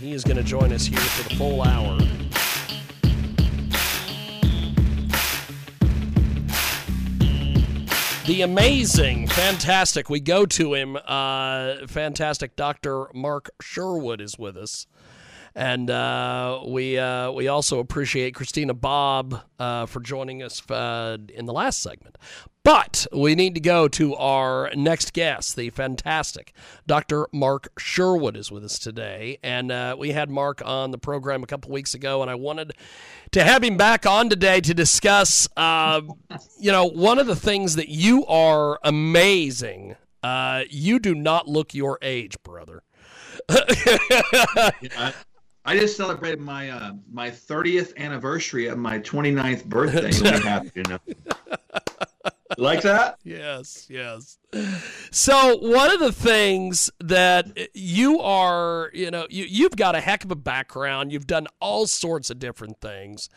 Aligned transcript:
He 0.00 0.12
is 0.12 0.22
going 0.22 0.36
to 0.36 0.44
join 0.44 0.72
us 0.72 0.86
here 0.86 1.00
for 1.00 1.28
the 1.28 1.34
full 1.34 1.60
hour. 1.62 1.98
The 8.26 8.42
amazing, 8.42 9.26
fantastic, 9.26 10.08
we 10.08 10.20
go 10.20 10.46
to 10.46 10.74
him, 10.74 10.96
uh, 11.04 11.86
fantastic 11.88 12.54
Dr. 12.54 13.06
Mark 13.12 13.50
Sherwood 13.60 14.20
is 14.20 14.38
with 14.38 14.56
us. 14.56 14.86
And 15.58 15.90
uh, 15.90 16.60
we 16.68 16.98
uh, 16.98 17.32
we 17.32 17.48
also 17.48 17.80
appreciate 17.80 18.36
Christina 18.36 18.74
Bob 18.74 19.42
uh, 19.58 19.86
for 19.86 19.98
joining 19.98 20.40
us 20.40 20.62
uh, 20.70 21.18
in 21.34 21.46
the 21.46 21.52
last 21.52 21.82
segment. 21.82 22.16
But 22.62 23.08
we 23.12 23.34
need 23.34 23.56
to 23.56 23.60
go 23.60 23.88
to 23.88 24.14
our 24.14 24.70
next 24.76 25.12
guest, 25.12 25.56
the 25.56 25.70
fantastic 25.70 26.52
Dr. 26.86 27.26
Mark 27.32 27.72
Sherwood 27.76 28.36
is 28.36 28.52
with 28.52 28.64
us 28.64 28.78
today. 28.78 29.38
And 29.42 29.72
uh, 29.72 29.96
we 29.98 30.12
had 30.12 30.30
Mark 30.30 30.62
on 30.64 30.92
the 30.92 30.98
program 30.98 31.42
a 31.42 31.46
couple 31.46 31.72
weeks 31.72 31.92
ago, 31.92 32.22
and 32.22 32.30
I 32.30 32.36
wanted 32.36 32.74
to 33.32 33.42
have 33.42 33.64
him 33.64 33.76
back 33.76 34.06
on 34.06 34.28
today 34.28 34.60
to 34.60 34.72
discuss, 34.72 35.48
uh, 35.56 36.02
you 36.60 36.70
know, 36.70 36.84
one 36.84 37.18
of 37.18 37.26
the 37.26 37.34
things 37.34 37.74
that 37.74 37.88
you 37.88 38.24
are 38.26 38.78
amazing. 38.84 39.96
You 40.70 41.00
do 41.00 41.16
not 41.16 41.48
look 41.48 41.74
your 41.74 41.98
age, 42.00 42.36
brother. 42.44 42.84
I, 43.48 45.12
I 45.68 45.76
just 45.76 45.98
celebrated 45.98 46.40
my 46.40 46.70
uh, 46.70 46.92
my 47.12 47.30
30th 47.30 47.94
anniversary 47.98 48.68
of 48.68 48.78
my 48.78 49.00
29th 49.00 49.66
birthday. 49.66 50.10
Be 50.10 50.42
happy 50.42 50.80
know. 50.88 50.98
like 52.56 52.80
that? 52.80 53.18
Yes, 53.24 53.86
yes. 53.90 54.38
So 55.10 55.58
one 55.58 55.90
of 55.90 56.00
the 56.00 56.10
things 56.10 56.90
that 57.00 57.68
you 57.74 58.18
are, 58.18 58.90
you 58.94 59.10
know, 59.10 59.26
you, 59.28 59.44
you've 59.44 59.76
got 59.76 59.94
a 59.94 60.00
heck 60.00 60.24
of 60.24 60.30
a 60.30 60.36
background. 60.36 61.12
You've 61.12 61.26
done 61.26 61.46
all 61.60 61.86
sorts 61.86 62.30
of 62.30 62.38
different 62.38 62.80
things. 62.80 63.28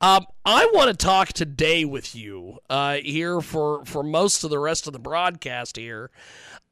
Um, 0.00 0.26
I 0.44 0.70
want 0.72 0.88
to 0.88 0.96
talk 0.96 1.32
today 1.32 1.84
with 1.84 2.14
you 2.14 2.58
uh, 2.70 2.98
here 2.98 3.40
for 3.40 3.84
for 3.86 4.04
most 4.04 4.44
of 4.44 4.50
the 4.50 4.58
rest 4.60 4.86
of 4.86 4.92
the 4.92 5.00
broadcast 5.00 5.76
here 5.76 6.12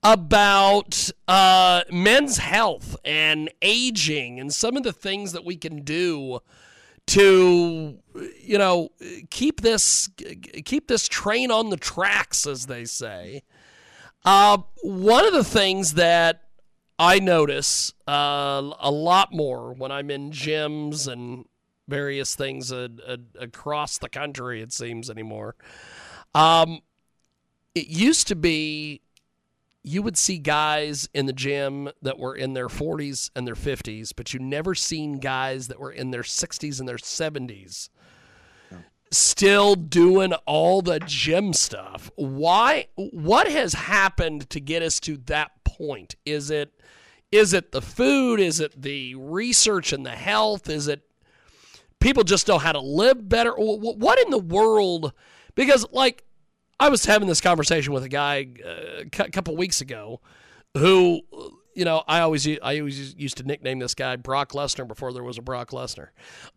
about 0.02 1.10
uh, 1.28 1.82
men's 1.90 2.38
health 2.38 2.96
and 3.04 3.50
aging 3.60 4.40
and 4.40 4.52
some 4.52 4.76
of 4.76 4.82
the 4.82 4.92
things 4.92 5.32
that 5.32 5.44
we 5.44 5.56
can 5.56 5.82
do 5.82 6.40
to 7.06 7.98
you 8.40 8.56
know 8.56 8.90
keep 9.30 9.60
this 9.60 10.08
keep 10.64 10.86
this 10.88 11.08
train 11.08 11.50
on 11.50 11.70
the 11.70 11.76
tracks 11.76 12.46
as 12.46 12.66
they 12.66 12.84
say. 12.84 13.42
Uh, 14.24 14.58
one 14.82 15.26
of 15.26 15.32
the 15.32 15.44
things 15.44 15.94
that 15.94 16.42
i 16.98 17.18
notice 17.18 17.94
uh, 18.06 18.70
a 18.80 18.90
lot 18.90 19.32
more 19.32 19.72
when 19.72 19.90
i'm 19.90 20.10
in 20.10 20.30
gyms 20.30 21.10
and 21.10 21.46
various 21.88 22.34
things 22.34 22.70
across 23.40 23.98
the 23.98 24.08
country 24.08 24.60
it 24.60 24.72
seems 24.72 25.10
anymore 25.10 25.56
um, 26.34 26.80
it 27.74 27.88
used 27.88 28.28
to 28.28 28.36
be 28.36 29.00
you 29.82 30.02
would 30.02 30.16
see 30.16 30.38
guys 30.38 31.08
in 31.14 31.26
the 31.26 31.32
gym 31.32 31.90
that 32.02 32.18
were 32.18 32.34
in 32.34 32.52
their 32.52 32.68
40s 32.68 33.30
and 33.34 33.46
their 33.46 33.54
50s, 33.54 34.12
but 34.14 34.34
you 34.34 34.40
never 34.40 34.74
seen 34.74 35.18
guys 35.18 35.68
that 35.68 35.80
were 35.80 35.92
in 35.92 36.10
their 36.10 36.22
60s 36.22 36.80
and 36.80 36.88
their 36.88 36.96
70s 36.96 37.88
still 39.10 39.74
doing 39.74 40.32
all 40.46 40.82
the 40.82 41.00
gym 41.00 41.52
stuff. 41.52 42.10
Why 42.16 42.86
what 42.94 43.50
has 43.50 43.74
happened 43.74 44.48
to 44.50 44.60
get 44.60 44.82
us 44.82 45.00
to 45.00 45.16
that 45.26 45.64
point? 45.64 46.14
Is 46.24 46.50
it 46.50 46.72
is 47.32 47.52
it 47.52 47.72
the 47.72 47.82
food? 47.82 48.40
Is 48.40 48.60
it 48.60 48.80
the 48.80 49.14
research 49.14 49.92
and 49.92 50.04
the 50.04 50.10
health? 50.10 50.68
Is 50.68 50.88
it 50.88 51.02
people 52.00 52.24
just 52.24 52.48
know 52.48 52.58
how 52.58 52.72
to 52.72 52.80
live 52.80 53.28
better? 53.28 53.52
What 53.52 54.20
in 54.20 54.30
the 54.30 54.38
world? 54.38 55.12
Because 55.54 55.86
like 55.92 56.24
I 56.80 56.88
was 56.88 57.04
having 57.04 57.28
this 57.28 57.40
conversation 57.40 57.92
with 57.92 58.02
a 58.02 58.08
guy 58.08 58.48
uh, 58.64 59.04
a 59.04 59.30
couple 59.30 59.56
weeks 59.56 59.80
ago 59.80 60.20
who 60.76 61.20
you 61.74 61.84
know, 61.84 62.02
I 62.08 62.20
always 62.20 62.46
I 62.46 62.78
always 62.78 63.14
used 63.14 63.36
to 63.38 63.44
nickname 63.44 63.78
this 63.78 63.94
guy 63.94 64.16
Brock 64.16 64.52
Lesnar 64.52 64.88
before 64.88 65.12
there 65.12 65.22
was 65.22 65.38
a 65.38 65.42
Brock 65.42 65.70
Lesnar. 65.70 66.08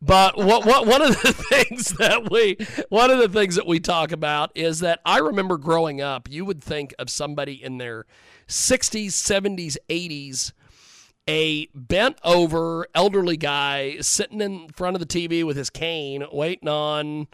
But 0.02 0.38
what 0.38 0.66
what 0.66 0.88
one 0.88 1.02
of 1.02 1.22
the 1.22 1.34
things 1.50 1.90
that 2.00 2.32
we 2.32 2.58
one 2.90 3.12
of 3.12 3.20
the 3.20 3.30
things 3.30 3.56
that 3.56 3.68
we 3.68 3.80
talk 3.80 4.12
about 4.12 4.52
is 4.56 4.80
that 4.80 5.02
I 5.06 5.20
remember 5.20 5.58
growing 5.58 6.02
up, 6.02 6.30
you 6.30 6.46
would 6.46 6.64
think 6.64 6.94
of 6.98 7.10
somebody 7.10 7.64
in 7.64 7.78
their 7.78 8.06
60s, 8.48 9.08
70s, 9.08 9.78
80s 9.90 10.52
a 11.26 11.68
bent 11.74 12.18
over 12.24 12.88
elderly 12.94 13.38
guy 13.38 13.98
sitting 14.02 14.42
in 14.42 14.68
front 14.70 14.96
of 14.96 15.00
the 15.00 15.06
TV 15.06 15.46
with 15.46 15.56
his 15.56 15.70
cane 15.70 16.26
waiting 16.32 16.68
on 16.68 17.28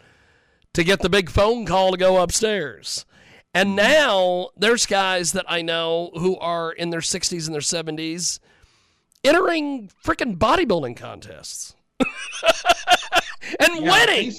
to 0.74 0.84
get 0.84 1.00
the 1.00 1.08
big 1.10 1.30
phone 1.30 1.66
call 1.66 1.92
to 1.92 1.96
go 1.96 2.22
upstairs. 2.22 3.04
And 3.52 3.74
now 3.74 4.50
there's 4.56 4.86
guys 4.86 5.32
that 5.32 5.46
I 5.48 5.62
know 5.62 6.10
who 6.14 6.38
are 6.38 6.70
in 6.70 6.90
their 6.90 7.00
60s 7.00 7.46
and 7.46 7.54
their 7.54 7.60
70s 7.60 8.38
entering 9.24 9.90
freaking 10.04 10.36
bodybuilding 10.38 10.96
contests. 10.96 11.74
and 13.60 13.84
yeah, 13.84 14.06
winning. 14.06 14.32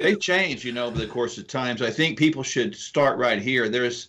They 0.00 0.16
change, 0.16 0.64
you 0.64 0.72
know, 0.72 0.86
over 0.86 0.98
the 0.98 1.06
course 1.06 1.38
of 1.38 1.46
times. 1.46 1.80
I 1.80 1.90
think 1.90 2.18
people 2.18 2.42
should 2.42 2.74
start 2.74 3.18
right 3.18 3.40
here. 3.40 3.68
There's 3.68 4.08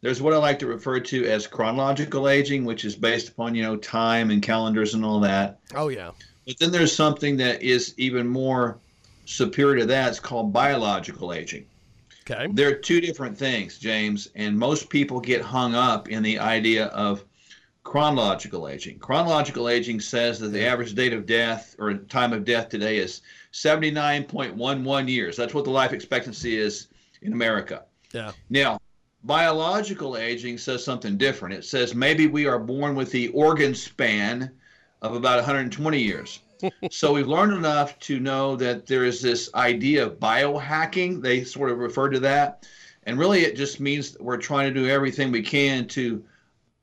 there's 0.00 0.20
what 0.20 0.34
I 0.34 0.36
like 0.36 0.58
to 0.58 0.66
refer 0.66 1.00
to 1.00 1.26
as 1.26 1.46
chronological 1.46 2.28
aging, 2.28 2.64
which 2.64 2.84
is 2.84 2.94
based 2.94 3.30
upon, 3.30 3.54
you 3.54 3.62
know, 3.62 3.76
time 3.76 4.30
and 4.30 4.42
calendars 4.42 4.94
and 4.94 5.04
all 5.04 5.20
that. 5.20 5.60
Oh 5.74 5.88
yeah. 5.88 6.10
But 6.46 6.58
then 6.58 6.72
there's 6.72 6.94
something 6.94 7.36
that 7.38 7.62
is 7.62 7.94
even 7.96 8.26
more 8.26 8.78
superior 9.24 9.80
to 9.80 9.86
that. 9.86 10.10
It's 10.10 10.20
called 10.20 10.52
biological 10.52 11.32
aging. 11.32 11.66
Okay. 12.30 12.48
There 12.52 12.68
are 12.68 12.74
two 12.74 13.00
different 13.00 13.36
things, 13.36 13.78
James, 13.78 14.30
and 14.34 14.58
most 14.58 14.88
people 14.88 15.20
get 15.20 15.42
hung 15.42 15.74
up 15.74 16.08
in 16.08 16.22
the 16.22 16.38
idea 16.38 16.86
of 16.86 17.24
chronological 17.82 18.66
aging. 18.66 18.98
Chronological 18.98 19.68
aging 19.68 20.00
says 20.00 20.38
that 20.40 20.48
the 20.48 20.64
average 20.64 20.94
date 20.94 21.12
of 21.12 21.26
death 21.26 21.76
or 21.78 21.94
time 21.94 22.32
of 22.32 22.44
death 22.44 22.70
today 22.70 22.96
is 22.96 23.20
79.11 23.52 25.08
years. 25.08 25.36
That's 25.36 25.52
what 25.52 25.64
the 25.64 25.70
life 25.70 25.92
expectancy 25.92 26.56
is 26.56 26.88
in 27.20 27.34
America. 27.34 27.84
Yeah. 28.12 28.32
Now, 28.48 28.80
biological 29.24 30.16
aging 30.16 30.56
says 30.58 30.82
something 30.82 31.18
different. 31.18 31.54
It 31.54 31.64
says 31.64 31.94
maybe 31.94 32.26
we 32.26 32.46
are 32.46 32.58
born 32.58 32.94
with 32.94 33.10
the 33.10 33.28
organ 33.28 33.74
span 33.74 34.50
of 35.02 35.14
about 35.14 35.36
120 35.36 36.00
years 36.00 36.40
so 36.90 37.12
we've 37.12 37.26
learned 37.26 37.52
enough 37.52 37.98
to 38.00 38.20
know 38.20 38.56
that 38.56 38.86
there 38.86 39.04
is 39.04 39.20
this 39.20 39.50
idea 39.54 40.06
of 40.06 40.18
biohacking. 40.18 41.22
They 41.22 41.44
sort 41.44 41.70
of 41.70 41.78
refer 41.78 42.08
to 42.10 42.20
that. 42.20 42.66
And 43.04 43.18
really, 43.18 43.42
it 43.42 43.56
just 43.56 43.80
means 43.80 44.16
we're 44.18 44.38
trying 44.38 44.72
to 44.72 44.80
do 44.80 44.88
everything 44.88 45.30
we 45.30 45.42
can 45.42 45.86
to 45.88 46.24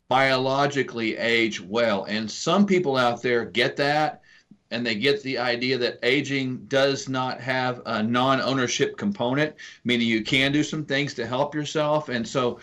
biologically 0.08 1.18
age 1.18 1.62
well. 1.62 2.04
And 2.06 2.30
some 2.30 2.66
people 2.66 2.98
out 2.98 3.22
there 3.22 3.46
get 3.46 3.76
that 3.78 4.22
and 4.72 4.86
they 4.86 4.96
get 4.96 5.22
the 5.24 5.38
idea 5.38 5.78
that 5.78 6.00
aging 6.04 6.66
does 6.68 7.10
not 7.10 7.40
have 7.42 7.82
a 7.86 8.02
non 8.02 8.42
ownership 8.42 8.98
component, 8.98 9.56
meaning 9.84 10.08
you 10.08 10.24
can 10.24 10.52
do 10.52 10.64
some 10.64 10.86
things 10.86 11.14
to 11.16 11.28
help 11.28 11.54
yourself. 11.54 12.10
And 12.10 12.28
so, 12.28 12.60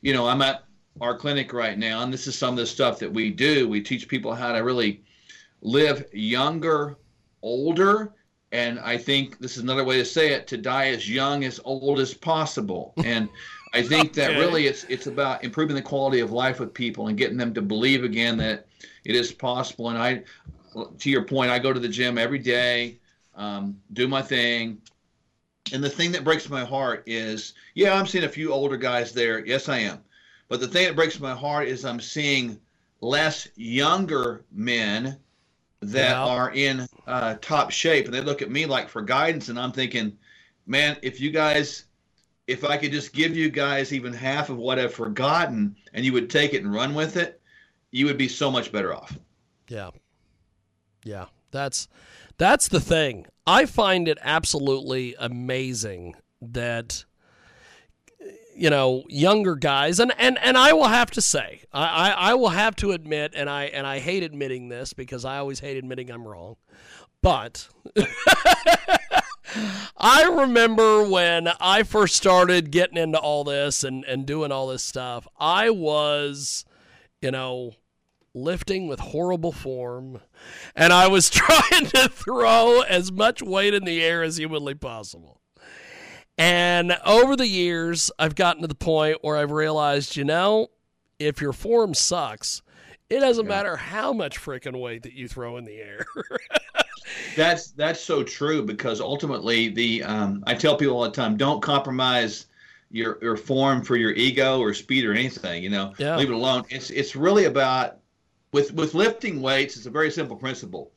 you 0.00 0.12
know, 0.12 0.26
I'm 0.26 0.42
at 0.42 0.64
our 1.00 1.16
clinic 1.16 1.52
right 1.52 1.78
now, 1.78 2.02
and 2.02 2.12
this 2.12 2.26
is 2.26 2.36
some 2.36 2.50
of 2.50 2.58
the 2.58 2.66
stuff 2.66 2.98
that 2.98 3.12
we 3.12 3.30
do. 3.30 3.68
We 3.68 3.80
teach 3.80 4.08
people 4.08 4.34
how 4.34 4.52
to 4.52 4.58
really 4.58 5.02
live 5.62 6.04
younger, 6.12 6.96
older, 7.40 8.12
and 8.52 8.78
I 8.80 8.98
think 8.98 9.38
this 9.38 9.56
is 9.56 9.62
another 9.62 9.84
way 9.84 9.96
to 9.96 10.04
say 10.04 10.32
it: 10.32 10.46
to 10.48 10.58
die 10.58 10.88
as 10.88 11.08
young, 11.08 11.44
as 11.44 11.58
old 11.64 11.98
as 11.98 12.12
possible. 12.12 12.92
And 13.04 13.28
I 13.74 13.82
think 13.82 14.12
that 14.14 14.36
really 14.38 14.66
it's 14.66 14.84
it's 14.84 15.06
about 15.06 15.42
improving 15.42 15.74
the 15.74 15.82
quality 15.82 16.20
of 16.20 16.30
life 16.30 16.60
with 16.60 16.74
people 16.74 17.08
and 17.08 17.16
getting 17.16 17.38
them 17.38 17.54
to 17.54 17.62
believe 17.62 18.04
again 18.04 18.36
that 18.36 18.66
it 19.04 19.16
is 19.16 19.32
possible. 19.32 19.88
And 19.88 19.96
I, 19.96 20.22
to 20.98 21.10
your 21.10 21.24
point, 21.24 21.50
I 21.50 21.58
go 21.58 21.72
to 21.72 21.80
the 21.80 21.88
gym 21.88 22.18
every 22.18 22.38
day, 22.38 22.98
um, 23.34 23.80
do 23.94 24.06
my 24.06 24.20
thing. 24.20 24.78
And 25.72 25.82
the 25.82 25.88
thing 25.88 26.12
that 26.12 26.24
breaks 26.24 26.50
my 26.50 26.64
heart 26.64 27.02
is, 27.06 27.54
yeah, 27.74 27.94
I'm 27.94 28.06
seeing 28.06 28.24
a 28.24 28.28
few 28.28 28.52
older 28.52 28.76
guys 28.76 29.12
there. 29.12 29.44
Yes, 29.46 29.70
I 29.70 29.78
am. 29.78 30.00
But 30.48 30.60
the 30.60 30.68
thing 30.68 30.84
that 30.86 30.96
breaks 30.96 31.18
my 31.18 31.34
heart 31.34 31.68
is 31.68 31.86
I'm 31.86 32.00
seeing 32.00 32.58
less 33.00 33.48
younger 33.56 34.44
men 34.52 35.16
that 35.82 36.16
are 36.16 36.52
in 36.52 36.86
uh, 37.06 37.34
top 37.40 37.70
shape, 37.70 38.06
and 38.06 38.14
they 38.14 38.20
look 38.20 38.42
at 38.42 38.50
me 38.50 38.66
like 38.66 38.88
for 38.88 39.02
guidance, 39.02 39.48
and 39.48 39.58
I'm 39.58 39.72
thinking, 39.72 40.16
man, 40.66 40.96
if 41.02 41.20
you 41.20 41.30
guys, 41.30 41.84
if 42.46 42.64
I 42.64 42.76
could 42.76 42.92
just 42.92 43.12
give 43.12 43.36
you 43.36 43.50
guys 43.50 43.92
even 43.92 44.12
half 44.12 44.48
of 44.48 44.56
what 44.56 44.78
I've 44.78 44.94
forgotten, 44.94 45.76
and 45.92 46.04
you 46.04 46.12
would 46.12 46.30
take 46.30 46.54
it 46.54 46.62
and 46.62 46.72
run 46.72 46.94
with 46.94 47.16
it, 47.16 47.40
you 47.90 48.06
would 48.06 48.18
be 48.18 48.28
so 48.28 48.50
much 48.50 48.72
better 48.72 48.94
off. 48.94 49.18
Yeah. 49.68 49.90
Yeah. 51.04 51.26
That's 51.50 51.88
that's 52.38 52.68
the 52.68 52.80
thing. 52.80 53.26
I 53.46 53.66
find 53.66 54.08
it 54.08 54.18
absolutely 54.22 55.14
amazing 55.18 56.14
that 56.40 57.04
you 58.54 58.70
know 58.70 59.04
younger 59.08 59.54
guys 59.54 59.98
and 59.98 60.12
and 60.18 60.38
and 60.42 60.56
I 60.56 60.72
will 60.72 60.88
have 60.88 61.10
to 61.12 61.22
say 61.22 61.62
I, 61.72 61.86
I 61.86 62.10
I 62.10 62.34
will 62.34 62.50
have 62.50 62.76
to 62.76 62.92
admit 62.92 63.32
and 63.34 63.48
I 63.48 63.64
and 63.64 63.86
I 63.86 63.98
hate 63.98 64.22
admitting 64.22 64.68
this 64.68 64.92
because 64.92 65.24
I 65.24 65.38
always 65.38 65.60
hate 65.60 65.76
admitting 65.76 66.10
I'm 66.10 66.26
wrong 66.26 66.56
but 67.22 67.68
I 69.96 70.24
remember 70.24 71.08
when 71.08 71.48
I 71.60 71.82
first 71.82 72.16
started 72.16 72.70
getting 72.70 72.96
into 72.96 73.18
all 73.18 73.44
this 73.44 73.84
and 73.84 74.04
and 74.04 74.26
doing 74.26 74.52
all 74.52 74.66
this 74.68 74.82
stuff 74.82 75.26
I 75.38 75.70
was 75.70 76.64
you 77.20 77.30
know 77.30 77.72
lifting 78.34 78.88
with 78.88 78.98
horrible 79.00 79.52
form 79.52 80.20
and 80.74 80.92
I 80.92 81.08
was 81.08 81.30
trying 81.30 81.86
to 81.86 82.08
throw 82.08 82.80
as 82.82 83.12
much 83.12 83.42
weight 83.42 83.74
in 83.74 83.84
the 83.84 84.02
air 84.02 84.22
as 84.22 84.38
humanly 84.38 84.74
possible. 84.74 85.41
And 86.38 86.96
over 87.04 87.36
the 87.36 87.46
years, 87.46 88.10
I've 88.18 88.34
gotten 88.34 88.62
to 88.62 88.68
the 88.68 88.74
point 88.74 89.18
where 89.22 89.36
I've 89.36 89.50
realized, 89.50 90.16
you 90.16 90.24
know, 90.24 90.68
if 91.18 91.40
your 91.40 91.52
form 91.52 91.94
sucks, 91.94 92.62
it 93.10 93.20
doesn't 93.20 93.46
matter 93.46 93.76
how 93.76 94.12
much 94.12 94.40
freaking 94.40 94.80
weight 94.80 95.02
that 95.02 95.12
you 95.12 95.28
throw 95.28 95.56
in 95.58 95.64
the 95.64 95.76
air. 95.76 96.04
That's 97.36 97.72
that's 97.72 98.00
so 98.00 98.22
true 98.22 98.62
because 98.62 99.00
ultimately 99.00 99.68
the 99.68 100.02
um, 100.04 100.42
I 100.46 100.54
tell 100.54 100.76
people 100.76 100.96
all 100.96 101.02
the 101.02 101.10
time 101.10 101.36
don't 101.36 101.60
compromise 101.60 102.46
your 102.90 103.18
your 103.20 103.36
form 103.36 103.82
for 103.82 103.96
your 103.96 104.12
ego 104.12 104.60
or 104.60 104.72
speed 104.72 105.04
or 105.04 105.12
anything 105.12 105.62
you 105.62 105.68
know 105.70 105.92
Yeah. 105.98 106.16
leave 106.16 106.30
it 106.30 106.34
alone 106.34 106.64
it's 106.70 106.90
it's 106.90 107.16
really 107.16 107.46
about 107.46 107.98
with 108.52 108.72
with 108.74 108.94
lifting 108.94 109.42
weights 109.42 109.76
it's 109.76 109.86
a 109.86 109.90
very 109.90 110.10
simple 110.10 110.36
principle 110.36 110.92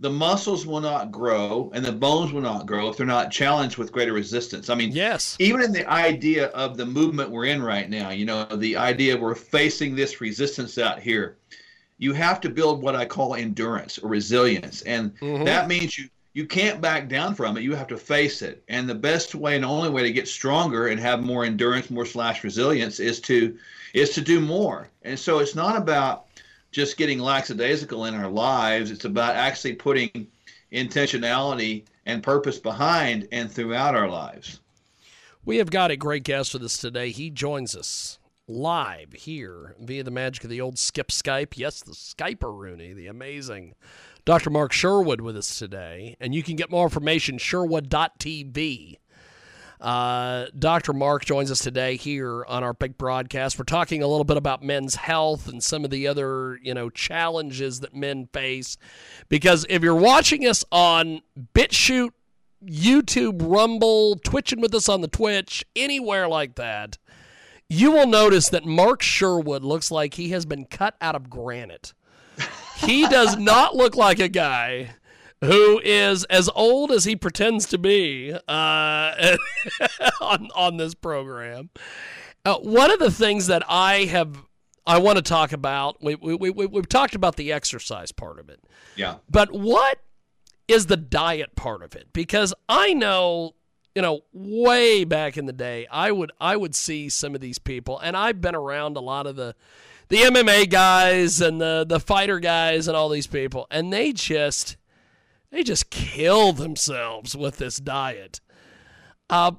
the 0.00 0.10
muscles 0.10 0.64
will 0.66 0.80
not 0.80 1.10
grow 1.10 1.70
and 1.74 1.84
the 1.84 1.92
bones 1.92 2.32
will 2.32 2.40
not 2.40 2.66
grow 2.66 2.88
if 2.88 2.96
they're 2.96 3.06
not 3.06 3.30
challenged 3.30 3.78
with 3.78 3.92
greater 3.92 4.12
resistance 4.12 4.70
I 4.70 4.74
mean 4.74 4.92
yes. 4.92 5.36
even 5.38 5.62
in 5.62 5.72
the 5.72 5.88
idea 5.90 6.46
of 6.48 6.76
the 6.76 6.86
movement 6.86 7.30
we're 7.30 7.46
in 7.46 7.62
right 7.62 7.88
now, 7.90 8.10
you 8.10 8.24
know, 8.24 8.44
the 8.44 8.76
idea 8.76 9.16
we're 9.16 9.34
facing 9.34 9.94
this 9.94 10.20
resistance 10.20 10.78
out 10.78 11.00
here, 11.00 11.36
you 11.98 12.12
have 12.12 12.40
to 12.42 12.48
build 12.48 12.82
what 12.82 12.94
I 12.94 13.04
call 13.04 13.34
endurance 13.34 13.98
or 13.98 14.08
resilience. 14.08 14.82
And 14.82 15.18
Mhm. 15.20 15.44
that 15.44 15.68
means 15.68 15.98
you 15.98 16.08
you 16.34 16.46
can't 16.46 16.80
back 16.80 17.08
down 17.08 17.34
from 17.34 17.56
it. 17.56 17.64
You 17.64 17.74
have 17.74 17.88
to 17.88 17.96
face 17.96 18.42
it. 18.42 18.62
And 18.68 18.88
the 18.88 18.94
best 18.94 19.34
way 19.34 19.56
and 19.56 19.64
only 19.64 19.88
way 19.90 20.04
to 20.04 20.12
get 20.12 20.28
stronger 20.28 20.86
and 20.86 21.00
have 21.00 21.20
more 21.24 21.44
endurance, 21.44 21.90
more 21.90 22.06
slash 22.06 22.44
resilience 22.44 23.00
is 23.00 23.18
to 23.22 23.56
is 23.92 24.10
to 24.10 24.20
do 24.20 24.38
more. 24.38 24.88
And 25.02 25.18
so 25.18 25.40
it's 25.40 25.56
not 25.56 25.76
about 25.76 26.27
just 26.70 26.96
getting 26.96 27.18
lackadaisical 27.18 28.04
in 28.06 28.14
our 28.14 28.28
lives. 28.28 28.90
It's 28.90 29.04
about 29.04 29.36
actually 29.36 29.74
putting 29.74 30.26
intentionality 30.72 31.84
and 32.06 32.22
purpose 32.22 32.58
behind 32.58 33.28
and 33.32 33.50
throughout 33.50 33.94
our 33.94 34.08
lives. 34.08 34.60
We 35.44 35.56
have 35.58 35.70
got 35.70 35.90
a 35.90 35.96
great 35.96 36.24
guest 36.24 36.52
with 36.52 36.62
us 36.62 36.76
today. 36.76 37.10
He 37.10 37.30
joins 37.30 37.74
us 37.74 38.18
live 38.46 39.12
here 39.12 39.76
via 39.80 40.02
the 40.02 40.10
magic 40.10 40.44
of 40.44 40.50
the 40.50 40.60
old 40.60 40.78
skip 40.78 41.08
Skype. 41.08 41.56
Yes, 41.56 41.82
the 41.82 41.92
Skyper 41.92 42.54
Rooney, 42.54 42.92
the 42.92 43.06
amazing 43.06 43.74
Dr. 44.24 44.50
Mark 44.50 44.72
Sherwood 44.72 45.20
with 45.20 45.36
us 45.36 45.58
today. 45.58 46.16
And 46.20 46.34
you 46.34 46.42
can 46.42 46.56
get 46.56 46.70
more 46.70 46.84
information, 46.84 47.38
sherwood.tv. 47.38 48.96
Uh, 49.80 50.46
Dr. 50.58 50.92
Mark 50.92 51.24
joins 51.24 51.50
us 51.50 51.60
today 51.60 51.96
here 51.96 52.44
on 52.46 52.64
our 52.64 52.72
big 52.72 52.98
broadcast. 52.98 53.58
We're 53.58 53.64
talking 53.64 54.02
a 54.02 54.08
little 54.08 54.24
bit 54.24 54.36
about 54.36 54.62
men's 54.62 54.96
health 54.96 55.48
and 55.48 55.62
some 55.62 55.84
of 55.84 55.90
the 55.90 56.08
other, 56.08 56.58
you 56.62 56.74
know, 56.74 56.90
challenges 56.90 57.80
that 57.80 57.94
men 57.94 58.28
face. 58.32 58.76
Because 59.28 59.64
if 59.68 59.82
you're 59.82 59.94
watching 59.94 60.46
us 60.46 60.64
on 60.72 61.22
BitChute, 61.54 62.10
YouTube, 62.64 63.40
Rumble, 63.44 64.16
twitching 64.16 64.60
with 64.60 64.74
us 64.74 64.88
on 64.88 65.00
the 65.00 65.08
Twitch, 65.08 65.64
anywhere 65.76 66.26
like 66.26 66.56
that, 66.56 66.98
you 67.68 67.92
will 67.92 68.08
notice 68.08 68.48
that 68.48 68.64
Mark 68.64 69.02
Sherwood 69.02 69.62
looks 69.62 69.90
like 69.90 70.14
he 70.14 70.30
has 70.30 70.44
been 70.44 70.64
cut 70.64 70.96
out 71.00 71.14
of 71.14 71.30
granite. 71.30 71.92
He 72.78 73.06
does 73.06 73.36
not 73.36 73.76
look 73.76 73.96
like 73.96 74.18
a 74.18 74.28
guy 74.28 74.90
who 75.42 75.80
is 75.84 76.24
as 76.24 76.48
old 76.54 76.90
as 76.90 77.04
he 77.04 77.14
pretends 77.16 77.66
to 77.66 77.78
be 77.78 78.32
uh, 78.32 78.38
on 80.20 80.48
on 80.54 80.76
this 80.76 80.94
program. 80.94 81.70
Uh, 82.44 82.56
one 82.58 82.90
of 82.90 82.98
the 82.98 83.10
things 83.10 83.46
that 83.46 83.62
I 83.68 84.04
have 84.04 84.44
I 84.88 84.98
want 84.98 85.16
to 85.16 85.22
talk 85.22 85.52
about 85.52 86.02
we, 86.02 86.14
we, 86.14 86.34
we, 86.34 86.50
we've 86.50 86.88
talked 86.88 87.14
about 87.14 87.36
the 87.36 87.52
exercise 87.52 88.10
part 88.10 88.40
of 88.40 88.48
it. 88.48 88.64
Yeah. 88.96 89.16
But 89.30 89.52
what 89.52 90.00
is 90.66 90.86
the 90.86 90.96
diet 90.96 91.54
part 91.54 91.82
of 91.82 91.94
it? 91.94 92.08
Because 92.14 92.54
I 92.70 92.94
know, 92.94 93.54
you 93.94 94.00
know, 94.00 94.20
way 94.32 95.04
back 95.04 95.36
in 95.36 95.44
the 95.44 95.52
day, 95.52 95.86
I 95.90 96.10
would 96.10 96.32
I 96.40 96.56
would 96.56 96.74
see 96.74 97.10
some 97.10 97.34
of 97.34 97.42
these 97.42 97.58
people, 97.58 97.98
and 97.98 98.16
I've 98.16 98.40
been 98.40 98.54
around 98.54 98.96
a 98.96 99.00
lot 99.00 99.26
of 99.26 99.36
the 99.36 99.54
the 100.08 100.22
MMA 100.22 100.70
guys 100.70 101.42
and 101.42 101.60
the 101.60 101.84
the 101.86 102.00
fighter 102.00 102.40
guys 102.40 102.88
and 102.88 102.96
all 102.96 103.10
these 103.10 103.26
people, 103.26 103.66
and 103.70 103.92
they 103.92 104.12
just 104.12 104.77
they 105.50 105.62
just 105.62 105.90
kill 105.90 106.52
themselves 106.52 107.36
with 107.36 107.58
this 107.58 107.78
diet. 107.78 108.40
Uh, 109.30 109.52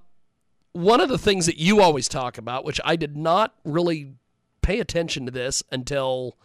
one 0.73 1.01
of 1.01 1.09
the 1.09 1.17
things 1.17 1.45
that 1.45 1.57
you 1.57 1.81
always 1.81 2.07
talk 2.07 2.37
about, 2.37 2.63
which 2.63 2.79
I 2.85 2.95
did 2.95 3.17
not 3.17 3.55
really 3.63 4.13
pay 4.61 4.79
attention 4.79 5.25
to 5.25 5.31
this 5.31 5.63
until 5.71 6.37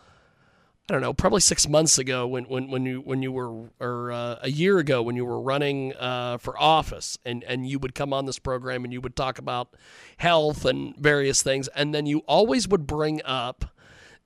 I 0.89 0.93
don't 0.93 1.01
know, 1.01 1.15
probably 1.15 1.41
six 1.41 1.67
months 1.67 1.97
ago 1.97 2.27
when 2.27 2.45
when 2.45 2.71
when 2.71 2.85
you 2.85 3.01
when 3.01 3.23
you 3.23 3.33
were 3.33 3.71
or 3.81 4.13
uh, 4.13 4.39
a 4.43 4.51
year 4.51 4.79
ago 4.79 5.03
when 5.03 5.17
you 5.17 5.25
were 5.25 5.41
running 5.41 5.95
uh, 5.95 6.37
for 6.37 6.61
office 6.61 7.17
and 7.25 7.43
and 7.45 7.67
you 7.67 7.79
would 7.79 7.95
come 7.95 8.13
on 8.13 8.27
this 8.27 8.39
program 8.39 8.85
and 8.85 8.93
you 8.93 9.01
would 9.01 9.17
talk 9.17 9.39
about 9.39 9.75
health 10.19 10.67
and 10.67 10.95
various 10.97 11.43
things 11.43 11.69
and 11.69 11.95
then 11.95 12.05
you 12.05 12.19
always 12.27 12.69
would 12.69 12.87
bring 12.87 13.23
up 13.25 13.65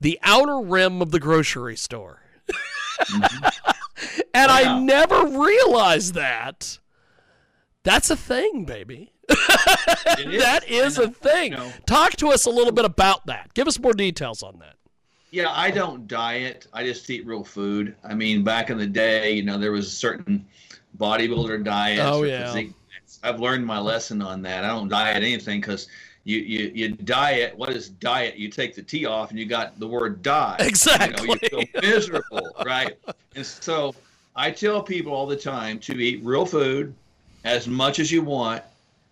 the 0.00 0.18
outer 0.22 0.58
rim 0.58 1.00
of 1.00 1.12
the 1.12 1.20
grocery 1.20 1.76
store. 1.76 2.22
and 4.34 4.50
I 4.50 4.78
never 4.80 5.26
realized 5.26 6.14
that. 6.14 6.78
That's 7.84 8.10
a 8.10 8.16
thing, 8.16 8.64
baby. 8.64 9.12
Is. 9.28 9.36
That 10.38 10.64
is 10.68 10.98
a 10.98 11.10
thing. 11.10 11.54
Talk 11.86 12.16
to 12.16 12.28
us 12.28 12.46
a 12.46 12.50
little 12.50 12.72
bit 12.72 12.84
about 12.84 13.26
that. 13.26 13.52
Give 13.54 13.68
us 13.68 13.78
more 13.78 13.92
details 13.92 14.42
on 14.42 14.58
that. 14.60 14.76
Yeah, 15.30 15.50
I 15.50 15.70
don't 15.70 16.08
diet. 16.08 16.66
I 16.72 16.84
just 16.84 17.08
eat 17.10 17.26
real 17.26 17.44
food. 17.44 17.94
I 18.02 18.14
mean, 18.14 18.42
back 18.42 18.70
in 18.70 18.78
the 18.78 18.86
day, 18.86 19.32
you 19.32 19.42
know, 19.42 19.58
there 19.58 19.72
was 19.72 19.86
a 19.86 19.90
certain 19.90 20.46
bodybuilder 20.98 21.64
diet. 21.64 22.00
Oh, 22.00 22.22
yeah. 22.22 22.54
I've 23.22 23.40
learned 23.40 23.66
my 23.66 23.78
lesson 23.78 24.22
on 24.22 24.42
that. 24.42 24.64
I 24.64 24.68
don't 24.68 24.88
diet 24.88 25.22
anything 25.22 25.60
because 25.60 25.88
you, 26.28 26.40
you 26.40 26.72
you 26.74 26.88
diet. 26.90 27.56
What 27.56 27.70
is 27.70 27.88
diet? 27.88 28.36
You 28.36 28.50
take 28.50 28.74
the 28.74 28.82
T 28.82 29.06
off 29.06 29.30
and 29.30 29.38
you 29.38 29.46
got 29.46 29.80
the 29.80 29.88
word 29.88 30.22
die. 30.22 30.56
Exactly. 30.60 31.22
You, 31.22 31.28
know, 31.28 31.60
you 31.62 31.66
feel 31.66 31.80
miserable, 31.80 32.54
right? 32.66 32.98
And 33.34 33.46
so 33.46 33.94
I 34.36 34.50
tell 34.50 34.82
people 34.82 35.14
all 35.14 35.26
the 35.26 35.36
time 35.36 35.78
to 35.80 35.98
eat 35.98 36.22
real 36.22 36.44
food 36.44 36.94
as 37.44 37.66
much 37.66 37.98
as 37.98 38.12
you 38.12 38.20
want, 38.20 38.62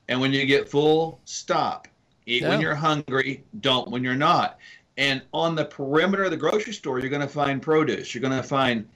and 0.09 0.21
when 0.21 0.31
you 0.35 0.45
get 0.45 0.69
full, 0.69 1.19
stop. 1.25 1.89
Eat 2.27 2.43
Yeah. 2.43 2.51
when 2.51 2.61
you're 2.61 2.75
hungry. 2.75 3.45
Don't 3.61 3.91
when 3.91 4.05
you're 4.05 4.15
not. 4.15 4.59
And 4.99 5.23
on 5.33 5.55
the 5.55 5.65
perimeter 5.65 6.25
of 6.25 6.33
the 6.33 6.37
grocery 6.37 6.75
store, 6.75 6.99
you're 6.99 7.09
going 7.09 7.23
to 7.23 7.29
find 7.29 7.63
produce. 7.63 8.15
You're 8.15 8.23
going 8.23 8.37
to 8.37 8.47
find 8.47 8.87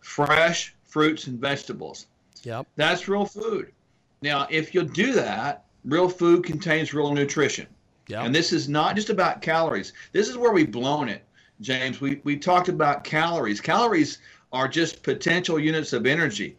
fresh 0.00 0.74
fruits 0.84 1.28
and 1.28 1.38
vegetables. 1.38 2.06
Yep. 2.42 2.66
That's 2.76 3.08
real 3.08 3.24
food. 3.24 3.72
Now, 4.20 4.46
if 4.50 4.74
you 4.74 4.82
do 4.82 5.12
that, 5.14 5.64
real 5.84 6.08
food 6.08 6.44
contains 6.44 6.94
real 6.94 7.12
nutrition. 7.12 7.66
Yep. 8.08 8.24
And 8.24 8.34
this 8.34 8.52
is 8.52 8.68
not 8.68 8.96
just 8.96 9.10
about 9.10 9.42
calories. 9.42 9.92
This 10.12 10.28
is 10.28 10.36
where 10.36 10.52
we've 10.52 10.70
blown 10.70 11.08
it, 11.08 11.24
James. 11.60 12.00
We, 12.00 12.20
we 12.24 12.36
talked 12.36 12.68
about 12.68 13.04
calories. 13.04 13.60
Calories 13.60 14.18
are 14.52 14.68
just 14.68 15.02
potential 15.02 15.58
units 15.58 15.92
of 15.92 16.06
energy. 16.06 16.56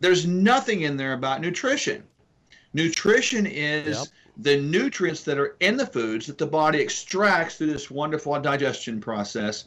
There's 0.00 0.26
nothing 0.26 0.82
in 0.82 0.96
there 0.96 1.14
about 1.14 1.40
nutrition. 1.40 2.04
Nutrition 2.74 3.46
is 3.46 3.98
Yep. 3.98 4.06
the 4.38 4.60
nutrients 4.60 5.24
that 5.24 5.38
are 5.38 5.56
in 5.60 5.76
the 5.76 5.86
foods 5.86 6.26
that 6.26 6.38
the 6.38 6.46
body 6.46 6.78
extracts 6.78 7.56
through 7.56 7.72
this 7.72 7.90
wonderful 7.90 8.38
digestion 8.40 9.00
process, 9.00 9.64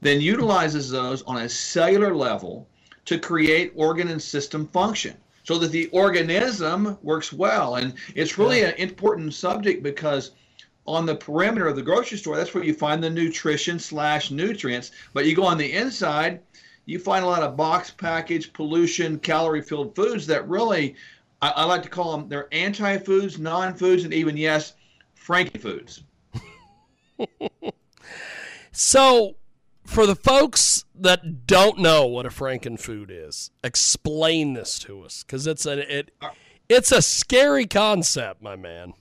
then 0.00 0.20
utilizes 0.20 0.90
those 0.90 1.22
on 1.22 1.42
a 1.42 1.48
cellular 1.48 2.14
level 2.14 2.66
to 3.04 3.18
create 3.18 3.72
organ 3.76 4.08
and 4.08 4.20
system 4.20 4.66
function 4.66 5.16
so 5.44 5.58
that 5.58 5.70
the 5.70 5.86
organism 5.88 6.98
works 7.02 7.32
well. 7.32 7.76
And 7.76 7.94
it's 8.14 8.38
really 8.38 8.62
an 8.62 8.74
important 8.74 9.34
subject 9.34 9.82
because 9.82 10.32
on 10.86 11.06
the 11.06 11.14
perimeter 11.14 11.68
of 11.68 11.76
the 11.76 11.82
grocery 11.82 12.18
store, 12.18 12.36
that's 12.36 12.52
where 12.52 12.64
you 12.64 12.74
find 12.74 13.02
the 13.02 13.10
nutrition 13.10 13.78
slash 13.78 14.30
nutrients. 14.30 14.90
But 15.12 15.26
you 15.26 15.36
go 15.36 15.44
on 15.44 15.58
the 15.58 15.72
inside, 15.72 16.40
you 16.86 16.98
find 16.98 17.24
a 17.24 17.28
lot 17.28 17.42
of 17.42 17.56
box 17.56 17.90
package, 17.90 18.52
pollution, 18.52 19.18
calorie 19.18 19.62
filled 19.62 19.94
foods 19.94 20.26
that 20.26 20.48
really, 20.48 20.96
I, 21.40 21.50
I, 21.50 21.64
like 21.64 21.82
to 21.84 21.88
call 21.88 22.16
them, 22.16 22.28
they're 22.28 22.48
anti 22.52 22.98
foods, 22.98 23.38
non 23.38 23.74
foods, 23.74 24.04
and 24.04 24.12
even, 24.12 24.36
yes, 24.36 24.74
Frankie 25.14 25.58
foods. 25.58 26.02
so, 28.72 29.36
for 29.94 30.06
the 30.06 30.16
folks 30.16 30.84
that 30.96 31.46
don't 31.46 31.78
know 31.78 32.04
what 32.04 32.26
a 32.26 32.28
frankenfood 32.28 33.06
is, 33.10 33.52
explain 33.62 34.54
this 34.54 34.80
to 34.80 35.02
us 35.02 35.22
because 35.22 35.46
it's 35.46 35.66
a 35.66 35.98
it 35.98 36.10
it's 36.68 36.90
a 36.90 37.00
scary 37.00 37.66
concept, 37.66 38.42
my 38.42 38.56
man. 38.56 38.92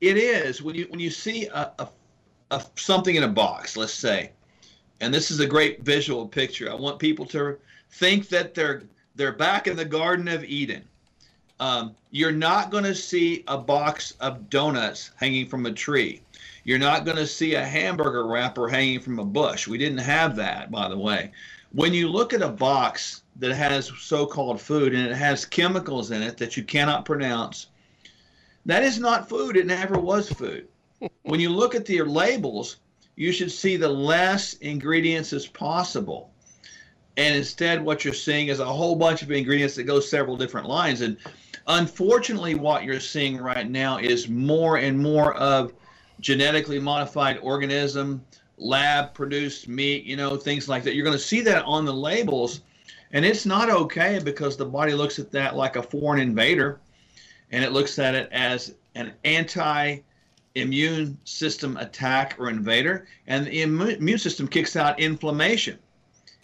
It 0.00 0.16
is 0.16 0.62
when 0.62 0.76
you 0.76 0.86
when 0.90 1.00
you 1.00 1.10
see 1.10 1.46
a, 1.46 1.72
a, 1.80 1.88
a 2.52 2.64
something 2.76 3.16
in 3.16 3.24
a 3.24 3.28
box, 3.28 3.76
let's 3.76 3.92
say, 3.92 4.30
and 5.00 5.12
this 5.12 5.32
is 5.32 5.40
a 5.40 5.46
great 5.46 5.82
visual 5.82 6.28
picture. 6.28 6.70
I 6.70 6.74
want 6.74 7.00
people 7.00 7.26
to 7.26 7.58
think 7.90 8.28
that 8.28 8.54
they're 8.54 8.84
they're 9.16 9.32
back 9.32 9.66
in 9.66 9.76
the 9.76 9.84
Garden 9.84 10.28
of 10.28 10.44
Eden. 10.44 10.84
Um, 11.58 11.96
you're 12.10 12.32
not 12.32 12.70
going 12.70 12.84
to 12.84 12.94
see 12.94 13.42
a 13.48 13.58
box 13.58 14.12
of 14.20 14.48
donuts 14.50 15.10
hanging 15.16 15.46
from 15.46 15.66
a 15.66 15.72
tree. 15.72 16.22
You're 16.64 16.78
not 16.78 17.04
going 17.04 17.16
to 17.16 17.26
see 17.26 17.54
a 17.54 17.64
hamburger 17.64 18.26
wrapper 18.26 18.68
hanging 18.68 19.00
from 19.00 19.18
a 19.18 19.24
bush. 19.24 19.66
We 19.66 19.78
didn't 19.78 19.98
have 19.98 20.36
that, 20.36 20.70
by 20.70 20.88
the 20.88 20.98
way. 20.98 21.32
When 21.72 21.92
you 21.92 22.08
look 22.08 22.32
at 22.32 22.42
a 22.42 22.48
box 22.48 23.22
that 23.36 23.54
has 23.54 23.90
so 23.98 24.26
called 24.26 24.60
food 24.60 24.94
and 24.94 25.06
it 25.06 25.16
has 25.16 25.44
chemicals 25.44 26.10
in 26.10 26.22
it 26.22 26.36
that 26.36 26.56
you 26.56 26.62
cannot 26.62 27.04
pronounce, 27.04 27.66
that 28.66 28.84
is 28.84 28.98
not 28.98 29.28
food. 29.28 29.56
It 29.56 29.66
never 29.66 29.98
was 29.98 30.28
food. 30.28 30.68
when 31.22 31.40
you 31.40 31.48
look 31.48 31.74
at 31.74 31.86
the 31.86 32.02
labels, 32.02 32.76
you 33.16 33.32
should 33.32 33.50
see 33.50 33.76
the 33.76 33.88
less 33.88 34.54
ingredients 34.54 35.32
as 35.32 35.46
possible. 35.46 36.30
And 37.16 37.36
instead, 37.36 37.82
what 37.82 38.04
you're 38.04 38.14
seeing 38.14 38.48
is 38.48 38.60
a 38.60 38.64
whole 38.64 38.96
bunch 38.96 39.22
of 39.22 39.30
ingredients 39.30 39.74
that 39.74 39.84
go 39.84 40.00
several 40.00 40.36
different 40.36 40.68
lines. 40.68 41.00
And 41.00 41.16
unfortunately, 41.66 42.54
what 42.54 42.84
you're 42.84 43.00
seeing 43.00 43.36
right 43.36 43.68
now 43.68 43.98
is 43.98 44.28
more 44.28 44.78
and 44.78 44.98
more 44.98 45.34
of 45.34 45.74
genetically 46.22 46.78
modified 46.78 47.38
organism, 47.42 48.24
lab 48.56 49.12
produced 49.12 49.68
meat, 49.68 50.04
you 50.04 50.16
know, 50.16 50.36
things 50.36 50.68
like 50.68 50.84
that. 50.84 50.94
You're 50.94 51.04
going 51.04 51.16
to 51.16 51.22
see 51.22 51.42
that 51.42 51.64
on 51.66 51.84
the 51.84 51.92
labels. 51.92 52.62
And 53.12 53.26
it's 53.26 53.44
not 53.44 53.68
okay 53.68 54.20
because 54.24 54.56
the 54.56 54.64
body 54.64 54.94
looks 54.94 55.18
at 55.18 55.30
that 55.32 55.54
like 55.54 55.76
a 55.76 55.82
foreign 55.82 56.20
invader 56.20 56.80
and 57.50 57.62
it 57.62 57.72
looks 57.72 57.98
at 57.98 58.14
it 58.14 58.30
as 58.32 58.74
an 58.94 59.12
anti 59.24 59.98
immune 60.54 61.18
system 61.24 61.76
attack 61.76 62.36
or 62.38 62.48
invader. 62.48 63.06
And 63.26 63.46
the 63.46 63.62
immune 63.62 64.18
system 64.18 64.48
kicks 64.48 64.76
out 64.76 64.98
inflammation. 64.98 65.78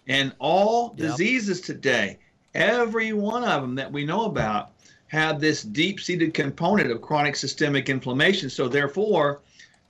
And 0.09 0.35
all 0.39 0.95
yep. 0.97 1.11
diseases 1.11 1.61
today, 1.61 2.19
every 2.55 3.13
one 3.13 3.45
of 3.45 3.63
them 3.63 3.75
that 3.77 3.93
we 3.93 4.05
know 4.05 4.25
about, 4.25 4.73
have 5.09 5.41
this 5.41 5.63
deep 5.63 6.01
seated 6.01 6.35
component 6.35 6.91
of 6.91 7.01
chronic 7.01 7.37
systemic 7.37 7.89
inflammation. 7.89 8.51
So, 8.51 8.69
therefore, 8.69 9.41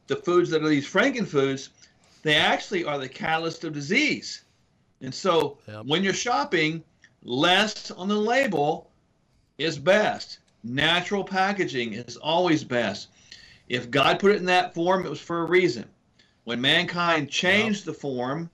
the 0.09 0.17
foods 0.17 0.50
that 0.50 0.62
are 0.62 0.69
these 0.69 0.91
frankenfoods, 0.91 1.69
they 2.23 2.35
actually 2.35 2.85
are 2.85 2.99
the 2.99 3.09
catalyst 3.09 3.62
of 3.65 3.73
disease. 3.73 4.43
And 5.00 5.15
so 5.15 5.59
yep. 5.69 5.85
when 5.87 6.03
you're 6.03 6.12
shopping, 6.12 6.83
less 7.23 7.91
on 7.93 8.09
the 8.09 8.17
label 8.17 8.91
is 9.59 9.79
best. 9.79 10.41
Natural 10.65 11.23
packaging 11.23 11.93
is 11.93 12.17
always 12.17 12.65
best. 12.65 13.09
If 13.69 13.91
God 13.91 14.19
put 14.19 14.33
it 14.33 14.38
in 14.38 14.47
that 14.47 14.75
form, 14.75 15.07
it 15.07 15.11
was 15.11 15.21
for 15.21 15.43
a 15.43 15.45
reason. 15.45 15.85
When 16.45 16.61
mankind 16.61 17.31
changed 17.31 17.85
the 17.85 17.93
form, 17.93 18.50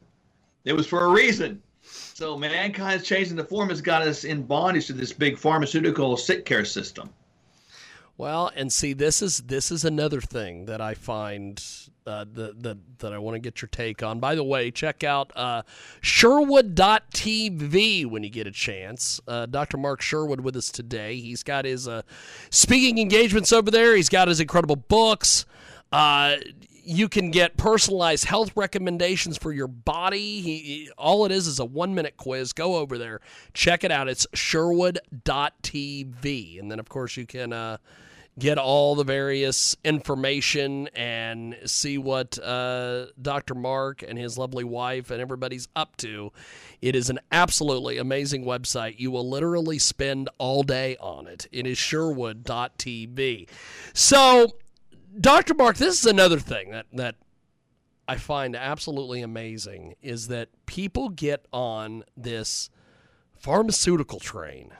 it 0.64 0.72
was 0.72 0.86
for 0.86 1.04
a 1.04 1.08
reason. 1.08 1.62
So 1.82 2.36
mankind's 2.36 3.04
changing 3.04 3.36
the 3.36 3.44
form 3.44 3.68
has 3.68 3.80
got 3.80 4.02
us 4.02 4.24
in 4.24 4.42
bondage 4.42 4.86
to 4.88 4.92
this 4.92 5.12
big 5.12 5.38
pharmaceutical 5.38 6.16
sick 6.16 6.44
care 6.44 6.64
system. 6.64 7.10
Well, 8.16 8.52
and 8.54 8.72
see, 8.72 8.92
this 8.92 9.20
is 9.22 9.38
this 9.38 9.72
is 9.72 9.84
another 9.84 10.20
thing 10.20 10.66
that 10.66 10.80
I 10.80 10.94
find 10.94 11.60
uh, 12.06 12.24
that, 12.34 13.12
I 13.12 13.18
want 13.18 13.34
to 13.34 13.38
get 13.38 13.60
your 13.62 13.68
take 13.68 14.02
on. 14.02 14.20
By 14.20 14.34
the 14.34 14.44
way, 14.44 14.70
check 14.70 15.02
out 15.02 15.32
uh, 15.34 15.62
Sherwood.tv 16.00 16.76
when 18.06 18.22
you 18.22 18.30
get 18.30 18.46
a 18.46 18.50
chance. 18.50 19.20
Uh, 19.26 19.46
Dr. 19.46 19.78
Mark 19.78 20.00
Sherwood 20.00 20.40
with 20.40 20.54
us 20.56 20.70
today. 20.70 21.16
He's 21.16 21.42
got 21.42 21.64
his 21.64 21.88
uh, 21.88 22.02
speaking 22.50 22.98
engagements 22.98 23.52
over 23.52 23.70
there. 23.70 23.96
He's 23.96 24.08
got 24.10 24.28
his 24.28 24.38
incredible 24.38 24.76
books. 24.76 25.46
Uh, 25.90 26.36
you 26.84 27.08
can 27.08 27.30
get 27.30 27.56
personalized 27.56 28.26
health 28.26 28.52
recommendations 28.54 29.38
for 29.38 29.52
your 29.52 29.68
body. 29.68 30.42
He, 30.42 30.58
he, 30.58 30.90
all 30.98 31.24
it 31.24 31.32
is 31.32 31.46
is 31.46 31.58
a 31.58 31.64
one 31.64 31.94
minute 31.94 32.18
quiz. 32.18 32.52
Go 32.52 32.76
over 32.76 32.98
there, 32.98 33.20
check 33.54 33.82
it 33.84 33.90
out. 33.90 34.08
It's 34.08 34.26
Sherwood.tv. 34.34 35.00
And 36.60 36.70
then, 36.70 36.78
of 36.78 36.90
course, 36.90 37.16
you 37.16 37.26
can 37.26 37.54
uh, 37.54 37.78
get 38.38 38.58
all 38.58 38.94
the 38.94 39.04
various 39.04 39.76
information 39.84 40.88
and 40.88 41.56
see 41.66 41.98
what 41.98 42.38
uh, 42.38 43.06
Dr. 43.20 43.54
Mark 43.54 44.02
and 44.02 44.18
his 44.18 44.36
lovely 44.36 44.64
wife 44.64 45.10
and 45.10 45.20
everybody's 45.20 45.68
up 45.76 45.96
to. 45.98 46.32
It 46.82 46.96
is 46.96 47.10
an 47.10 47.20
absolutely 47.30 47.98
amazing 47.98 48.44
website. 48.44 48.98
You 48.98 49.10
will 49.10 49.28
literally 49.28 49.78
spend 49.78 50.28
all 50.38 50.62
day 50.64 50.96
on 50.98 51.28
it. 51.28 51.46
It 51.52 51.66
is 51.66 51.78
Sherwood.tv. 51.78 53.48
So, 53.92 54.56
Dr. 55.20 55.54
Mark, 55.54 55.76
this 55.76 56.00
is 56.00 56.06
another 56.06 56.40
thing 56.40 56.72
that, 56.72 56.86
that 56.92 57.14
I 58.08 58.16
find 58.16 58.56
absolutely 58.56 59.22
amazing 59.22 59.94
is 60.02 60.26
that 60.28 60.48
people 60.66 61.08
get 61.08 61.46
on 61.52 62.02
this 62.16 62.68
pharmaceutical 63.36 64.18
train. 64.18 64.72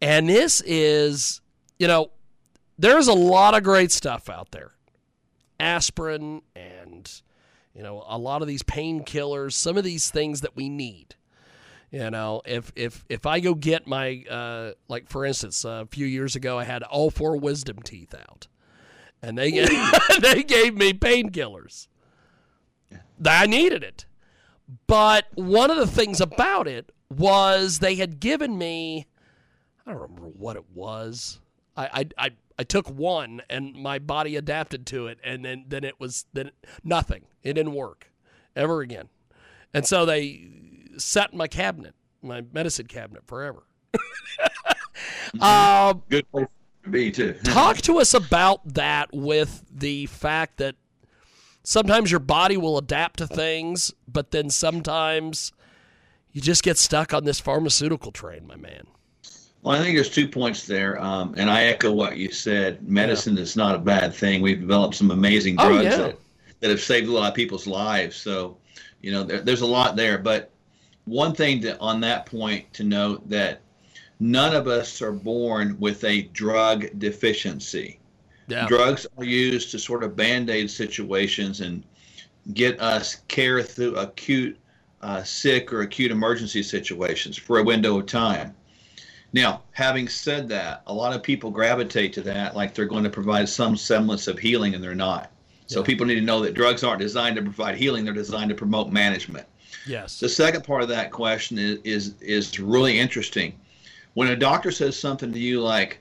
And 0.00 0.28
this 0.28 0.62
is 0.64 1.41
you 1.82 1.88
know, 1.88 2.12
there's 2.78 3.08
a 3.08 3.12
lot 3.12 3.56
of 3.56 3.64
great 3.64 3.90
stuff 3.90 4.30
out 4.30 4.52
there. 4.52 4.70
Aspirin 5.58 6.42
and, 6.54 7.10
you 7.74 7.82
know, 7.82 8.04
a 8.06 8.16
lot 8.16 8.40
of 8.40 8.46
these 8.46 8.62
painkillers, 8.62 9.54
some 9.54 9.76
of 9.76 9.82
these 9.82 10.08
things 10.08 10.42
that 10.42 10.54
we 10.54 10.68
need. 10.68 11.16
You 11.90 12.08
know, 12.08 12.40
if 12.44 12.70
if 12.76 13.04
if 13.08 13.26
I 13.26 13.40
go 13.40 13.54
get 13.54 13.88
my 13.88 14.22
uh, 14.30 14.72
like 14.86 15.08
for 15.08 15.26
instance, 15.26 15.64
a 15.64 15.88
few 15.90 16.06
years 16.06 16.36
ago 16.36 16.56
I 16.56 16.62
had 16.62 16.84
all 16.84 17.10
four 17.10 17.36
wisdom 17.36 17.80
teeth 17.82 18.14
out, 18.14 18.46
and 19.20 19.36
they 19.36 19.50
they 20.20 20.44
gave 20.44 20.74
me 20.74 20.92
painkillers. 20.92 21.88
I 23.26 23.46
needed 23.46 23.82
it, 23.82 24.06
but 24.86 25.26
one 25.34 25.70
of 25.70 25.76
the 25.76 25.86
things 25.88 26.20
about 26.20 26.68
it 26.68 26.92
was 27.10 27.80
they 27.80 27.96
had 27.96 28.20
given 28.20 28.56
me 28.56 29.06
I 29.84 29.90
don't 29.90 30.00
remember 30.00 30.28
what 30.28 30.56
it 30.56 30.64
was. 30.72 31.40
I, 31.76 31.84
I, 31.86 32.26
I, 32.26 32.30
I 32.58 32.64
took 32.64 32.88
one 32.88 33.42
and 33.48 33.74
my 33.74 33.98
body 33.98 34.36
adapted 34.36 34.86
to 34.88 35.06
it, 35.06 35.18
and 35.24 35.44
then, 35.44 35.64
then 35.68 35.84
it 35.84 35.98
was 35.98 36.26
then 36.32 36.50
nothing. 36.84 37.24
It 37.42 37.54
didn't 37.54 37.74
work 37.74 38.10
ever 38.54 38.80
again. 38.80 39.08
And 39.74 39.86
so 39.86 40.04
they 40.04 40.48
set 40.98 41.34
my 41.34 41.48
cabinet, 41.48 41.94
my 42.22 42.42
medicine 42.52 42.86
cabinet, 42.86 43.26
forever. 43.26 43.64
uh, 45.40 45.94
Good 46.08 46.30
place 46.30 46.46
to 46.84 46.90
be, 46.90 47.10
too. 47.10 47.34
talk 47.44 47.78
to 47.78 47.98
us 47.98 48.14
about 48.14 48.74
that 48.74 49.10
with 49.12 49.64
the 49.70 50.06
fact 50.06 50.58
that 50.58 50.76
sometimes 51.64 52.10
your 52.10 52.20
body 52.20 52.56
will 52.56 52.76
adapt 52.78 53.18
to 53.18 53.26
things, 53.26 53.92
but 54.06 54.30
then 54.30 54.50
sometimes 54.50 55.52
you 56.32 56.40
just 56.40 56.62
get 56.62 56.78
stuck 56.78 57.14
on 57.14 57.24
this 57.24 57.40
pharmaceutical 57.40 58.12
train, 58.12 58.46
my 58.46 58.56
man. 58.56 58.86
Well, 59.62 59.76
I 59.76 59.82
think 59.82 59.96
there's 59.96 60.10
two 60.10 60.26
points 60.26 60.66
there, 60.66 61.00
um, 61.00 61.34
and 61.36 61.48
I 61.48 61.64
echo 61.64 61.92
what 61.92 62.16
you 62.16 62.32
said. 62.32 62.86
Medicine 62.88 63.36
yeah. 63.36 63.42
is 63.42 63.56
not 63.56 63.76
a 63.76 63.78
bad 63.78 64.12
thing. 64.12 64.42
We've 64.42 64.60
developed 64.60 64.96
some 64.96 65.12
amazing 65.12 65.56
oh, 65.58 65.68
drugs 65.68 65.94
oh, 65.94 65.98
yeah. 65.98 66.06
that, 66.08 66.18
that 66.60 66.70
have 66.70 66.80
saved 66.80 67.08
a 67.08 67.12
lot 67.12 67.28
of 67.28 67.34
people's 67.34 67.68
lives. 67.68 68.16
So, 68.16 68.56
you 69.02 69.12
know, 69.12 69.22
there, 69.22 69.40
there's 69.40 69.60
a 69.60 69.66
lot 69.66 69.94
there. 69.94 70.18
But 70.18 70.50
one 71.04 71.32
thing 71.32 71.60
to, 71.62 71.78
on 71.78 72.00
that 72.00 72.26
point 72.26 72.72
to 72.74 72.84
note 72.84 73.28
that 73.28 73.60
none 74.18 74.54
of 74.54 74.66
us 74.66 75.00
are 75.00 75.12
born 75.12 75.76
with 75.78 76.02
a 76.02 76.22
drug 76.22 76.86
deficiency. 76.98 78.00
Yeah. 78.48 78.66
Drugs 78.66 79.06
are 79.16 79.24
used 79.24 79.70
to 79.70 79.78
sort 79.78 80.02
of 80.02 80.16
band 80.16 80.50
aid 80.50 80.70
situations 80.70 81.60
and 81.60 81.84
get 82.52 82.80
us 82.80 83.16
care 83.28 83.62
through 83.62 83.94
acute 83.96 84.58
uh, 85.02 85.22
sick 85.22 85.72
or 85.72 85.82
acute 85.82 86.10
emergency 86.10 86.62
situations 86.64 87.36
for 87.36 87.58
a 87.58 87.64
window 87.64 87.98
of 87.98 88.06
time. 88.06 88.54
Now, 89.32 89.62
having 89.72 90.08
said 90.08 90.48
that, 90.50 90.82
a 90.86 90.92
lot 90.92 91.14
of 91.14 91.22
people 91.22 91.50
gravitate 91.50 92.12
to 92.14 92.20
that 92.22 92.54
like 92.54 92.74
they're 92.74 92.84
going 92.84 93.04
to 93.04 93.10
provide 93.10 93.48
some 93.48 93.76
semblance 93.76 94.28
of 94.28 94.38
healing, 94.38 94.74
and 94.74 94.84
they're 94.84 94.94
not. 94.94 95.30
So 95.66 95.80
yeah. 95.80 95.86
people 95.86 96.06
need 96.06 96.16
to 96.16 96.20
know 96.20 96.40
that 96.40 96.54
drugs 96.54 96.84
aren't 96.84 97.00
designed 97.00 97.36
to 97.36 97.42
provide 97.42 97.76
healing; 97.76 98.04
they're 98.04 98.12
designed 98.12 98.50
to 98.50 98.54
promote 98.54 98.90
management. 98.92 99.46
Yes. 99.86 100.20
The 100.20 100.28
second 100.28 100.64
part 100.64 100.82
of 100.82 100.88
that 100.88 101.10
question 101.10 101.58
is 101.58 101.78
is 101.82 102.14
is 102.20 102.60
really 102.60 102.98
interesting. 102.98 103.58
When 104.14 104.28
a 104.28 104.36
doctor 104.36 104.70
says 104.70 104.98
something 104.98 105.32
to 105.32 105.38
you 105.38 105.62
like, 105.62 105.98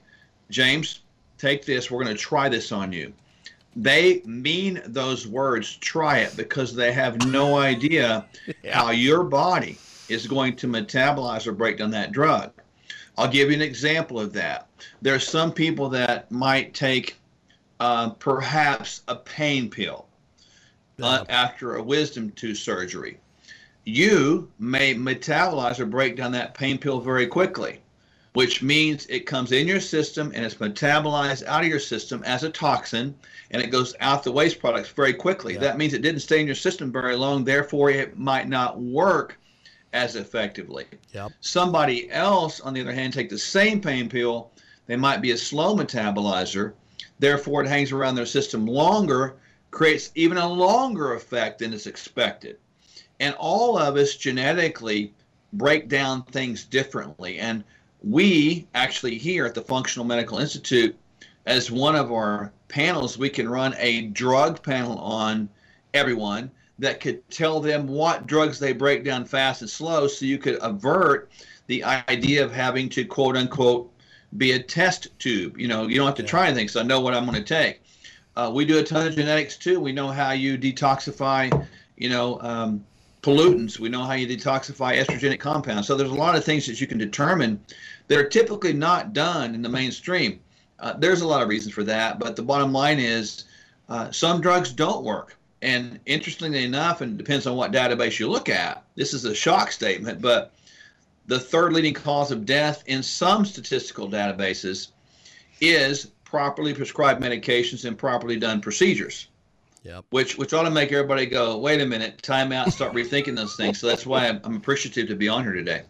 "James, 0.50 1.00
take 1.38 1.66
this. 1.66 1.90
We're 1.90 2.04
going 2.04 2.16
to 2.16 2.22
try 2.22 2.50
this 2.50 2.74
on 2.74 2.92
you," 2.92 3.14
they 3.78 4.22
mean 4.26 4.82
those 4.86 5.26
words, 5.26 5.78
try 5.78 6.18
it, 6.20 6.36
because 6.36 6.76
they 6.76 6.92
have 6.92 7.26
no 7.28 7.58
idea 7.58 8.26
yeah. 8.64 8.78
how 8.78 8.92
your 8.92 9.24
body 9.24 9.78
is 10.10 10.28
going 10.28 10.58
to 10.58 10.68
metabolize 10.68 11.48
or 11.48 11.54
break 11.54 11.78
down 11.78 11.92
that 11.92 12.12
drug. 12.12 12.52
I'll 13.18 13.28
give 13.28 13.50
you 13.50 13.56
an 13.56 13.62
example 13.62 14.20
of 14.20 14.34
that. 14.34 14.68
There 15.02 15.14
are 15.14 15.20
some 15.20 15.52
people 15.52 15.90
that 15.90 16.32
might 16.32 16.74
take 16.74 17.18
uh, 17.80 18.10
perhaps 18.12 19.02
a 19.08 19.16
pain 19.16 19.70
pill 19.70 20.08
uh, 21.02 21.26
after 21.30 21.76
a 21.76 21.84
wisdom 21.84 22.32
tooth 22.32 22.58
surgery. 22.58 23.18
You 23.84 24.50
may 24.60 24.94
metabolize 24.94 25.80
or 25.80 25.86
break 25.86 26.16
down 26.16 26.32
that 26.34 26.54
pain 26.54 26.78
pill 26.78 27.00
very 27.00 27.26
quickly, 27.26 27.82
which 28.34 28.62
means 28.62 29.08
it 29.08 29.26
comes 29.26 29.52
in 29.52 29.68
your 29.68 29.80
system 29.80 30.32
and 30.36 30.46
it's 30.46 30.56
metabolized 30.56 31.46
out 31.46 31.64
of 31.64 31.70
your 31.70 31.80
system 31.80 32.24
as 32.24 32.44
a 32.44 32.50
toxin 32.52 33.16
and 33.50 33.62
it 33.62 33.68
goes 33.68 33.96
out 34.00 34.24
the 34.24 34.32
waste 34.32 34.60
products 34.60 34.90
very 34.90 35.14
quickly. 35.14 35.56
Yeah. 35.56 35.62
That 35.62 35.78
means 35.78 35.94
it 35.94 36.04
didn't 36.04 36.22
stay 36.22 36.40
in 36.40 36.46
your 36.46 36.56
system 36.56 36.92
very 36.92 37.16
long, 37.16 37.44
therefore, 37.44 37.90
it 37.90 38.18
might 38.18 38.48
not 38.48 38.80
work 38.80 39.38
as 39.94 40.16
effectively. 40.16 40.86
Yep. 41.14 41.32
Somebody 41.42 42.10
else, 42.12 42.60
on 42.60 42.74
the 42.74 42.82
other 42.82 42.94
hand, 42.94 43.14
take 43.14 43.30
the 43.30 43.38
same 43.38 43.82
pain 43.82 44.10
pill. 44.10 44.52
They 44.88 44.96
might 44.96 45.22
be 45.22 45.32
a 45.32 45.38
slow 45.38 45.76
metabolizer. 45.76 46.74
Therefore, 47.20 47.64
it 47.64 47.68
hangs 47.68 47.92
around 47.92 48.16
their 48.16 48.26
system 48.26 48.66
longer, 48.66 49.36
creates 49.70 50.12
even 50.16 50.38
a 50.38 50.48
longer 50.48 51.14
effect 51.14 51.60
than 51.60 51.74
is 51.74 51.88
expected. 51.88 52.58
And 53.20 53.36
all 53.36 53.78
of 53.78 53.96
us 53.96 54.16
genetically 54.16 55.14
break 55.54 55.88
down 55.88 56.24
things 56.24 56.64
differently. 56.64 57.40
And 57.40 57.64
we 58.04 58.68
actually 58.74 59.18
here 59.18 59.46
at 59.46 59.54
the 59.54 59.62
Functional 59.62 60.06
Medical 60.06 60.40
Institute, 60.40 60.96
as 61.46 61.70
one 61.70 61.96
of 61.96 62.12
our 62.12 62.52
panels, 62.68 63.18
we 63.18 63.30
can 63.30 63.50
run 63.50 63.76
a 63.78 64.04
drug 64.08 64.64
panel 64.64 64.98
on 64.98 65.50
everyone 65.94 66.50
that 66.82 67.00
could 67.00 67.28
tell 67.30 67.60
them 67.60 67.88
what 67.88 68.26
drugs 68.26 68.58
they 68.58 68.74
break 68.74 69.04
down 69.04 69.24
fast 69.24 69.62
and 69.62 69.70
slow 69.70 70.08
so 70.08 70.26
you 70.26 70.40
could 70.40 70.58
avert 70.64 71.30
the 71.68 71.84
idea 71.84 72.44
of 72.44 72.52
having 72.52 72.90
to 72.90 73.06
quote 73.06 73.38
unquote 73.38 73.94
be 74.38 74.54
a 74.54 74.60
test 74.60 75.08
tube. 75.20 75.60
You 75.60 75.68
know, 75.68 75.88
you 75.88 75.98
don't 75.98 76.08
have 76.08 76.16
to 76.16 76.24
yeah. 76.24 76.30
try 76.30 76.48
anything, 76.48 76.68
so 76.68 76.80
I 76.80 76.84
know 76.84 77.00
what 77.00 77.14
I'm 77.14 77.26
going 77.26 77.38
to 77.38 77.44
take. 77.44 77.84
Uh, 78.36 78.52
we 78.52 78.66
do 78.66 78.80
a 78.80 78.84
ton 78.84 79.06
of 79.06 79.16
genetics 79.16 79.58
too. 79.58 79.80
We 79.80 79.92
know 79.92 80.08
how 80.08 80.32
you 80.32 80.58
detoxify, 80.58 81.68
you 81.98 82.10
know, 82.10 82.42
um, 82.42 82.84
pollutants. 83.22 83.78
We 83.78 83.90
know 83.90 84.04
how 84.04 84.14
you 84.14 84.26
detoxify 84.26 84.98
estrogenic 85.00 85.40
compounds. 85.40 85.88
So 85.88 85.96
there's 85.96 86.10
a 86.10 86.16
lot 86.16 86.36
of 86.36 86.44
things 86.44 86.66
that 86.66 86.82
you 86.82 86.88
can 86.88 86.98
determine 86.98 87.64
that 88.08 88.18
are 88.18 88.28
typically 88.28 88.74
not 88.74 89.14
done 89.14 89.54
in 89.54 89.62
the 89.62 89.70
mainstream. 89.70 90.40
Uh, 90.80 90.94
there's 90.94 91.22
a 91.22 91.28
lot 91.28 91.44
of 91.44 91.48
reasons 91.48 91.76
for 91.76 91.84
that, 91.84 92.18
but 92.18 92.36
the 92.36 92.42
bottom 92.42 92.74
line 92.74 92.98
is 92.98 93.44
uh, 93.88 94.10
some 94.10 94.42
drugs 94.42 94.72
don't 94.74 95.04
work. 95.04 95.38
And 95.62 96.00
interestingly 96.06 96.64
enough, 96.64 97.02
and 97.02 97.14
it 97.14 97.18
depends 97.18 97.46
on 97.46 97.56
what 97.56 97.72
database 97.72 98.20
you 98.20 98.30
look 98.30 98.50
at, 98.50 98.84
this 98.96 99.14
is 99.14 99.26
a 99.26 99.36
shock 99.36 99.72
statement, 99.72 100.22
but 100.22 100.54
the 101.28 101.40
third 101.40 101.74
leading 101.74 101.94
cause 101.94 102.32
of 102.32 102.46
death 102.46 102.84
in 102.88 103.04
some 103.04 103.46
statistical 103.46 104.10
databases 104.10 104.90
is 105.60 106.08
properly 106.24 106.74
prescribed 106.74 107.22
medications 107.22 107.86
and 107.86 107.98
properly 107.98 108.38
done 108.38 108.60
procedures. 108.60 109.28
Yep. 109.84 110.06
Which 110.12 110.38
which 110.38 110.54
ought 110.54 110.64
to 110.64 110.72
make 110.72 110.92
everybody 110.92 111.26
go, 111.26 111.58
wait 111.58 111.82
a 111.82 111.86
minute, 111.86 112.22
time 112.22 112.52
out, 112.52 112.72
start 112.72 112.94
rethinking 112.94 113.36
those 113.36 113.56
things. 113.56 113.80
So 113.80 113.88
that's 113.88 114.06
why 114.06 114.28
I'm, 114.28 114.40
I'm 114.44 114.56
appreciative 114.56 115.08
to 115.08 115.16
be 115.16 115.28
on 115.28 115.44
here 115.44 115.54
today. 115.54 115.84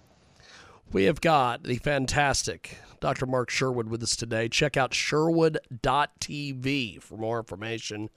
We 0.93 1.05
have 1.05 1.21
got 1.21 1.63
the 1.63 1.77
fantastic 1.77 2.77
Dr. 3.01 3.25
Mark 3.25 3.49
Sherwood 3.49 3.89
with 3.89 4.03
us 4.03 4.15
today. 4.15 4.47
Check 4.47 4.77
out 4.77 4.93
sherwood.tv 4.93 7.01
for 7.01 7.17
more 7.17 7.39
information 7.39 8.09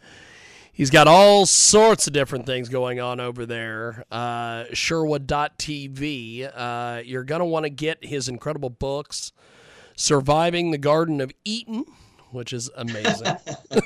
he's 0.75 0.91
got 0.91 1.09
all 1.09 1.47
sorts 1.47 2.07
of 2.07 2.13
different 2.13 2.45
things 2.45 2.69
going 2.69 3.01
on 3.01 3.21
over 3.21 3.47
there. 3.47 4.05
Uh, 4.11 4.65
Sherwood.tv. 4.75 6.51
Uh, 6.55 7.01
you're 7.03 7.25
going 7.25 7.39
to 7.39 7.47
want 7.47 7.65
to 7.65 7.71
get 7.71 8.05
his 8.05 8.29
incredible 8.29 8.71
books, 8.71 9.33
Surviving 9.97 10.73
the 10.73 10.79
Garden 10.79 11.23
of 11.23 11.33
Eden, 11.45 11.87
which 12.31 12.53
is 12.53 12.69
amazing. 12.77 13.37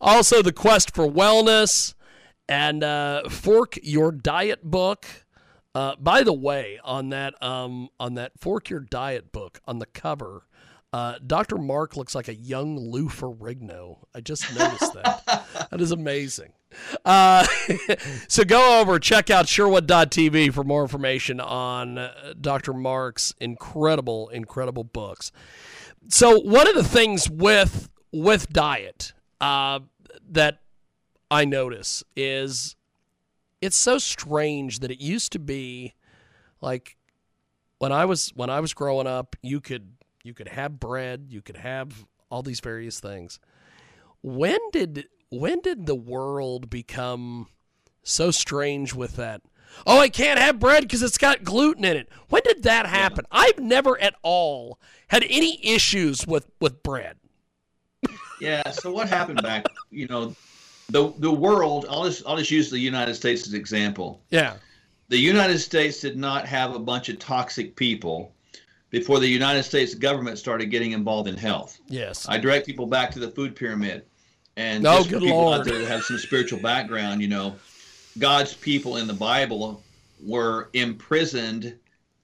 also, 0.00 0.42
The 0.42 0.52
Quest 0.52 0.94
for 0.94 1.06
Wellness 1.06 1.94
and 2.48 2.82
uh, 2.82 3.28
Fork 3.28 3.78
Your 3.82 4.10
Diet 4.10 4.64
book. 4.64 5.06
Uh, 5.72 5.94
by 6.00 6.24
the 6.24 6.32
way, 6.32 6.80
on 6.82 7.10
that 7.10 7.40
um, 7.40 7.90
on 8.00 8.14
that 8.14 8.32
Fork 8.40 8.70
Your 8.70 8.80
Diet 8.80 9.30
book 9.30 9.60
on 9.66 9.78
the 9.78 9.86
cover, 9.86 10.42
uh, 10.92 11.14
Dr. 11.24 11.56
Mark 11.56 11.96
looks 11.96 12.14
like 12.14 12.28
a 12.28 12.34
young 12.34 12.76
Lou 12.76 13.08
Ferrigno. 13.08 13.98
I 14.14 14.20
just 14.20 14.52
noticed 14.56 14.92
that. 14.94 15.22
that 15.70 15.80
is 15.80 15.92
amazing. 15.92 16.52
Uh, 17.04 17.46
so 18.28 18.44
go 18.44 18.80
over, 18.80 18.98
check 18.98 19.30
out 19.30 19.46
Sherwood.tv 19.48 20.52
for 20.52 20.64
more 20.64 20.82
information 20.82 21.38
on 21.40 21.98
uh, 21.98 22.34
Dr. 22.40 22.72
Mark's 22.72 23.34
incredible, 23.40 24.28
incredible 24.30 24.82
books. 24.82 25.30
So 26.08 26.40
one 26.40 26.66
of 26.66 26.74
the 26.74 26.84
things 26.84 27.30
with 27.30 27.88
with 28.12 28.48
diet 28.48 29.12
uh, 29.40 29.80
that 30.28 30.60
I 31.30 31.44
notice 31.44 32.02
is 32.16 32.74
it's 33.60 33.76
so 33.76 33.98
strange 33.98 34.80
that 34.80 34.90
it 34.90 35.00
used 35.00 35.30
to 35.32 35.38
be 35.38 35.94
like 36.60 36.96
when 37.78 37.92
I 37.92 38.06
was 38.06 38.32
when 38.34 38.50
I 38.50 38.58
was 38.58 38.74
growing 38.74 39.06
up, 39.06 39.36
you 39.42 39.60
could 39.60 39.92
you 40.22 40.34
could 40.34 40.48
have 40.48 40.78
bread, 40.78 41.26
you 41.30 41.42
could 41.42 41.56
have 41.56 42.04
all 42.30 42.42
these 42.42 42.60
various 42.60 43.00
things. 43.00 43.38
When 44.22 44.58
did 44.72 45.06
when 45.30 45.60
did 45.60 45.86
the 45.86 45.94
world 45.94 46.68
become 46.68 47.48
so 48.02 48.30
strange 48.30 48.94
with 48.94 49.16
that? 49.16 49.42
Oh, 49.86 50.00
I 50.00 50.08
can't 50.08 50.38
have 50.38 50.58
bread 50.58 50.82
because 50.82 51.02
it's 51.02 51.18
got 51.18 51.44
gluten 51.44 51.84
in 51.84 51.96
it. 51.96 52.08
When 52.28 52.42
did 52.44 52.64
that 52.64 52.86
happen? 52.86 53.24
Yeah. 53.32 53.40
I've 53.40 53.58
never 53.60 54.00
at 54.00 54.14
all 54.22 54.80
had 55.08 55.24
any 55.28 55.64
issues 55.66 56.26
with 56.26 56.50
with 56.60 56.82
bread. 56.82 57.16
yeah. 58.40 58.68
So 58.70 58.92
what 58.92 59.08
happened 59.08 59.42
back? 59.42 59.66
You 59.90 60.06
know, 60.08 60.34
the 60.88 61.12
the 61.18 61.32
world. 61.32 61.86
I'll 61.88 62.04
just 62.04 62.24
I'll 62.26 62.36
just 62.36 62.50
use 62.50 62.70
the 62.70 62.78
United 62.78 63.14
States 63.14 63.46
as 63.46 63.52
an 63.52 63.60
example. 63.60 64.22
Yeah. 64.30 64.56
The 65.08 65.18
United 65.18 65.58
States 65.58 66.00
did 66.00 66.16
not 66.16 66.46
have 66.46 66.74
a 66.74 66.78
bunch 66.78 67.08
of 67.08 67.18
toxic 67.18 67.74
people 67.74 68.32
before 68.90 69.20
the 69.20 69.28
United 69.28 69.62
States 69.62 69.94
government 69.94 70.38
started 70.38 70.66
getting 70.66 70.92
involved 70.92 71.28
in 71.28 71.36
health. 71.36 71.80
Yes. 71.88 72.26
I 72.28 72.38
direct 72.38 72.66
people 72.66 72.86
back 72.86 73.10
to 73.12 73.18
the 73.18 73.30
food 73.30 73.56
pyramid. 73.56 74.04
And 74.56 74.86
oh, 74.86 74.98
just 74.98 75.10
for 75.10 75.20
people 75.20 75.36
Lord. 75.36 75.60
out 75.60 75.64
there 75.64 75.78
that 75.78 75.88
have 75.88 76.02
some 76.02 76.18
spiritual 76.18 76.60
background, 76.60 77.22
you 77.22 77.28
know, 77.28 77.56
God's 78.18 78.52
people 78.54 78.96
in 78.96 79.06
the 79.06 79.14
Bible 79.14 79.82
were 80.22 80.68
imprisoned 80.74 81.76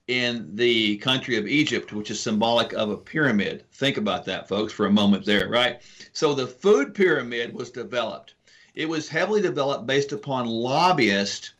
in 0.07 0.55
the 0.55 0.97
country 0.97 1.37
of 1.37 1.47
Egypt, 1.47 1.91
which 1.91 2.11
is 2.11 2.19
symbolic 2.19 2.73
of 2.73 2.89
a 2.89 2.97
pyramid. 2.97 3.65
Think 3.73 3.97
about 3.97 4.25
that, 4.25 4.47
folks, 4.47 4.71
for 4.71 4.85
a 4.85 4.91
moment 4.91 5.25
there, 5.25 5.49
right? 5.49 5.81
So 6.13 6.33
the 6.33 6.47
food 6.47 6.93
pyramid 6.93 7.53
was 7.53 7.71
developed. 7.71 8.35
It 8.75 8.87
was 8.87 9.09
heavily 9.09 9.41
developed 9.41 9.87
based 9.87 10.11
upon 10.11 10.45
lobbyists 10.45 11.53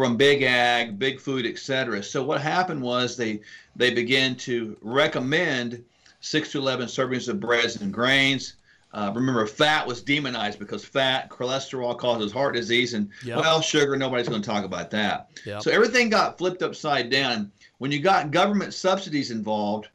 from 0.00 0.16
big 0.16 0.40
ag, 0.40 0.98
big 0.98 1.20
food, 1.20 1.44
etc. 1.44 2.02
So 2.02 2.22
what 2.22 2.40
happened 2.40 2.80
was 2.80 3.18
they 3.18 3.40
they 3.76 3.92
began 3.92 4.34
to 4.36 4.74
recommend 4.80 5.84
six 6.20 6.52
to 6.52 6.58
eleven 6.58 6.86
servings 6.86 7.28
of 7.28 7.38
breads 7.38 7.82
and 7.82 7.92
grains. 7.92 8.54
Uh, 8.94 9.12
remember, 9.14 9.46
fat 9.46 9.86
was 9.86 10.00
demonized 10.00 10.58
because 10.58 10.82
fat, 10.86 11.28
cholesterol 11.28 11.98
causes 11.98 12.32
heart 12.32 12.54
disease, 12.54 12.94
and 12.94 13.10
yep. 13.22 13.40
well, 13.40 13.60
sugar. 13.60 13.94
Nobody's 13.94 14.26
going 14.26 14.40
to 14.40 14.48
talk 14.48 14.64
about 14.64 14.90
that. 14.92 15.28
Yep. 15.44 15.60
So 15.60 15.70
everything 15.70 16.08
got 16.08 16.38
flipped 16.38 16.62
upside 16.62 17.10
down. 17.10 17.52
When 17.76 17.92
you 17.92 18.00
got 18.00 18.30
government 18.30 18.72
subsidies 18.72 19.30
involved, 19.30 19.88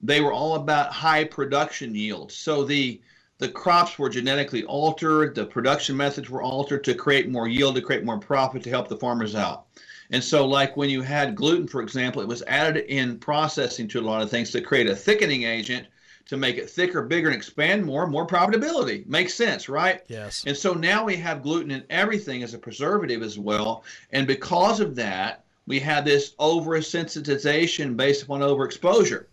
they 0.00 0.22
were 0.22 0.32
all 0.32 0.54
about 0.54 0.94
high 0.94 1.24
production 1.24 1.94
yields. 1.94 2.34
So 2.34 2.64
the 2.64 3.02
the 3.42 3.48
crops 3.48 3.98
were 3.98 4.08
genetically 4.08 4.62
altered, 4.62 5.34
the 5.34 5.44
production 5.44 5.96
methods 5.96 6.30
were 6.30 6.42
altered 6.42 6.84
to 6.84 6.94
create 6.94 7.28
more 7.28 7.48
yield, 7.48 7.74
to 7.74 7.82
create 7.82 8.04
more 8.04 8.18
profit, 8.18 8.62
to 8.62 8.70
help 8.70 8.86
the 8.86 8.96
farmers 8.96 9.34
out. 9.34 9.66
And 10.12 10.22
so, 10.22 10.46
like 10.46 10.76
when 10.76 10.88
you 10.88 11.02
had 11.02 11.34
gluten, 11.34 11.66
for 11.66 11.82
example, 11.82 12.22
it 12.22 12.28
was 12.28 12.44
added 12.46 12.84
in 12.86 13.18
processing 13.18 13.88
to 13.88 13.98
a 13.98 14.02
lot 14.02 14.22
of 14.22 14.30
things 14.30 14.52
to 14.52 14.60
create 14.60 14.88
a 14.88 14.94
thickening 14.94 15.42
agent 15.42 15.88
to 16.26 16.36
make 16.36 16.56
it 16.56 16.70
thicker, 16.70 17.02
bigger, 17.02 17.28
and 17.28 17.36
expand 17.36 17.84
more, 17.84 18.06
more 18.06 18.28
profitability. 18.28 19.04
Makes 19.08 19.34
sense, 19.34 19.68
right? 19.68 20.02
Yes. 20.06 20.44
And 20.46 20.56
so 20.56 20.72
now 20.72 21.04
we 21.04 21.16
have 21.16 21.42
gluten 21.42 21.72
in 21.72 21.82
everything 21.90 22.44
as 22.44 22.54
a 22.54 22.58
preservative 22.58 23.22
as 23.22 23.40
well. 23.40 23.82
And 24.12 24.24
because 24.24 24.78
of 24.78 24.94
that, 24.94 25.44
we 25.66 25.80
have 25.80 26.04
this 26.04 26.34
oversensitization 26.38 27.96
based 27.96 28.22
upon 28.22 28.40
overexposure. 28.40 29.24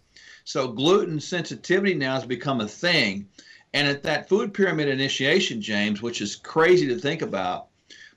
So 0.46 0.68
gluten 0.68 1.20
sensitivity 1.20 1.94
now 1.94 2.16
has 2.16 2.26
become 2.26 2.60
a 2.60 2.68
thing. 2.68 3.28
And 3.74 3.88
at 3.88 4.04
that 4.04 4.28
food 4.28 4.54
pyramid 4.54 4.88
initiation, 4.88 5.62
James, 5.62 6.02
which 6.02 6.22
is 6.22 6.36
crazy 6.36 6.88
to 6.88 6.98
think 6.98 7.22
about, 7.22 7.68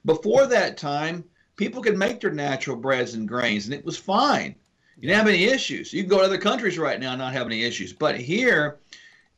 before 0.05 0.47
that 0.47 0.77
time, 0.77 1.25
people 1.57 1.83
could 1.83 1.97
make 1.97 2.21
their 2.21 2.33
natural 2.33 2.77
breads 2.77 3.15
and 3.15 3.29
grains, 3.29 3.67
and 3.67 3.75
it 3.75 3.85
was 3.85 3.97
fine. 3.99 4.55
You 4.97 5.09
didn't 5.09 5.19
have 5.19 5.29
any 5.29 5.45
issues. 5.45 5.93
You 5.93 6.03
can 6.03 6.11
go 6.11 6.19
to 6.19 6.25
other 6.25 6.39
countries 6.39 6.79
right 6.79 6.99
now 6.99 7.11
and 7.11 7.19
not 7.19 7.33
have 7.33 7.47
any 7.47 7.65
issues. 7.65 7.93
But 7.93 8.19
here, 8.19 8.79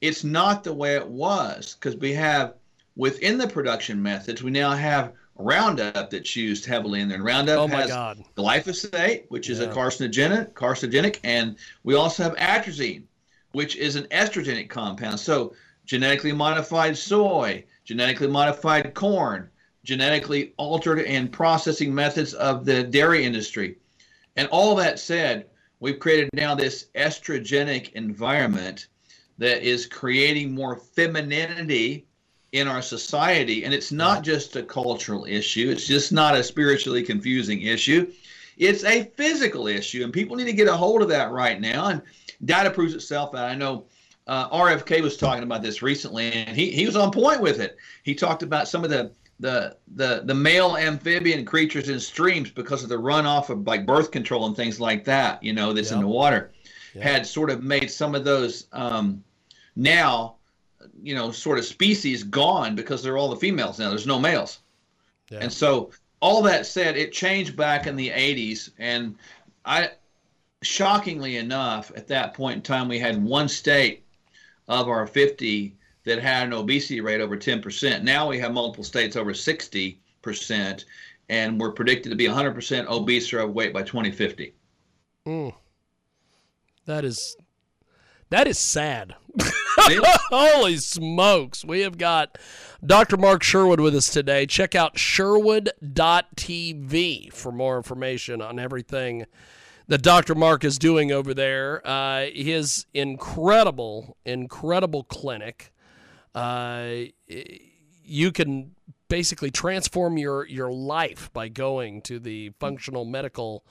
it's 0.00 0.24
not 0.24 0.62
the 0.62 0.74
way 0.74 0.94
it 0.96 1.06
was 1.06 1.76
because 1.78 1.96
we 1.96 2.12
have 2.12 2.54
within 2.96 3.38
the 3.38 3.48
production 3.48 4.02
methods, 4.02 4.42
we 4.42 4.50
now 4.50 4.72
have 4.72 5.12
Roundup 5.36 6.10
that's 6.10 6.36
used 6.36 6.64
heavily 6.64 7.00
in 7.00 7.08
there. 7.08 7.16
And 7.16 7.24
Roundup 7.24 7.58
Oh, 7.58 7.66
has 7.66 7.88
God. 7.88 8.22
glyphosate, 8.36 9.24
which 9.30 9.50
is 9.50 9.58
a 9.58 9.66
carcinogenic, 9.66 10.52
carcinogenic, 10.52 11.18
and 11.24 11.56
we 11.82 11.94
also 11.94 12.22
have 12.22 12.36
atrazine, 12.36 13.02
which 13.50 13.74
is 13.74 13.96
an 13.96 14.04
estrogenic 14.12 14.68
compound. 14.68 15.18
So 15.18 15.54
genetically 15.84 16.32
modified 16.32 16.96
soy, 16.96 17.64
genetically 17.84 18.28
modified 18.28 18.94
corn, 18.94 19.48
genetically 19.84 20.54
altered 20.56 21.00
and 21.00 21.30
processing 21.30 21.94
methods 21.94 22.34
of 22.34 22.64
the 22.64 22.82
dairy 22.82 23.24
industry. 23.24 23.76
And 24.36 24.48
all 24.48 24.74
that 24.76 24.98
said, 24.98 25.46
we've 25.80 25.98
created 25.98 26.30
now 26.32 26.54
this 26.54 26.86
estrogenic 26.94 27.92
environment 27.92 28.88
that 29.38 29.62
is 29.62 29.86
creating 29.86 30.54
more 30.54 30.76
femininity 30.76 32.06
in 32.52 32.68
our 32.68 32.82
society. 32.82 33.64
And 33.64 33.74
it's 33.74 33.92
not 33.92 34.22
just 34.22 34.56
a 34.56 34.62
cultural 34.62 35.24
issue, 35.24 35.70
it's 35.70 35.86
just 35.86 36.12
not 36.12 36.36
a 36.36 36.42
spiritually 36.42 37.02
confusing 37.02 37.62
issue. 37.62 38.10
It's 38.56 38.84
a 38.84 39.04
physical 39.16 39.66
issue, 39.66 40.04
and 40.04 40.12
people 40.12 40.36
need 40.36 40.44
to 40.44 40.52
get 40.52 40.68
a 40.68 40.76
hold 40.76 41.02
of 41.02 41.08
that 41.08 41.32
right 41.32 41.60
now. 41.60 41.88
And 41.88 42.02
data 42.44 42.70
proves 42.70 42.94
itself. 42.94 43.34
And 43.34 43.42
I 43.42 43.56
know 43.56 43.86
uh, 44.26 44.48
RFK 44.50 45.02
was 45.02 45.16
talking 45.16 45.42
about 45.42 45.62
this 45.62 45.82
recently, 45.82 46.32
and 46.32 46.56
he, 46.56 46.70
he 46.70 46.86
was 46.86 46.96
on 46.96 47.10
point 47.10 47.40
with 47.40 47.60
it. 47.60 47.76
He 48.02 48.14
talked 48.14 48.42
about 48.42 48.68
some 48.68 48.84
of 48.84 48.90
the 48.90 49.12
the 49.40 49.76
the 49.96 50.22
the 50.24 50.34
male 50.34 50.76
amphibian 50.76 51.44
creatures 51.44 51.88
in 51.88 51.98
streams 51.98 52.50
because 52.50 52.82
of 52.84 52.88
the 52.88 52.96
runoff 52.96 53.50
of 53.50 53.66
like 53.66 53.84
birth 53.84 54.10
control 54.10 54.46
and 54.46 54.56
things 54.56 54.80
like 54.80 55.04
that. 55.04 55.42
You 55.42 55.52
know, 55.52 55.72
that's 55.72 55.90
in 55.90 56.00
the 56.00 56.06
water, 56.06 56.52
had 57.00 57.26
sort 57.26 57.50
of 57.50 57.62
made 57.62 57.90
some 57.90 58.14
of 58.14 58.24
those 58.24 58.66
um, 58.72 59.22
now, 59.76 60.36
you 61.02 61.14
know, 61.14 61.30
sort 61.30 61.58
of 61.58 61.64
species 61.64 62.22
gone 62.22 62.74
because 62.74 63.02
they're 63.02 63.18
all 63.18 63.28
the 63.28 63.36
females 63.36 63.78
now. 63.78 63.88
There's 63.88 64.06
no 64.06 64.18
males. 64.18 64.60
Yeah. 65.30 65.38
And 65.40 65.52
so, 65.52 65.90
all 66.20 66.42
that 66.42 66.66
said, 66.66 66.96
it 66.96 67.12
changed 67.12 67.56
back 67.56 67.86
in 67.86 67.96
the 67.96 68.10
80s. 68.10 68.70
And 68.78 69.16
I, 69.64 69.90
shockingly 70.62 71.36
enough, 71.36 71.90
at 71.96 72.06
that 72.08 72.34
point 72.34 72.56
in 72.56 72.62
time, 72.62 72.88
we 72.88 72.98
had 72.98 73.22
one 73.22 73.48
state 73.48 74.03
of 74.68 74.88
our 74.88 75.06
50 75.06 75.76
that 76.04 76.20
had 76.20 76.46
an 76.46 76.52
obesity 76.52 77.00
rate 77.00 77.20
over 77.20 77.36
10%. 77.36 78.02
Now 78.02 78.28
we 78.28 78.38
have 78.38 78.52
multiple 78.52 78.84
states 78.84 79.16
over 79.16 79.32
60%, 79.32 80.84
and 81.28 81.60
we're 81.60 81.72
predicted 81.72 82.10
to 82.10 82.16
be 82.16 82.26
100% 82.26 82.86
obese 82.86 83.32
or 83.32 83.40
overweight 83.40 83.72
by 83.72 83.82
2050. 83.82 84.54
Mm. 85.26 85.54
That 86.86 87.04
is 87.04 87.36
that 88.30 88.46
is 88.46 88.58
sad. 88.58 89.14
Holy 89.78 90.76
smokes. 90.76 91.64
We 91.64 91.80
have 91.80 91.98
got 91.98 92.38
Dr. 92.84 93.16
Mark 93.16 93.42
Sherwood 93.42 93.80
with 93.80 93.94
us 93.94 94.10
today. 94.10 94.46
Check 94.46 94.74
out 94.74 94.98
sherwood.tv 94.98 97.32
for 97.32 97.52
more 97.52 97.76
information 97.76 98.42
on 98.42 98.58
everything 98.58 99.26
that 99.88 100.02
Dr. 100.02 100.34
Mark 100.34 100.64
is 100.64 100.78
doing 100.78 101.12
over 101.12 101.34
there. 101.34 101.86
Uh, 101.86 102.26
his 102.32 102.86
incredible, 102.94 104.16
incredible 104.24 105.04
clinic. 105.04 105.72
Uh, 106.34 107.04
you 108.04 108.32
can 108.32 108.74
basically 109.08 109.50
transform 109.50 110.18
your, 110.18 110.46
your 110.46 110.72
life 110.72 111.32
by 111.32 111.48
going 111.48 112.02
to 112.02 112.18
the 112.18 112.50
Functional 112.58 113.04
Medical 113.04 113.64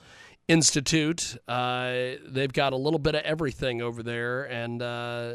Institute. 0.48 1.36
Uh, 1.48 2.12
they've 2.26 2.52
got 2.52 2.72
a 2.72 2.76
little 2.76 2.98
bit 2.98 3.14
of 3.14 3.22
everything 3.22 3.82
over 3.82 4.02
there, 4.02 4.44
and 4.44 4.82
uh, 4.82 5.34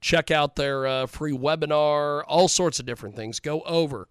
check 0.00 0.30
out 0.30 0.56
their 0.56 0.86
uh, 0.86 1.06
free 1.06 1.36
webinar, 1.36 2.22
all 2.26 2.48
sorts 2.48 2.80
of 2.80 2.86
different 2.86 3.16
things. 3.16 3.40
Go 3.40 3.60
over 3.62 4.08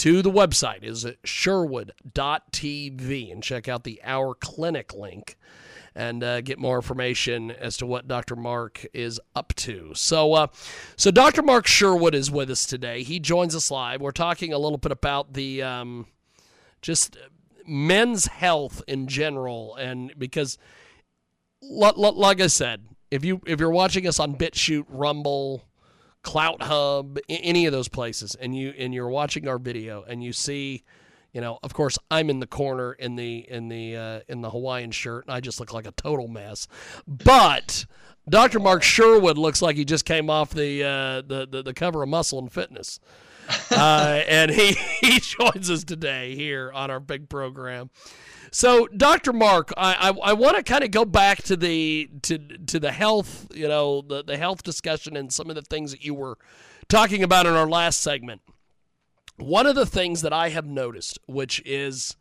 to 0.00 0.22
the 0.22 0.30
website 0.30 0.82
is 0.82 1.04
at 1.04 1.18
sherwood.tv 1.24 3.30
and 3.30 3.42
check 3.42 3.68
out 3.68 3.84
the 3.84 4.00
Our 4.02 4.34
Clinic 4.34 4.94
link 4.94 5.36
and 5.94 6.24
uh, 6.24 6.40
get 6.40 6.58
more 6.58 6.76
information 6.76 7.50
as 7.50 7.76
to 7.76 7.84
what 7.84 8.08
Dr. 8.08 8.34
Mark 8.34 8.86
is 8.94 9.20
up 9.36 9.52
to. 9.56 9.92
So, 9.94 10.32
uh, 10.32 10.46
so 10.96 11.10
Dr. 11.10 11.42
Mark 11.42 11.66
Sherwood 11.66 12.14
is 12.14 12.30
with 12.30 12.48
us 12.48 12.64
today. 12.64 13.02
He 13.02 13.20
joins 13.20 13.54
us 13.54 13.70
live. 13.70 14.00
We're 14.00 14.12
talking 14.12 14.54
a 14.54 14.58
little 14.58 14.78
bit 14.78 14.90
about 14.90 15.34
the 15.34 15.62
um, 15.62 16.06
just 16.80 17.18
men's 17.66 18.24
health 18.24 18.82
in 18.88 19.06
general, 19.06 19.76
and 19.76 20.14
because, 20.16 20.56
li- 21.60 21.92
li- 21.94 22.12
like 22.14 22.40
I 22.40 22.46
said, 22.46 22.86
if 23.10 23.22
you 23.22 23.42
if 23.46 23.60
you're 23.60 23.68
watching 23.68 24.06
us 24.06 24.18
on 24.18 24.36
BitChute, 24.36 24.86
Rumble, 24.88 25.62
Clout 26.22 26.62
Hub, 26.62 27.18
any 27.28 27.66
of 27.66 27.72
those 27.72 27.88
places, 27.88 28.34
and 28.34 28.56
you 28.56 28.74
and 28.78 28.92
you're 28.92 29.08
watching 29.08 29.48
our 29.48 29.58
video 29.58 30.02
and 30.02 30.22
you 30.22 30.32
see, 30.32 30.82
you 31.32 31.40
know, 31.40 31.58
of 31.62 31.72
course, 31.74 31.98
I'm 32.10 32.28
in 32.28 32.40
the 32.40 32.46
corner 32.46 32.92
in 32.92 33.16
the 33.16 33.38
in 33.48 33.68
the 33.68 33.96
uh, 33.96 34.20
in 34.28 34.42
the 34.42 34.50
Hawaiian 34.50 34.90
shirt, 34.90 35.26
and 35.26 35.34
I 35.34 35.40
just 35.40 35.60
look 35.60 35.72
like 35.72 35.86
a 35.86 35.92
total 35.92 36.28
mess. 36.28 36.68
But 37.06 37.86
Dr. 38.30 38.60
Mark 38.60 38.82
Sherwood 38.82 39.36
looks 39.36 39.60
like 39.60 39.76
he 39.76 39.84
just 39.84 40.04
came 40.04 40.30
off 40.30 40.50
the 40.50 40.84
uh, 40.84 41.22
the, 41.22 41.46
the 41.50 41.62
the 41.62 41.74
cover 41.74 42.02
of 42.02 42.08
Muscle 42.08 42.38
and 42.38 42.50
Fitness, 42.50 43.00
uh, 43.70 44.22
and 44.28 44.50
he 44.50 44.72
he 45.00 45.18
joins 45.20 45.68
us 45.68 45.84
today 45.84 46.34
here 46.36 46.70
on 46.72 46.90
our 46.90 47.00
big 47.00 47.28
program. 47.28 47.90
So, 48.52 48.88
Dr. 48.88 49.32
Mark, 49.32 49.72
I, 49.76 50.10
I, 50.10 50.30
I 50.30 50.32
want 50.32 50.56
to 50.56 50.64
kind 50.64 50.82
of 50.82 50.90
go 50.90 51.04
back 51.04 51.42
to 51.44 51.56
the 51.56 52.10
to 52.22 52.38
to 52.38 52.80
the 52.80 52.92
health, 52.92 53.46
you 53.54 53.68
know, 53.68 54.00
the, 54.02 54.24
the 54.24 54.36
health 54.36 54.62
discussion 54.62 55.16
and 55.16 55.32
some 55.32 55.50
of 55.50 55.56
the 55.56 55.62
things 55.62 55.92
that 55.92 56.04
you 56.04 56.14
were 56.14 56.36
talking 56.88 57.22
about 57.22 57.46
in 57.46 57.52
our 57.52 57.68
last 57.68 58.00
segment. 58.00 58.42
One 59.36 59.66
of 59.66 59.74
the 59.74 59.86
things 59.86 60.22
that 60.22 60.32
I 60.32 60.50
have 60.50 60.66
noticed, 60.66 61.18
which 61.26 61.62
is, 61.64 62.16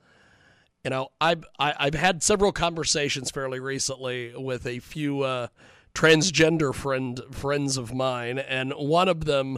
you 0.83 0.91
know, 0.91 1.09
I've 1.19 1.45
I, 1.59 1.73
I've 1.77 1.95
had 1.95 2.21
several 2.21 2.51
conversations 2.51 3.31
fairly 3.31 3.59
recently 3.59 4.33
with 4.35 4.67
a 4.67 4.79
few 4.79 5.21
uh, 5.23 5.47
transgender 5.93 6.73
friend 6.73 7.21
friends 7.31 7.77
of 7.77 7.93
mine, 7.93 8.39
and 8.39 8.73
one 8.73 9.07
of 9.07 9.25
them, 9.25 9.57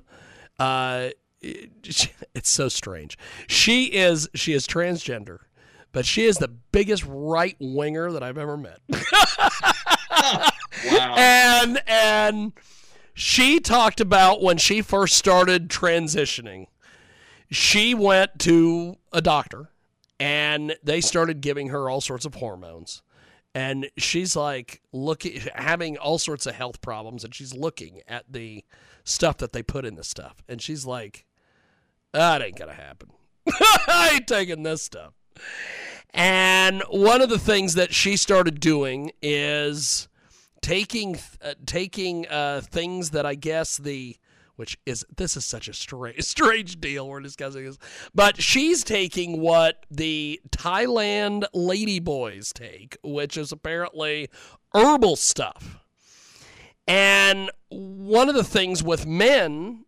uh, 0.59 1.09
it's 1.41 2.09
so 2.43 2.69
strange. 2.69 3.17
She 3.47 3.85
is 3.85 4.29
she 4.35 4.53
is 4.53 4.67
transgender 4.67 5.39
but 5.91 6.05
she 6.05 6.25
is 6.25 6.37
the 6.37 6.47
biggest 6.47 7.03
right 7.07 7.55
winger 7.59 8.11
that 8.11 8.23
I've 8.23 8.37
ever 8.37 8.57
met. 8.57 8.79
Wow. 10.89 11.15
and 11.17 11.83
and 11.85 12.53
she 13.13 13.59
talked 13.59 13.99
about 13.99 14.41
when 14.41 14.57
she 14.57 14.81
first 14.81 15.15
started 15.15 15.69
transitioning. 15.69 16.67
She 17.51 17.93
went 17.93 18.39
to 18.39 18.97
a 19.11 19.21
doctor 19.21 19.69
and 20.19 20.75
they 20.81 21.01
started 21.01 21.41
giving 21.41 21.69
her 21.69 21.89
all 21.89 22.01
sorts 22.01 22.25
of 22.25 22.35
hormones. 22.35 23.03
And 23.53 23.89
she's 23.97 24.35
like 24.35 24.81
looking 24.93 25.41
having 25.55 25.97
all 25.97 26.17
sorts 26.17 26.45
of 26.45 26.55
health 26.55 26.81
problems 26.81 27.23
and 27.23 27.35
she's 27.35 27.53
looking 27.53 28.01
at 28.07 28.23
the 28.29 28.63
stuff 29.03 29.37
that 29.37 29.51
they 29.51 29.61
put 29.61 29.85
in 29.85 29.95
the 29.95 30.03
stuff. 30.03 30.41
And 30.47 30.61
she's 30.61 30.85
like, 30.85 31.25
that 32.13 32.41
ain't 32.41 32.57
gonna 32.57 32.73
happen. 32.73 33.09
I 33.87 34.11
ain't 34.13 34.27
taking 34.27 34.63
this 34.63 34.81
stuff. 34.83 35.13
And 36.13 36.83
one 36.89 37.21
of 37.21 37.29
the 37.29 37.39
things 37.39 37.75
that 37.75 37.93
she 37.93 38.17
started 38.17 38.59
doing 38.59 39.11
is 39.21 40.07
taking 40.61 41.17
uh, 41.41 41.55
taking 41.65 42.27
uh, 42.27 42.61
things 42.61 43.11
that 43.11 43.25
I 43.25 43.35
guess 43.35 43.77
the 43.77 44.17
which 44.61 44.77
is 44.85 45.03
this 45.17 45.35
is 45.35 45.43
such 45.43 45.67
a 45.67 45.73
strange 45.73 46.21
strange 46.23 46.79
deal 46.79 47.09
we're 47.09 47.19
discussing 47.19 47.65
this, 47.65 47.79
but 48.13 48.39
she's 48.39 48.83
taking 48.83 49.41
what 49.41 49.87
the 49.89 50.39
Thailand 50.51 51.45
ladyboys 51.55 52.53
take, 52.53 52.95
which 53.03 53.37
is 53.37 53.51
apparently 53.51 54.29
herbal 54.75 55.15
stuff. 55.15 55.79
And 56.87 57.49
one 57.69 58.29
of 58.29 58.35
the 58.35 58.43
things 58.43 58.83
with 58.83 59.07
men 59.07 59.85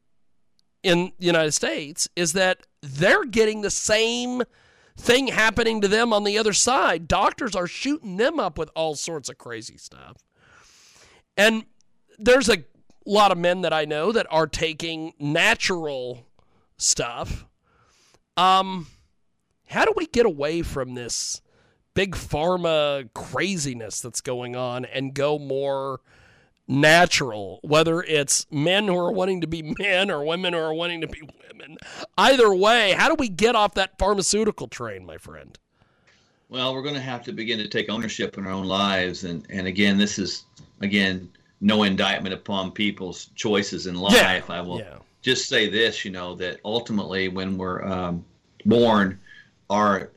in 0.81 1.13
the 1.19 1.27
United 1.27 1.51
States 1.51 2.09
is 2.15 2.33
that 2.33 2.65
they're 2.81 3.25
getting 3.25 3.61
the 3.61 3.69
same 3.69 4.41
thing 4.97 5.27
happening 5.27 5.81
to 5.81 5.87
them 5.87 6.11
on 6.11 6.23
the 6.23 6.39
other 6.39 6.53
side. 6.53 7.07
Doctors 7.07 7.55
are 7.55 7.67
shooting 7.67 8.17
them 8.17 8.39
up 8.39 8.57
with 8.57 8.71
all 8.75 8.95
sorts 8.95 9.29
of 9.29 9.37
crazy 9.37 9.77
stuff. 9.77 10.17
And 11.37 11.65
there's 12.17 12.49
a 12.49 12.63
lot 13.05 13.31
of 13.31 13.37
men 13.37 13.61
that 13.61 13.73
I 13.73 13.85
know 13.85 14.11
that 14.11 14.27
are 14.29 14.47
taking 14.47 15.13
natural 15.19 16.25
stuff. 16.77 17.45
Um 18.37 18.87
how 19.67 19.85
do 19.85 19.93
we 19.95 20.05
get 20.07 20.25
away 20.25 20.61
from 20.61 20.93
this 20.93 21.41
big 21.93 22.15
pharma 22.15 23.09
craziness 23.13 24.01
that's 24.01 24.21
going 24.21 24.55
on 24.55 24.85
and 24.85 25.13
go 25.13 25.37
more 25.37 25.99
natural, 26.67 27.59
whether 27.63 28.01
it's 28.01 28.45
men 28.51 28.87
who 28.87 28.97
are 28.97 29.11
wanting 29.11 29.41
to 29.41 29.47
be 29.47 29.75
men 29.79 30.09
or 30.09 30.23
women 30.23 30.53
who 30.53 30.59
are 30.59 30.73
wanting 30.73 31.01
to 31.01 31.07
be 31.07 31.21
women. 31.51 31.77
Either 32.17 32.53
way, 32.53 32.93
how 32.93 33.09
do 33.09 33.15
we 33.17 33.29
get 33.29 33.55
off 33.55 33.73
that 33.75 33.97
pharmaceutical 33.97 34.67
train, 34.67 35.05
my 35.05 35.17
friend? 35.17 35.57
Well, 36.49 36.73
we're 36.73 36.83
going 36.83 36.95
to 36.95 37.01
have 37.01 37.23
to 37.23 37.33
begin 37.33 37.57
to 37.59 37.67
take 37.67 37.89
ownership 37.89 38.37
in 38.37 38.45
our 38.45 38.51
own 38.51 38.65
lives, 38.65 39.23
and 39.23 39.45
and 39.49 39.65
again, 39.65 39.97
this 39.97 40.19
is 40.19 40.45
again 40.81 41.29
no 41.63 41.83
indictment 41.83 42.33
upon 42.33 42.71
people's 42.71 43.29
choices 43.35 43.87
in 43.87 43.95
life. 43.95 44.13
Yeah. 44.13 44.41
I 44.49 44.61
will 44.61 44.79
Yeah. 44.79 44.97
just 45.21 45.47
say 45.47 45.69
this, 45.69 46.03
you 46.03 46.11
know, 46.11 46.35
that 46.35 46.59
ultimately 46.65 47.29
when 47.29 47.57
we're 47.57 47.83
um, 47.85 48.23
born, 48.65 49.17
our 49.69 50.11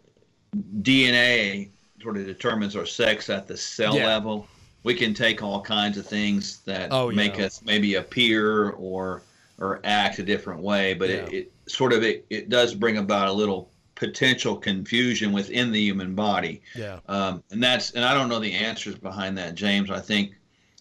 DNA 0.82 1.68
sort 2.02 2.16
of 2.16 2.26
determines 2.26 2.74
our 2.74 2.84
sex 2.84 3.30
at 3.30 3.46
the 3.46 3.56
cell 3.56 3.96
Yeah. 3.96 4.06
level. 4.06 4.48
We 4.82 4.94
can 4.94 5.14
take 5.14 5.42
all 5.42 5.60
kinds 5.60 5.98
of 5.98 6.06
things 6.06 6.58
that 6.64 6.88
Oh, 6.92 7.10
make 7.12 7.38
us 7.40 7.62
maybe 7.64 7.94
appear 7.94 8.70
or 8.70 9.22
or 9.58 9.80
act 9.84 10.18
a 10.18 10.22
different 10.22 10.60
way, 10.60 10.92
but 10.92 11.08
it, 11.08 11.32
it 11.32 11.52
sort 11.66 11.94
of 11.94 12.02
it, 12.02 12.26
it 12.28 12.50
does 12.50 12.74
bring 12.74 12.98
about 12.98 13.28
a 13.28 13.32
little 13.32 13.70
potential 13.94 14.54
confusion 14.54 15.32
within 15.32 15.72
the 15.72 15.80
human 15.80 16.14
body. 16.14 16.60
Yeah. 16.74 16.98
Um, 17.08 17.42
and 17.50 17.62
that's 17.62 17.92
and 17.92 18.04
I 18.04 18.12
don't 18.12 18.28
know 18.28 18.38
the 18.38 18.52
answers 18.52 18.96
behind 18.96 19.38
that, 19.38 19.54
James. 19.54 19.90
I 19.90 19.98
think 20.00 20.34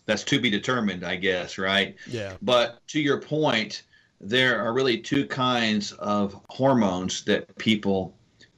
that's 0.06 0.24
to 0.24 0.40
be 0.40 0.50
determined, 0.50 1.04
I 1.04 1.16
guess, 1.16 1.58
right? 1.58 1.96
Yeah. 2.08 2.34
But 2.42 2.86
to 2.88 3.00
your 3.00 3.20
point, 3.20 3.84
there 4.22 4.60
are 4.62 4.74
really 4.74 4.98
two 4.98 5.26
kinds 5.26 5.92
of 5.94 6.40
hormones 6.50 7.24
that 7.26 7.56
people 7.58 8.16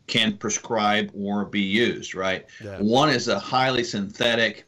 can 0.08 0.38
prescribe 0.38 1.12
or 1.14 1.46
be 1.46 1.62
used, 1.62 2.16
right? 2.16 2.46
Yeah. 2.64 2.78
One 2.80 3.10
is 3.10 3.28
a 3.28 3.40
highly 3.40 3.84
synthetic 3.84 4.66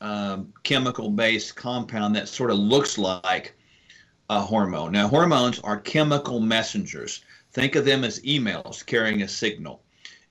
um, 0.00 0.52
chemical 0.62 1.10
based 1.10 1.56
compound 1.56 2.14
that 2.16 2.28
sort 2.28 2.50
of 2.50 2.58
looks 2.58 2.98
like 2.98 3.54
a 4.30 4.40
hormone. 4.40 4.92
Now, 4.92 5.08
hormones 5.08 5.60
are 5.60 5.78
chemical 5.78 6.40
messengers. 6.40 7.22
Think 7.52 7.76
of 7.76 7.84
them 7.84 8.04
as 8.04 8.20
emails 8.20 8.84
carrying 8.84 9.22
a 9.22 9.28
signal. 9.28 9.82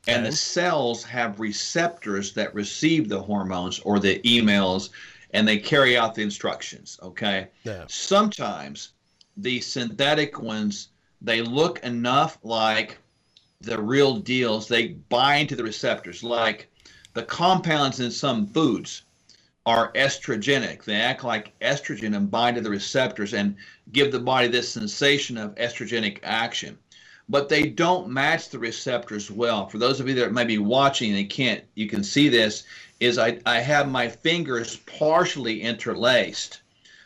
And 0.08 0.18
Okay. 0.22 0.32
the 0.32 0.36
cells 0.36 1.04
have 1.06 1.40
receptors 1.40 2.34
that 2.34 2.54
receive 2.54 3.08
the 3.08 3.22
hormones 3.22 3.80
or 3.80 4.00
the 4.00 4.20
emails 4.20 4.90
and 5.34 5.48
they 5.48 5.58
carry 5.58 5.98
out 5.98 6.16
the 6.16 6.22
instructions, 6.22 7.00
okay? 7.02 7.48
Yeah. 7.64 7.86
Sometimes 7.88 8.90
the 9.38 9.60
synthetic 9.62 10.40
ones 10.40 10.90
they 11.24 11.42
look 11.42 11.80
enough 11.84 12.38
like 12.44 12.98
the 13.62 13.82
real 13.82 14.18
deals. 14.18 14.68
They 14.68 14.90
bind 15.10 15.50
to 15.50 15.56
the 15.56 15.64
receptors 15.64 16.22
like 16.22 16.70
the 17.14 17.24
compounds 17.24 18.00
in 18.02 18.12
some 18.12 18.46
foods 18.48 19.04
are 19.66 19.94
estrogenic. 19.94 20.84
They 20.84 20.96
act 20.96 21.24
like 21.24 21.58
estrogen 21.60 22.18
and 22.18 22.30
bind 22.30 22.58
to 22.58 22.62
the 22.62 22.70
receptors 22.70 23.34
and 23.34 23.56
give 23.94 24.12
the 24.12 24.20
body 24.20 24.50
this 24.50 24.70
sensation 24.70 25.38
of 25.38 25.56
estrogenic 25.56 26.20
action. 26.24 26.78
But 27.30 27.50
they 27.50 27.70
don't 27.70 28.10
match 28.10 28.50
the 28.50 28.60
receptors 28.60 29.32
well. 29.32 29.68
For 29.68 29.78
those 29.78 30.00
of 30.00 30.08
you 30.08 30.14
that 30.16 30.34
may 30.34 30.46
be 30.46 30.58
watching 30.58 31.16
and 31.16 31.30
can't, 31.30 31.64
you 31.76 31.88
can 31.88 32.04
see 32.04 32.30
this, 32.30 32.64
is 33.00 33.18
I, 33.18 33.40
I 33.46 33.60
have 33.60 33.90
my 33.90 34.08
fingers 34.08 34.78
partially 34.78 35.62
interlaced. 35.62 36.62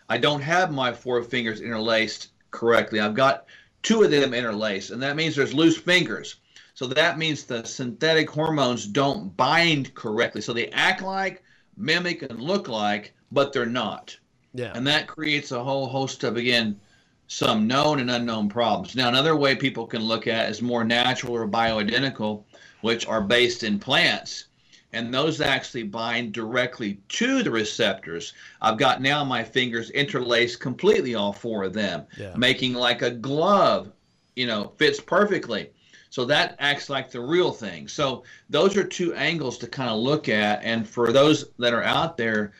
I 0.10 0.17
don't 0.17 0.41
have 0.41 0.71
my 0.71 0.91
four 0.91 1.21
fingers 1.23 1.62
interlaced 1.62 2.30
correctly. 2.51 2.99
I've 2.99 3.13
got 3.13 3.45
two 3.84 4.03
of 4.03 4.12
them 4.12 4.34
interlaced, 4.34 4.91
and 4.91 5.01
that 5.01 5.15
means 5.15 5.36
there's 5.36 5.53
loose 5.53 5.77
fingers. 5.77 6.36
So 6.73 6.88
that 6.88 7.17
means 7.17 7.43
the 7.43 7.63
synthetic 7.65 8.30
hormones 8.30 8.86
don't 8.86 9.36
bind 9.38 9.93
correctly. 9.95 10.41
So 10.41 10.53
they 10.53 10.67
act 10.69 11.01
like, 11.01 11.43
mimic, 11.75 12.21
and 12.21 12.39
look 12.39 12.67
like, 12.67 13.13
but 13.32 13.53
they're 13.53 13.65
not. 13.65 14.15
Yeah. 14.53 14.71
And 14.75 14.86
that 14.88 15.08
creates 15.08 15.51
a 15.51 15.63
whole 15.63 15.88
host 15.88 16.23
of, 16.23 16.38
again, 16.38 16.80
some 17.27 17.67
known 17.67 17.99
and 17.99 18.09
unknown 18.09 18.49
problems. 18.49 18.95
Now, 18.95 19.09
another 19.09 19.35
way 19.35 19.55
people 19.55 19.85
can 19.85 20.01
look 20.01 20.27
at 20.27 20.49
is 20.49 20.61
more 20.61 20.83
natural 20.83 21.33
or 21.33 21.47
bioidentical, 21.47 22.43
which 22.81 23.05
are 23.05 23.21
based 23.21 23.63
in 23.63 23.79
plants. 23.79 24.45
And 24.93 25.13
those 25.13 25.41
actually 25.41 25.83
bind 25.83 26.31
directly 26.31 26.99
to 27.09 27.43
the 27.43 27.51
receptors. 27.51 28.33
I've 28.61 28.77
got 28.77 29.01
now 29.01 29.23
my 29.25 29.43
fingers 29.43 29.89
interlaced 29.89 30.61
completely, 30.61 31.15
all 31.15 31.33
four 31.33 31.63
of 31.65 31.73
them, 31.73 32.05
Yeah. 32.17 32.33
making 32.37 32.73
like 32.73 33.01
a 33.01 33.11
glove, 33.11 33.91
you 34.37 34.47
know, 34.47 34.71
fits 34.77 35.01
perfectly. 35.01 35.71
So 36.09 36.23
that 36.25 36.55
acts 36.59 36.89
like 36.89 37.11
the 37.11 37.19
real 37.19 37.51
thing. 37.51 37.89
So 37.89 38.23
those 38.49 38.77
are 38.77 38.83
two 38.85 39.13
angles 39.13 39.57
to 39.57 39.67
kind 39.67 39.89
of 39.89 39.97
look 39.97 40.29
at. 40.29 40.63
And 40.63 40.87
for 40.87 41.11
those 41.11 41.49
that 41.59 41.73
are 41.73 41.83
out 41.83 42.15
there, 42.15 42.53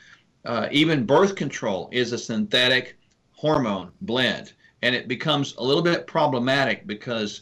uh, 0.44 0.68
even 0.70 1.06
birth 1.06 1.36
control 1.36 1.88
is 1.94 2.12
a 2.12 2.18
synthetic 2.18 2.98
hormone 3.32 3.92
blend. 4.02 4.52
And 4.82 4.94
it 4.94 5.08
becomes 5.08 5.56
a 5.56 5.64
little 5.64 5.82
bit 5.82 6.08
problematic 6.08 6.86
because 6.86 7.42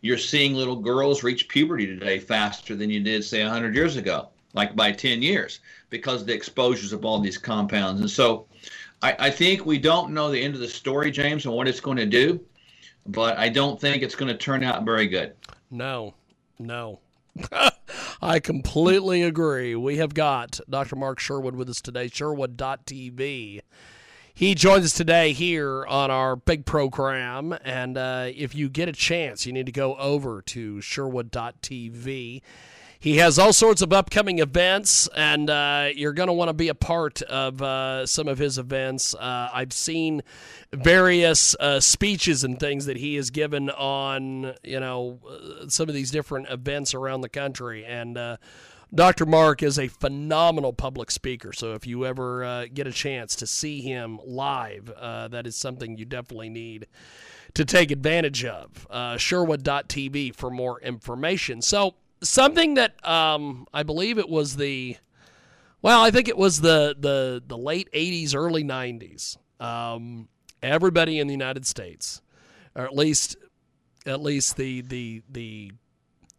you're 0.00 0.18
seeing 0.18 0.54
little 0.54 0.76
girls 0.76 1.22
reach 1.22 1.48
puberty 1.48 1.86
today 1.86 2.18
faster 2.18 2.76
than 2.76 2.90
you 2.90 3.00
did, 3.00 3.24
say, 3.24 3.42
100 3.42 3.74
years 3.74 3.96
ago, 3.96 4.28
like 4.54 4.76
by 4.76 4.92
10 4.92 5.20
years, 5.22 5.60
because 5.90 6.20
of 6.20 6.26
the 6.26 6.34
exposures 6.34 6.92
of 6.92 7.04
all 7.04 7.18
these 7.18 7.38
compounds. 7.38 8.00
And 8.00 8.10
so 8.10 8.46
I, 9.02 9.16
I 9.18 9.30
think 9.30 9.66
we 9.66 9.78
don't 9.78 10.12
know 10.12 10.30
the 10.30 10.42
end 10.42 10.54
of 10.54 10.60
the 10.60 10.68
story, 10.68 11.10
James, 11.10 11.44
and 11.44 11.54
what 11.54 11.68
it's 11.68 11.80
going 11.80 11.96
to 11.96 12.06
do, 12.06 12.40
but 13.06 13.36
I 13.36 13.48
don't 13.48 13.80
think 13.80 14.02
it's 14.02 14.14
going 14.14 14.30
to 14.30 14.38
turn 14.38 14.62
out 14.62 14.84
very 14.84 15.08
good. 15.08 15.34
No, 15.70 16.14
no. 16.58 17.00
I 18.22 18.40
completely 18.40 19.22
agree. 19.22 19.74
We 19.74 19.96
have 19.98 20.14
got 20.14 20.60
Dr. 20.70 20.96
Mark 20.96 21.18
Sherwood 21.18 21.54
with 21.54 21.68
us 21.68 21.80
today, 21.80 22.08
Sherwood.tv. 22.08 23.60
He 24.38 24.54
joins 24.54 24.84
us 24.84 24.92
today 24.92 25.32
here 25.32 25.86
on 25.86 26.10
our 26.10 26.36
big 26.36 26.66
program. 26.66 27.56
And 27.64 27.96
uh, 27.96 28.26
if 28.36 28.54
you 28.54 28.68
get 28.68 28.86
a 28.86 28.92
chance, 28.92 29.46
you 29.46 29.52
need 29.54 29.64
to 29.64 29.72
go 29.72 29.96
over 29.96 30.42
to 30.42 30.82
Sherwood.tv. 30.82 32.42
He 32.98 33.16
has 33.16 33.38
all 33.38 33.54
sorts 33.54 33.80
of 33.80 33.94
upcoming 33.94 34.40
events, 34.40 35.08
and 35.16 35.48
uh, 35.48 35.88
you're 35.94 36.12
going 36.12 36.26
to 36.26 36.34
want 36.34 36.50
to 36.50 36.52
be 36.52 36.68
a 36.68 36.74
part 36.74 37.22
of 37.22 37.62
uh, 37.62 38.04
some 38.04 38.28
of 38.28 38.36
his 38.36 38.58
events. 38.58 39.14
Uh, 39.14 39.48
I've 39.54 39.72
seen 39.72 40.20
various 40.70 41.56
uh, 41.58 41.80
speeches 41.80 42.44
and 42.44 42.60
things 42.60 42.84
that 42.84 42.98
he 42.98 43.14
has 43.14 43.30
given 43.30 43.70
on, 43.70 44.52
you 44.62 44.80
know, 44.80 45.18
uh, 45.26 45.68
some 45.68 45.88
of 45.88 45.94
these 45.94 46.10
different 46.10 46.50
events 46.50 46.92
around 46.92 47.22
the 47.22 47.30
country, 47.30 47.86
and 47.86 48.18
uh, 48.18 48.36
Dr. 48.94 49.26
Mark 49.26 49.62
is 49.62 49.78
a 49.78 49.88
phenomenal 49.88 50.72
public 50.72 51.10
speaker. 51.10 51.52
So 51.52 51.74
if 51.74 51.86
you 51.86 52.06
ever 52.06 52.44
uh, 52.44 52.66
get 52.72 52.86
a 52.86 52.92
chance 52.92 53.34
to 53.36 53.46
see 53.46 53.80
him 53.80 54.20
live, 54.24 54.90
uh, 54.90 55.28
that 55.28 55.46
is 55.46 55.56
something 55.56 55.98
you 55.98 56.04
definitely 56.04 56.48
need 56.50 56.86
to 57.54 57.64
take 57.64 57.90
advantage 57.90 58.44
of. 58.44 58.86
Uh, 58.88 59.16
Sherwood.tv 59.16 60.34
for 60.34 60.50
more 60.50 60.80
information. 60.80 61.62
So 61.62 61.94
something 62.22 62.74
that 62.74 63.04
um, 63.06 63.66
I 63.72 63.82
believe 63.82 64.18
it 64.18 64.28
was 64.28 64.56
the, 64.56 64.96
well, 65.82 66.02
I 66.02 66.10
think 66.10 66.28
it 66.28 66.36
was 66.36 66.60
the 66.60 66.94
the 66.98 67.42
the 67.46 67.58
late 67.58 67.88
'80s, 67.92 68.34
early 68.34 68.64
'90s. 68.64 69.36
Um, 69.60 70.28
everybody 70.62 71.18
in 71.18 71.26
the 71.26 71.34
United 71.34 71.66
States, 71.66 72.20
or 72.74 72.84
at 72.84 72.94
least 72.94 73.36
at 74.04 74.20
least 74.20 74.56
the 74.56 74.82
the 74.82 75.22
the 75.28 75.72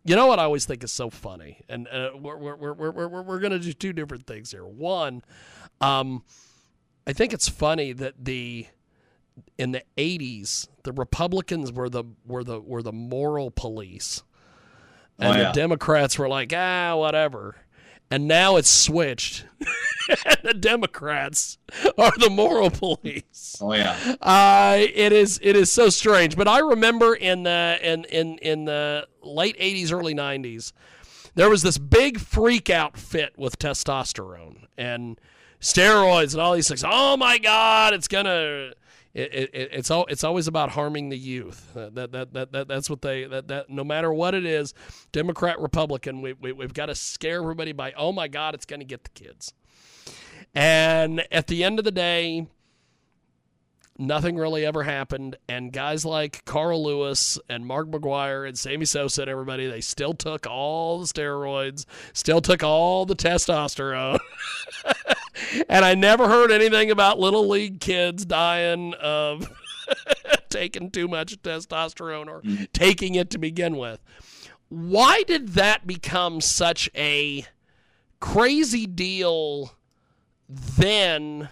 you 0.08 0.16
know 0.16 0.26
what 0.28 0.40
I 0.40 0.44
always 0.44 0.66
think 0.66 0.84
is 0.84 0.92
so 0.92 1.10
funny, 1.10 1.62
and 1.70 1.88
uh, 1.88 2.12
we're 2.16 2.38
we're 2.38 2.56
we're 2.56 2.74
we're 2.74 3.08
we're, 3.08 3.22
we're 3.22 3.40
going 3.40 3.52
to 3.52 3.60
do 3.60 3.74
two 3.74 3.94
different 3.94 4.26
things 4.26 4.52
here. 4.52 4.66
One, 4.66 5.22
um, 5.82 6.24
I 7.06 7.14
think 7.14 7.34
it's 7.34 7.50
funny 7.50 7.94
that 7.94 8.14
the 8.24 8.66
in 9.58 9.72
the 9.72 9.84
'80s 9.98 10.68
the 10.84 10.94
Republicans 10.94 11.72
were 11.72 11.90
the 11.90 12.06
were 12.26 12.44
the 12.44 12.60
were 12.60 12.82
the 12.82 12.94
moral 12.94 13.52
police, 13.52 14.24
and 15.20 15.36
Oh, 15.36 15.38
yeah. 15.38 15.48
the 15.48 15.52
Democrats 15.54 16.18
were 16.18 16.30
like 16.30 16.54
ah 16.56 16.96
whatever, 16.96 17.56
and 18.10 18.28
now 18.28 18.56
it's 18.56 18.70
switched. 18.70 19.46
the 20.44 20.54
Democrats 20.54 21.58
are 21.98 22.12
the 22.18 22.30
moral 22.30 22.70
police. 22.70 23.58
Oh, 23.62 23.74
yeah. 23.74 24.16
Uh, 24.22 24.78
it 24.80 25.12
is 25.14 25.40
it 25.44 25.56
is 25.56 25.72
so 25.72 25.90
strange. 25.90 26.36
But 26.36 26.48
I 26.48 26.60
remember 26.60 27.14
in 27.16 27.44
the 27.44 27.78
in 27.82 28.06
in 28.06 28.38
in 28.40 28.66
the 28.66 29.08
late 29.22 29.58
'80s, 29.60 29.92
early 29.92 30.16
'90s, 30.16 30.72
there 31.36 31.50
was 31.50 31.62
this 31.62 31.78
big 31.78 32.20
freak 32.20 32.70
out 32.70 32.98
fit 32.98 33.34
with 33.38 33.60
testosterone 33.60 34.66
and 34.78 35.20
steroids 35.60 36.34
and 36.34 36.42
all 36.42 36.54
these 36.54 36.68
things. 36.68 36.84
Oh 36.86 37.18
my 37.18 37.38
God, 37.38 37.94
it's 37.94 38.08
gonna. 38.08 38.72
It, 39.14 39.34
it, 39.34 39.50
it- 39.54 39.70
it's 39.72 39.90
all 39.90 40.06
it's 40.10 40.24
always 40.24 40.48
about 40.48 40.72
harming 40.72 41.10
the 41.10 41.18
youth. 41.18 41.76
Uh, 41.76 41.90
That, 41.92 42.12
that, 42.12 42.34
that, 42.34 42.52
that 42.52 42.68
that's 42.68 42.90
what 42.90 43.02
they 43.02 43.24
that, 43.26 43.48
that 43.48 43.70
no 43.70 43.84
matter 43.84 44.14
what 44.14 44.36
it 44.36 44.46
is, 44.46 44.74
Democrat 45.12 45.60
Republican, 45.60 46.22
we, 46.22 46.34
we 46.34 46.52
we've 46.52 46.74
got 46.74 46.86
to 46.88 46.96
scare 46.96 47.42
everybody 47.42 47.72
by 47.72 47.94
oh 47.98 48.12
my 48.12 48.28
God, 48.28 48.54
it's 48.54 48.66
going 48.66 48.80
to 48.80 48.86
get 48.86 49.04
the 49.04 49.10
kids. 49.10 49.54
And 50.58 51.24
at 51.32 51.46
the 51.46 51.64
end 51.64 51.78
of 51.78 51.86
the 51.86 51.92
day, 51.92 52.48
nothing 54.00 54.38
really 54.38 54.66
ever 54.66 54.82
happened. 54.82 55.36
And 55.48 55.72
guys 55.72 56.04
like 56.04 56.44
Carl 56.46 56.84
Lewis 56.84 57.38
and 57.48 57.64
Mark 57.64 57.92
McGwire 57.92 58.48
and 58.48 58.58
Sammy 58.58 58.86
Sosa 58.86 59.22
and 59.22 59.30
everybody, 59.30 59.68
they 59.68 59.82
still 59.82 60.16
took 60.16 60.48
all 60.48 60.98
the 60.98 61.06
steroids, 61.06 61.86
still 62.12 62.42
took 62.42 62.64
all 62.64 63.06
the 63.06 63.16
testosterone. 63.16 64.18
and 65.70 65.86
I 65.86 65.94
never 65.94 66.28
heard 66.28 66.52
anything 66.52 66.90
about 66.90 67.20
little 67.20 67.48
league 67.48 67.80
kids 67.80 68.26
dying 68.26 68.96
of 68.96 69.48
taking 70.50 70.90
too 70.90 71.08
much 71.08 71.40
testosterone 71.44 72.30
or 72.30 72.42
mm-hmm. 72.42 72.64
taking 72.74 73.14
it 73.14 73.30
to 73.30 73.38
begin 73.38 73.78
with. 73.78 74.00
Why 74.70 75.22
did 75.28 75.50
that 75.50 75.86
become 75.86 76.42
such 76.42 76.90
a 76.96 77.46
crazy 78.20 78.88
deal 78.88 79.77
then 80.50 81.50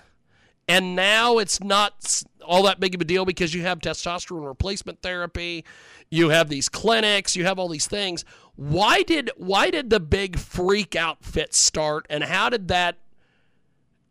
and 0.68 0.96
now 0.96 1.38
it's 1.38 1.62
not 1.62 2.24
all 2.44 2.64
that 2.64 2.80
big 2.80 2.96
of 2.96 3.02
a 3.02 3.06
deal 3.06 3.26
because 3.26 3.54
you 3.54 3.62
have 3.62 3.80
testosterone 3.80 4.48
replacement 4.48 5.02
therapy, 5.02 5.64
you 6.10 6.30
have 6.30 6.50
these 6.50 6.70
clinics, 6.70 7.36
you 7.36 7.46
have 7.46 7.60
all 7.60 7.68
these 7.68 7.88
things. 7.88 8.26
Why 8.56 9.04
did 9.04 9.32
why 9.38 9.70
did 9.70 9.90
the 9.90 10.00
big 10.00 10.40
freak 10.40 10.96
outfit 10.96 11.54
start, 11.54 12.06
and 12.10 12.24
how 12.24 12.50
did 12.50 12.70
that, 12.70 12.98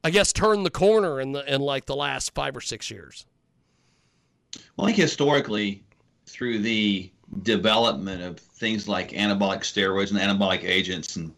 I 0.04 0.10
guess, 0.10 0.32
turn 0.32 0.62
the 0.62 0.70
corner 0.70 1.20
in 1.20 1.32
the 1.32 1.52
in 1.52 1.60
like 1.60 1.86
the 1.86 1.96
last 1.96 2.34
five 2.34 2.56
or 2.56 2.60
six 2.60 2.90
years? 2.90 3.26
Well, 4.76 4.86
I 4.86 4.90
think 4.90 4.98
historically, 4.98 5.82
through 6.26 6.60
the 6.60 7.10
development 7.42 8.22
of 8.22 8.38
things 8.38 8.86
like 8.86 9.10
anabolic 9.10 9.60
steroids 9.60 10.10
and 10.10 10.20
anabolic 10.20 10.62
agents 10.62 11.16
and 11.16 11.32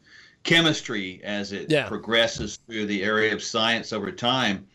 chemistry 0.46 1.20
as 1.24 1.52
it 1.52 1.70
yeah. 1.70 1.88
progresses 1.88 2.60
through 2.66 2.86
the 2.86 3.02
area 3.02 3.34
of 3.34 3.42
science 3.42 3.92
over 3.92 4.10
time, 4.10 4.66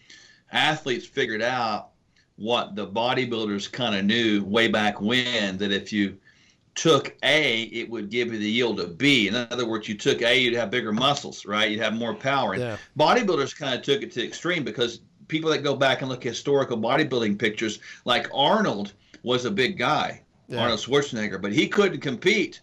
athletes 0.51 1.05
figured 1.07 1.41
out 1.41 1.89
what 2.35 2.75
the 2.75 2.85
bodybuilders 2.85 3.71
kind 3.71 3.95
of 3.95 4.03
knew 4.03 4.43
way 4.43 4.67
back 4.67 4.99
when 4.99 5.57
that 5.57 5.71
if 5.71 5.93
you 5.93 6.17
took 6.75 7.15
A, 7.23 7.63
it 7.63 7.89
would 7.89 8.09
give 8.09 8.33
you 8.33 8.39
the 8.39 8.49
yield 8.49 8.79
of 8.79 8.97
B. 8.97 9.27
In 9.27 9.35
other 9.35 9.65
words, 9.65 9.87
you 9.87 9.95
took 9.95 10.21
A, 10.21 10.37
you'd 10.39 10.55
have 10.55 10.69
bigger 10.69 10.91
muscles, 10.91 11.45
right? 11.45 11.71
You'd 11.71 11.81
have 11.81 11.93
more 11.93 12.13
power. 12.13 12.55
Yeah. 12.55 12.77
bodybuilders 12.97 13.55
kind 13.55 13.73
of 13.73 13.81
took 13.81 14.03
it 14.03 14.11
to 14.13 14.25
extreme 14.25 14.63
because 14.63 14.99
people 15.29 15.49
that 15.51 15.63
go 15.63 15.75
back 15.75 16.01
and 16.01 16.09
look 16.09 16.25
at 16.25 16.33
historical 16.33 16.77
bodybuilding 16.77 17.39
pictures, 17.39 17.79
like 18.03 18.27
Arnold 18.33 18.93
was 19.23 19.45
a 19.45 19.51
big 19.51 19.77
guy, 19.77 20.21
yeah. 20.49 20.59
Arnold 20.59 20.79
Schwarzenegger, 20.79 21.41
but 21.41 21.53
he 21.53 21.67
couldn't 21.67 22.01
compete 22.01 22.59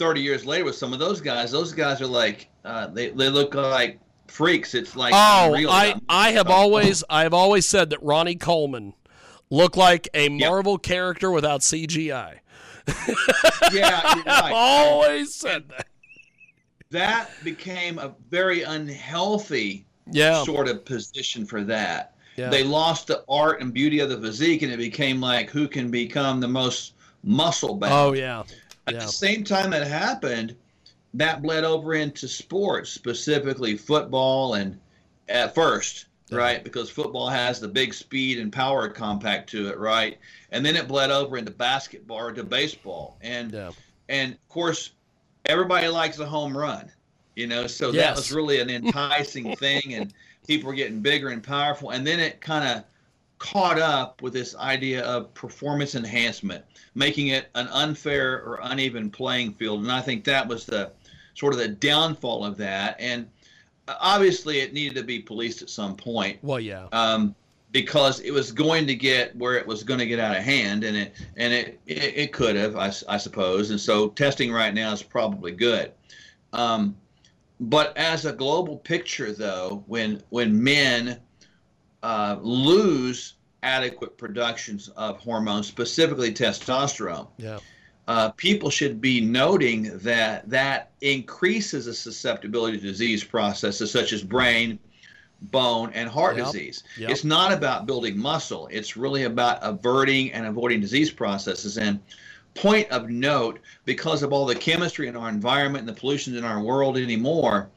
30 0.00 0.22
years 0.22 0.46
later 0.46 0.64
with 0.64 0.74
some 0.74 0.94
of 0.94 0.98
those 0.98 1.20
guys. 1.20 1.50
Those 1.50 1.74
guys 1.74 2.00
are 2.00 2.06
like, 2.06 2.48
uh, 2.64 2.86
they, 2.86 3.10
they 3.10 3.28
look 3.28 3.54
like 3.54 4.00
freaks. 4.28 4.74
It's 4.74 4.96
like 4.96 5.12
oh, 5.14 5.54
I 5.68 5.94
I 6.08 6.30
have 6.32 6.48
always 6.48 7.04
I 7.10 7.24
have 7.24 7.34
always 7.34 7.66
said 7.66 7.90
that 7.90 8.02
Ronnie 8.02 8.36
Coleman 8.36 8.94
looked 9.50 9.76
like 9.76 10.08
a 10.14 10.30
Marvel 10.30 10.74
yep. 10.74 10.82
character 10.82 11.30
without 11.30 11.60
CGI. 11.60 12.38
yeah, 13.72 14.00
right. 14.02 14.22
I've 14.26 14.52
always 14.52 15.34
said 15.34 15.68
that. 15.68 15.86
That 16.90 17.30
became 17.44 17.98
a 17.98 18.14
very 18.30 18.62
unhealthy 18.62 19.84
yeah. 20.10 20.42
sort 20.44 20.68
of 20.68 20.84
position 20.84 21.44
for 21.44 21.62
that. 21.64 22.14
Yeah. 22.36 22.48
They 22.48 22.64
lost 22.64 23.08
the 23.08 23.22
art 23.28 23.60
and 23.60 23.72
beauty 23.72 24.00
of 24.00 24.08
the 24.08 24.18
physique, 24.18 24.62
and 24.62 24.72
it 24.72 24.78
became 24.78 25.20
like 25.20 25.50
who 25.50 25.68
can 25.68 25.90
become 25.90 26.40
the 26.40 26.48
most 26.48 26.94
muscle 27.22 27.74
bound. 27.76 27.92
Oh 27.92 28.12
yeah. 28.12 28.44
At 28.86 28.94
the 28.94 29.06
same 29.06 29.44
time 29.44 29.70
that 29.70 29.86
happened, 29.86 30.56
that 31.14 31.42
bled 31.42 31.64
over 31.64 31.94
into 31.94 32.28
sports, 32.28 32.90
specifically 32.90 33.76
football, 33.76 34.54
and 34.54 34.78
at 35.28 35.54
first, 35.54 36.06
yeah. 36.28 36.38
right, 36.38 36.64
because 36.64 36.90
football 36.90 37.28
has 37.28 37.60
the 37.60 37.68
big 37.68 37.94
speed 37.94 38.38
and 38.38 38.52
power 38.52 38.88
compact 38.88 39.50
to 39.50 39.68
it, 39.68 39.78
right, 39.78 40.18
and 40.50 40.64
then 40.64 40.76
it 40.76 40.88
bled 40.88 41.10
over 41.10 41.36
into 41.36 41.50
basketball 41.50 42.18
or 42.18 42.32
to 42.32 42.44
baseball, 42.44 43.18
and 43.22 43.52
yeah. 43.52 43.70
and 44.08 44.32
of 44.32 44.48
course, 44.48 44.90
everybody 45.44 45.88
likes 45.88 46.18
a 46.18 46.26
home 46.26 46.56
run, 46.56 46.90
you 47.36 47.46
know, 47.46 47.66
so 47.66 47.90
yes. 47.90 48.04
that 48.04 48.16
was 48.16 48.32
really 48.32 48.60
an 48.60 48.70
enticing 48.70 49.56
thing, 49.56 49.94
and 49.94 50.14
people 50.46 50.68
were 50.68 50.74
getting 50.74 51.00
bigger 51.00 51.28
and 51.28 51.42
powerful, 51.42 51.90
and 51.90 52.06
then 52.06 52.20
it 52.20 52.40
kind 52.40 52.64
of 52.66 52.84
caught 53.40 53.78
up 53.78 54.20
with 54.20 54.34
this 54.34 54.54
idea 54.56 55.02
of 55.02 55.32
performance 55.34 55.94
enhancement, 55.96 56.62
making 56.94 57.28
it 57.28 57.48
an 57.56 57.66
unfair 57.68 58.44
or 58.44 58.60
uneven 58.62 59.10
playing 59.10 59.54
field. 59.54 59.80
And 59.80 59.90
I 59.90 60.02
think 60.02 60.24
that 60.24 60.46
was 60.46 60.66
the 60.66 60.92
sort 61.34 61.54
of 61.54 61.58
the 61.58 61.68
downfall 61.68 62.44
of 62.44 62.58
that. 62.58 62.96
And 63.00 63.26
uh, 63.88 63.96
obviously, 63.98 64.60
it 64.60 64.74
needed 64.74 64.94
to 64.96 65.02
be 65.02 65.20
policed 65.20 65.62
at 65.62 65.70
some 65.70 65.96
point. 65.96 66.38
Well, 66.42 66.60
yeah. 66.60 66.86
Um, 66.92 67.34
because 67.72 68.20
it 68.20 68.30
was 68.30 68.52
going 68.52 68.86
to 68.86 68.94
get 68.94 69.34
where 69.36 69.56
it 69.56 69.66
was 69.66 69.84
going 69.84 70.00
to 70.00 70.06
get 70.06 70.18
out 70.18 70.36
of 70.36 70.42
hand, 70.42 70.84
and 70.84 70.96
it 70.96 71.14
and 71.36 71.52
it 71.52 71.80
it, 71.86 72.14
it 72.16 72.32
could 72.32 72.56
have, 72.56 72.76
I, 72.76 72.92
I, 73.08 73.16
suppose. 73.16 73.70
And 73.70 73.80
so, 73.80 74.08
testing 74.08 74.52
right 74.52 74.74
now 74.74 74.92
is 74.92 75.04
probably 75.04 75.52
good. 75.52 75.92
Um, 76.52 76.96
but 77.60 77.96
as 77.96 78.26
a 78.26 78.32
global 78.32 78.76
picture, 78.76 79.32
though, 79.32 79.84
when 79.86 80.20
when 80.30 80.62
men 80.62 81.20
uh, 82.02 82.36
lose 82.40 83.34
adequate 83.62 84.16
productions 84.16 84.88
of 84.96 85.18
hormones, 85.18 85.66
specifically 85.66 86.32
testosterone, 86.32 87.28
yeah 87.36 87.58
uh, 88.10 88.28
people 88.30 88.70
should 88.70 89.00
be 89.00 89.20
noting 89.20 89.96
that 89.98 90.48
that 90.50 90.90
increases 91.00 91.84
the 91.84 91.94
susceptibility 91.94 92.76
to 92.76 92.82
disease 92.82 93.22
processes 93.22 93.88
such 93.88 94.12
as 94.12 94.20
brain, 94.20 94.80
bone, 95.42 95.92
and 95.94 96.08
heart 96.08 96.36
yep. 96.36 96.46
disease. 96.46 96.82
Yep. 96.98 97.10
It's 97.10 97.22
not 97.22 97.52
about 97.52 97.86
building 97.86 98.18
muscle, 98.18 98.68
it's 98.72 98.96
really 98.96 99.22
about 99.22 99.60
averting 99.62 100.32
and 100.32 100.44
avoiding 100.44 100.80
disease 100.80 101.12
processes. 101.12 101.78
And 101.78 102.00
point 102.54 102.90
of 102.90 103.10
note, 103.10 103.60
because 103.84 104.24
of 104.24 104.32
all 104.32 104.44
the 104.44 104.56
chemistry 104.56 105.06
in 105.06 105.14
our 105.14 105.28
environment 105.28 105.86
and 105.86 105.96
the 105.96 106.00
pollution 106.00 106.36
in 106.36 106.44
our 106.44 106.60
world 106.60 106.98
anymore, 106.98 107.70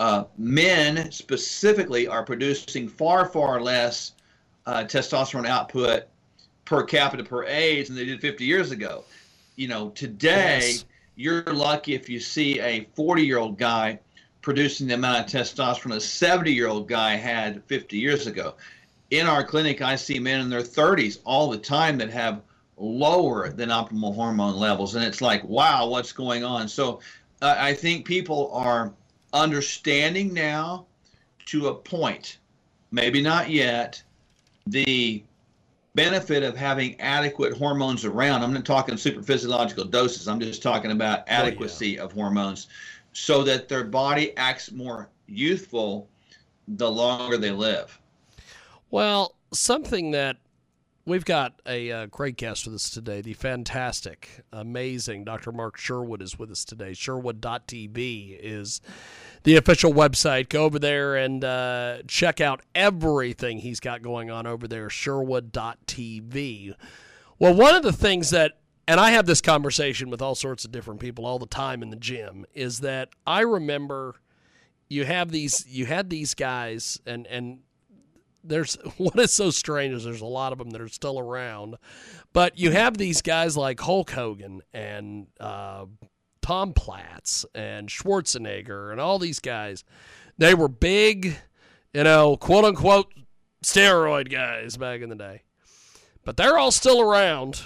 uh, 0.00 0.24
men 0.36 1.12
specifically 1.12 2.08
are 2.08 2.24
producing 2.24 2.88
far, 2.88 3.26
far 3.26 3.60
less 3.60 4.12
uh, 4.66 4.84
testosterone 4.84 5.46
output 5.46 6.04
per 6.64 6.82
capita 6.82 7.22
per 7.22 7.44
age 7.44 7.86
than 7.86 7.96
they 7.96 8.04
did 8.04 8.20
50 8.20 8.44
years 8.44 8.72
ago 8.72 9.04
you 9.60 9.68
know, 9.68 9.90
today 9.90 10.60
yes. 10.62 10.84
you're 11.16 11.42
lucky 11.42 11.94
if 11.94 12.08
you 12.08 12.18
see 12.18 12.58
a 12.60 12.88
40 12.96 13.22
year 13.22 13.36
old 13.36 13.58
guy 13.58 13.98
producing 14.40 14.86
the 14.86 14.94
amount 14.94 15.18
of 15.18 15.26
testosterone 15.26 15.96
a 15.96 16.00
70 16.00 16.50
year 16.50 16.66
old 16.66 16.88
guy 16.88 17.14
had 17.14 17.62
50 17.64 17.98
years 17.98 18.26
ago. 18.26 18.54
In 19.10 19.26
our 19.26 19.44
clinic, 19.44 19.82
I 19.82 19.96
see 19.96 20.18
men 20.18 20.40
in 20.40 20.48
their 20.48 20.62
30s 20.62 21.18
all 21.26 21.50
the 21.50 21.58
time 21.58 21.98
that 21.98 22.08
have 22.08 22.40
lower 22.78 23.50
than 23.50 23.68
optimal 23.68 24.14
hormone 24.14 24.56
levels. 24.56 24.94
And 24.94 25.04
it's 25.04 25.20
like, 25.20 25.44
wow, 25.44 25.86
what's 25.88 26.12
going 26.12 26.42
on? 26.42 26.66
So 26.66 27.00
uh, 27.42 27.56
I 27.58 27.74
think 27.74 28.06
people 28.06 28.50
are 28.54 28.94
understanding 29.32 30.32
now 30.32 30.86
to 31.46 31.68
a 31.68 31.74
point, 31.74 32.38
maybe 32.90 33.22
not 33.22 33.50
yet, 33.50 34.02
the 34.66 35.22
benefit 35.94 36.42
of 36.42 36.56
having 36.56 37.00
adequate 37.00 37.56
hormones 37.56 38.04
around. 38.04 38.42
I'm 38.42 38.52
not 38.52 38.64
talking 38.64 38.96
super 38.96 39.22
physiological 39.22 39.84
doses. 39.84 40.28
I'm 40.28 40.40
just 40.40 40.62
talking 40.62 40.92
about 40.92 41.28
adequacy 41.28 41.98
oh, 41.98 42.02
yeah. 42.02 42.04
of 42.04 42.12
hormones 42.12 42.68
so 43.12 43.42
that 43.42 43.68
their 43.68 43.84
body 43.84 44.36
acts 44.36 44.70
more 44.70 45.08
youthful 45.26 46.08
the 46.68 46.90
longer 46.90 47.36
they 47.36 47.50
live. 47.50 47.98
Well, 48.90 49.34
something 49.52 50.12
that 50.12 50.36
we've 51.04 51.24
got 51.24 51.60
a 51.66 51.90
uh, 51.90 52.06
great 52.06 52.36
guest 52.36 52.66
with 52.66 52.74
us 52.74 52.90
today, 52.90 53.20
the 53.20 53.34
fantastic, 53.34 54.44
amazing 54.52 55.24
Dr. 55.24 55.52
Mark 55.52 55.76
Sherwood 55.76 56.22
is 56.22 56.38
with 56.38 56.50
us 56.50 56.64
today. 56.64 56.92
Sherwood.tv 56.92 58.38
is 58.40 58.80
the 59.44 59.56
official 59.56 59.92
website. 59.92 60.48
Go 60.48 60.64
over 60.64 60.78
there 60.78 61.16
and 61.16 61.44
uh, 61.44 61.98
check 62.06 62.40
out 62.40 62.62
everything 62.74 63.58
he's 63.58 63.80
got 63.80 64.02
going 64.02 64.30
on 64.30 64.46
over 64.46 64.68
there, 64.68 64.90
Sherwood.tv. 64.90 66.74
Well, 67.38 67.54
one 67.54 67.74
of 67.74 67.82
the 67.82 67.92
things 67.92 68.30
that, 68.30 68.58
and 68.86 69.00
I 69.00 69.10
have 69.10 69.26
this 69.26 69.40
conversation 69.40 70.10
with 70.10 70.20
all 70.20 70.34
sorts 70.34 70.64
of 70.64 70.72
different 70.72 71.00
people 71.00 71.24
all 71.24 71.38
the 71.38 71.46
time 71.46 71.82
in 71.82 71.90
the 71.90 71.96
gym, 71.96 72.44
is 72.54 72.80
that 72.80 73.08
I 73.26 73.40
remember 73.40 74.16
you 74.88 75.04
have 75.04 75.30
these, 75.30 75.64
you 75.66 75.86
had 75.86 76.10
these 76.10 76.34
guys, 76.34 77.00
and 77.06 77.26
and 77.28 77.60
there's 78.44 78.76
what 78.96 79.18
is 79.18 79.32
so 79.32 79.50
strange 79.50 79.94
is 79.94 80.04
there's 80.04 80.20
a 80.20 80.26
lot 80.26 80.52
of 80.52 80.58
them 80.58 80.70
that 80.70 80.80
are 80.80 80.88
still 80.88 81.18
around, 81.18 81.76
but 82.32 82.58
you 82.58 82.70
have 82.70 82.96
these 82.96 83.22
guys 83.22 83.56
like 83.56 83.80
Hulk 83.80 84.10
Hogan 84.10 84.62
and 84.72 85.26
uh, 85.38 85.86
Tom 86.42 86.72
Platz 86.72 87.46
and 87.54 87.88
Schwarzenegger 87.88 88.90
and 88.90 89.00
all 89.00 89.18
these 89.18 89.40
guys. 89.40 89.84
They 90.38 90.54
were 90.54 90.68
big, 90.68 91.36
you 91.92 92.04
know, 92.04 92.36
quote 92.36 92.64
unquote 92.64 93.12
steroid 93.64 94.30
guys 94.30 94.76
back 94.76 95.00
in 95.00 95.08
the 95.10 95.16
day. 95.16 95.42
But 96.24 96.36
they're 96.36 96.58
all 96.58 96.70
still 96.70 97.00
around. 97.00 97.62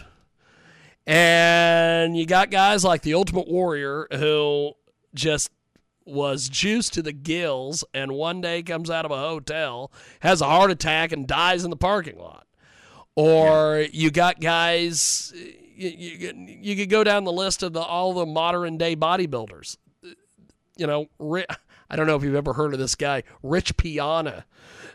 And 1.06 2.16
you 2.16 2.24
got 2.24 2.50
guys 2.50 2.84
like 2.84 3.02
the 3.02 3.14
Ultimate 3.14 3.46
Warrior 3.46 4.06
who 4.10 4.72
just 5.14 5.50
was 6.04 6.48
juiced 6.48 6.92
to 6.94 7.02
the 7.02 7.12
gills 7.12 7.84
and 7.94 8.12
one 8.12 8.40
day 8.40 8.62
comes 8.62 8.90
out 8.90 9.04
of 9.04 9.10
a 9.10 9.16
hotel, 9.16 9.90
has 10.20 10.40
a 10.40 10.46
heart 10.46 10.70
attack, 10.70 11.12
and 11.12 11.26
dies 11.26 11.64
in 11.64 11.70
the 11.70 11.76
parking 11.76 12.18
lot. 12.18 12.46
Or 13.16 13.80
yeah. 13.80 13.88
you 13.92 14.10
got 14.10 14.40
guys, 14.40 15.32
you, 15.34 15.88
you, 15.88 16.34
you 16.60 16.76
could 16.76 16.90
go 16.90 17.04
down 17.04 17.24
the 17.24 17.32
list 17.32 17.62
of 17.62 17.72
the, 17.72 17.80
all 17.80 18.12
the 18.12 18.26
modern 18.26 18.76
day 18.76 18.96
bodybuilders. 18.96 19.78
You 20.76 20.86
know, 20.86 21.08
I 21.88 21.96
don't 21.96 22.06
know 22.06 22.16
if 22.16 22.24
you've 22.24 22.34
ever 22.34 22.54
heard 22.54 22.72
of 22.72 22.80
this 22.80 22.96
guy, 22.96 23.22
Rich 23.42 23.76
Piana, 23.76 24.44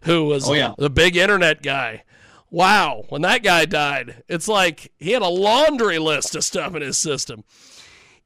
who 0.03 0.25
was 0.25 0.49
oh, 0.49 0.53
yeah. 0.53 0.73
the 0.77 0.89
big 0.89 1.15
internet 1.15 1.61
guy. 1.61 2.03
Wow, 2.51 3.05
when 3.09 3.21
that 3.21 3.43
guy 3.43 3.65
died, 3.65 4.23
it's 4.27 4.47
like 4.47 4.91
he 4.97 5.11
had 5.11 5.21
a 5.21 5.27
laundry 5.27 5.99
list 5.99 6.35
of 6.35 6.43
stuff 6.43 6.75
in 6.75 6.81
his 6.81 6.97
system. 6.97 7.43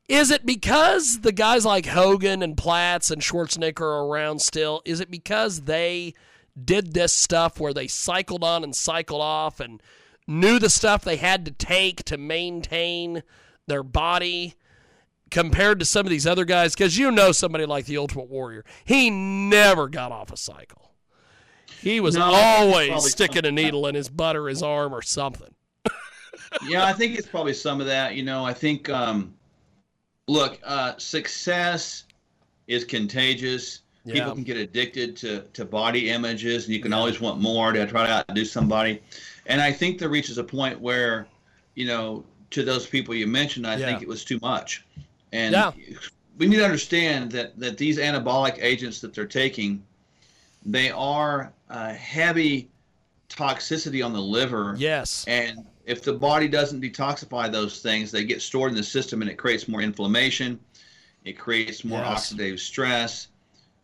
Is 0.08 0.32
it 0.32 0.46
because 0.46 1.22
the 1.22 1.32
guys 1.32 1.66
like 1.66 1.86
Hogan 1.86 2.44
and 2.44 2.58
Platz 2.58 3.10
and 3.10 3.22
Schwarzenegger 3.22 3.82
are 3.82 4.06
around 4.06 4.42
still? 4.42 4.82
Is 4.86 5.00
it 5.00 5.10
because 5.10 5.62
they 5.62 6.14
did 6.62 6.94
this 6.94 7.14
stuff 7.14 7.60
where 7.60 7.74
they 7.74 7.88
cycled 7.88 8.44
on 8.44 8.64
and 8.64 8.76
cycled 8.76 9.22
off 9.22 9.60
and 9.60 9.82
knew 10.28 10.60
the 10.60 10.70
stuff 10.70 11.04
they 11.04 11.18
had 11.18 11.46
to 11.46 11.52
take 11.52 12.04
to 12.04 12.18
maintain 12.18 13.24
their 13.68 13.84
body 13.84 14.56
compared 15.32 15.80
to 15.80 15.86
some 15.86 16.06
of 16.06 16.12
these 16.12 16.28
other 16.28 16.46
guys 16.46 16.76
because 16.76 16.98
you 16.98 17.10
know 17.10 17.32
somebody 17.32 17.66
like 17.66 17.86
the 17.88 17.98
ultimate 17.98 18.30
warrior 18.30 18.64
he 18.86 19.10
never 19.10 19.90
got 19.90 20.12
off 20.12 20.32
a 20.32 20.38
cycle 20.38 20.92
he 21.82 22.00
was 22.00 22.16
No, 22.16 22.26
always 22.26 23.10
sticking 23.12 23.44
a 23.44 23.52
needle 23.52 23.88
in 23.88 23.96
his 23.96 24.10
butt 24.10 24.36
or 24.36 24.48
his 24.48 24.62
arm 24.62 24.94
or 24.94 25.02
something 25.02 25.56
yeah, 26.68 26.86
I 26.86 26.94
think 26.94 27.18
it's 27.18 27.28
probably 27.28 27.54
some 27.54 27.82
of 27.82 27.88
that. 27.88 28.16
You 28.16 28.24
know, 28.24 28.46
I 28.46 28.54
think, 28.54 28.90
um, 28.90 29.34
look, 30.34 30.60
uh, 30.64 30.98
success 30.98 32.06
is 32.68 32.84
contagious. 32.84 33.82
Yeah. 34.04 34.16
People 34.16 34.34
can 34.34 34.44
get 34.44 34.58
addicted 34.58 35.16
to, 35.18 35.42
to 35.54 35.64
body 35.64 36.10
images, 36.10 36.66
and 36.66 36.74
you 36.74 36.82
can 36.82 36.92
always 36.92 37.22
want 37.22 37.40
more 37.40 37.72
to 37.72 37.86
try 37.86 38.06
to 38.06 38.14
outdo 38.30 38.44
somebody. 38.44 39.02
And 39.46 39.62
I 39.62 39.72
think 39.72 40.00
there 40.00 40.10
reaches 40.10 40.38
a 40.38 40.44
point 40.44 40.80
where, 40.82 41.28
you 41.76 41.86
know, 41.86 42.26
to 42.50 42.64
those 42.64 42.86
people 42.86 43.16
you 43.16 43.28
mentioned, 43.28 43.66
I 43.66 43.78
Yeah. 43.78 43.86
think 43.86 44.02
it 44.02 44.08
was 44.08 44.26
too 44.26 44.40
much. 44.42 44.86
And 45.32 45.54
Yeah. 45.54 45.72
we 46.38 46.48
need 46.48 46.58
to 46.58 46.66
understand 46.66 47.32
that, 47.32 47.58
that 47.60 47.78
these 47.78 47.98
anabolic 47.98 48.58
agents 48.62 49.00
that 49.02 49.14
they're 49.14 49.26
taking, 49.26 49.84
they 50.66 50.90
are 50.92 51.54
uh, 51.70 51.94
heavy 51.94 52.70
toxicity 53.30 54.04
on 54.06 54.14
the 54.14 54.22
liver. 54.22 54.76
yes 54.78 55.26
And 55.28 55.66
if 55.86 56.04
the 56.04 56.14
body 56.14 56.48
doesn't 56.48 56.82
detoxify 56.82 57.52
those 57.52 57.82
things, 57.82 58.12
they 58.12 58.24
get 58.24 58.42
stored 58.42 58.72
in 58.72 58.78
the 58.78 58.84
system 58.84 59.22
and 59.22 59.30
it 59.30 59.36
creates 59.38 59.68
more 59.68 59.82
inflammation. 59.82 60.60
It 61.26 61.34
creates 61.34 61.84
more 61.84 62.00
Yes. 62.00 62.34
oxidative 62.34 62.60
stress 62.60 63.28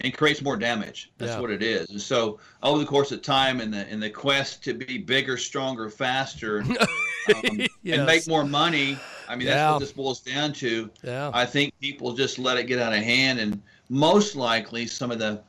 and 0.02 0.14
creates 0.16 0.42
more 0.42 0.56
damage. 0.58 1.12
That's 1.18 1.34
Yeah. 1.34 1.40
what 1.42 1.52
it 1.52 1.62
is. 1.62 1.90
And 1.90 2.02
so 2.02 2.40
over 2.64 2.80
the 2.80 2.86
course 2.86 3.12
of 3.12 3.22
time 3.22 3.60
in 3.62 3.72
the 3.72 3.88
in 3.90 4.00
the 4.00 4.10
quest 4.10 4.64
to 4.66 4.74
be 4.74 4.98
bigger, 4.98 5.38
stronger, 5.38 5.90
faster, 5.90 6.64
um, 7.36 7.66
Yes. 7.84 7.98
and 7.98 8.06
make 8.06 8.28
more 8.28 8.46
money, 8.46 9.04
I 9.28 9.36
mean 9.36 9.48
that's 9.48 9.70
what 9.72 9.80
this 9.80 9.92
boils 9.92 10.22
down 10.22 10.54
to. 10.54 10.90
yeah 11.04 11.32
I 11.34 11.46
think 11.46 11.74
people 11.82 12.14
just 12.14 12.40
let 12.40 12.58
it 12.58 12.64
get 12.66 12.80
out 12.80 12.94
of 12.94 13.04
hand, 13.04 13.40
and 13.40 13.62
most 13.90 14.36
likely 14.36 14.88
some 14.88 15.12
of 15.12 15.20
the 15.20 15.44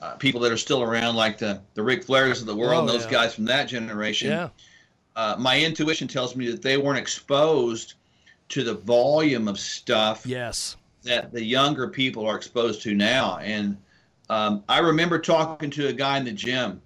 uh, 0.00 0.14
people 0.16 0.40
that 0.40 0.52
are 0.52 0.56
still 0.56 0.82
around, 0.82 1.16
like 1.16 1.38
the 1.38 1.62
the 1.74 1.82
Ric 1.82 2.04
Flairs 2.06 2.40
of 2.40 2.46
the 2.46 2.54
world, 2.56 2.84
Oh, 2.88 2.92
those 2.92 3.04
yeah. 3.04 3.10
guys 3.10 3.34
from 3.34 3.46
that 3.46 3.64
generation, 3.68 4.28
yeah 4.28 4.48
uh, 5.16 5.36
my 5.38 5.60
intuition 5.60 6.08
tells 6.08 6.34
me 6.36 6.50
that 6.50 6.62
they 6.62 6.76
weren't 6.76 6.98
exposed 6.98 7.94
to 8.48 8.62
the 8.64 8.74
volume 8.74 9.48
of 9.48 9.58
stuff 9.58 10.26
yes 10.26 10.76
that 11.02 11.32
the 11.32 11.42
younger 11.44 11.86
people 11.88 12.26
are 12.26 12.34
exposed 12.34 12.80
to 12.80 12.94
now. 12.94 13.36
And 13.42 13.76
um, 14.30 14.64
I 14.70 14.78
remember 14.78 15.18
talking 15.18 15.68
to 15.72 15.88
a 15.88 15.92
guy 15.92 16.16
in 16.16 16.24
the 16.24 16.32
gym. 16.32 16.80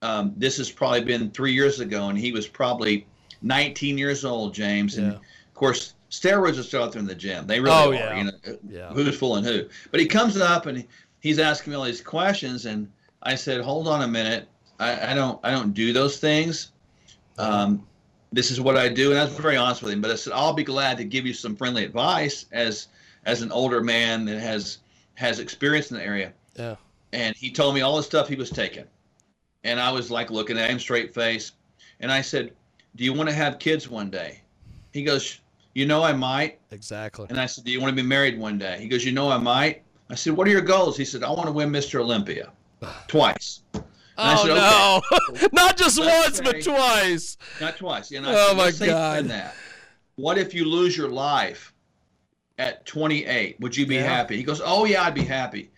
Um, 0.00 0.32
this 0.38 0.56
has 0.56 0.70
probably 0.70 1.02
been 1.04 1.30
three 1.32 1.52
years 1.52 1.80
ago, 1.80 2.08
and 2.08 2.18
he 2.18 2.32
was 2.32 2.48
probably 2.48 3.06
19 3.42 3.98
years 3.98 4.24
old, 4.24 4.54
James. 4.54 4.96
And 4.96 5.08
Yeah. 5.12 5.18
of 5.18 5.54
course, 5.54 5.92
steroids 6.10 6.58
are 6.58 6.62
still 6.62 6.82
out 6.84 6.92
there 6.92 7.00
in 7.00 7.06
the 7.06 7.14
gym. 7.14 7.46
They 7.46 7.60
really 7.60 7.76
Oh, 7.76 7.88
are. 7.90 7.92
yeah. 7.92 8.16
You 8.18 8.24
know, 8.24 8.58
Yeah. 8.70 8.88
who's 8.94 9.14
fooling 9.18 9.44
who? 9.44 9.64
But 9.90 10.00
he 10.00 10.06
comes 10.06 10.38
up 10.38 10.64
and 10.64 10.82
he's 11.20 11.38
asking 11.38 11.72
me 11.72 11.76
all 11.76 11.84
these 11.84 12.00
questions, 12.00 12.64
and 12.64 12.90
I 13.22 13.34
said, 13.34 13.60
"Hold 13.60 13.86
on 13.86 14.00
a 14.00 14.08
minute. 14.08 14.48
I, 14.80 15.10
I 15.12 15.14
don't. 15.14 15.38
I 15.44 15.50
don't 15.50 15.74
do 15.74 15.92
those 15.92 16.16
things. 16.18 16.70
Um, 17.38 17.86
this 18.32 18.50
is 18.50 18.60
what 18.60 18.76
I 18.76 18.88
do." 18.88 19.10
And 19.10 19.18
I 19.20 19.24
was 19.24 19.34
very 19.34 19.56
honest 19.56 19.82
with 19.82 19.92
him. 19.92 20.00
But 20.00 20.10
I 20.10 20.16
said, 20.16 20.32
"I'll 20.32 20.52
be 20.52 20.64
glad 20.64 20.98
to 20.98 21.04
give 21.04 21.26
you 21.26 21.32
some 21.32 21.56
friendly 21.56 21.84
advice 21.84 22.46
as 22.52 22.88
as 23.24 23.42
an 23.42 23.52
older 23.52 23.82
man 23.82 24.24
that 24.26 24.40
has 24.40 24.78
has 25.14 25.38
experience 25.38 25.90
in 25.90 25.96
the 25.96 26.04
area." 26.04 26.32
yeah 26.56 26.76
and 27.12 27.36
he 27.36 27.50
told 27.50 27.74
me 27.74 27.80
all 27.80 27.96
the 27.96 28.02
stuff 28.02 28.28
he 28.28 28.36
was 28.36 28.50
taking. 28.50 28.84
And 29.64 29.80
I 29.80 29.90
was 29.90 30.10
like 30.10 30.30
looking 30.30 30.58
at 30.58 30.70
him 30.70 30.78
straight 30.78 31.14
face. 31.14 31.52
And 32.00 32.12
I 32.12 32.20
said, 32.20 32.52
Do 32.96 33.04
you 33.04 33.12
want 33.12 33.28
to 33.28 33.34
have 33.34 33.58
kids 33.58 33.88
one 33.88 34.10
day? 34.10 34.40
He 34.92 35.02
goes, 35.02 35.40
You 35.74 35.86
know, 35.86 36.02
I 36.02 36.12
might. 36.12 36.58
exactly 36.70 37.26
And 37.28 37.40
I 37.40 37.46
said, 37.46 37.64
Do 37.64 37.72
you 37.72 37.80
want 37.80 37.96
to 37.96 38.02
be 38.02 38.06
married 38.06 38.38
one 38.38 38.58
day? 38.58 38.78
He 38.80 38.88
goes, 38.88 39.04
You 39.04 39.12
know, 39.12 39.30
I 39.30 39.38
might. 39.38 39.82
I 40.10 40.14
said, 40.14 40.34
What 40.34 40.46
are 40.46 40.50
your 40.50 40.60
goals? 40.60 40.96
He 40.96 41.04
said, 41.04 41.22
I 41.22 41.30
want 41.30 41.46
to 41.46 41.52
win 41.52 41.70
Mr. 41.70 42.00
Olympia 42.00 42.52
twice. 43.08 43.62
I 44.18 44.36
said, 44.36 44.50
oh 44.50 45.00
no 45.40 45.48
not 45.52 45.76
just 45.76 45.98
Let's 45.98 46.40
once 46.40 46.40
but 46.40 46.62
twice 46.62 47.36
Not 47.60 47.76
twice. 47.76 48.10
And 48.10 48.26
I 48.26 48.32
Oh, 48.34 48.54
my 48.54 48.64
"Let's 48.64 48.78
God. 48.80 49.24
That. 49.26 49.54
What 50.16 50.38
if 50.38 50.52
you 50.54 50.64
lose 50.64 50.96
your 50.96 51.08
life 51.08 51.72
at 52.58 52.84
28? 52.86 53.60
Would 53.60 53.76
you 53.76 53.86
be 53.86 53.94
Yeah. 53.96 54.02
happy? 54.02 54.36
He 54.36 54.42
goes, 54.42 54.60
Oh, 54.64 54.84
yeah, 54.84 55.04
I'd 55.04 55.14
be 55.14 55.24
happy. 55.24 55.70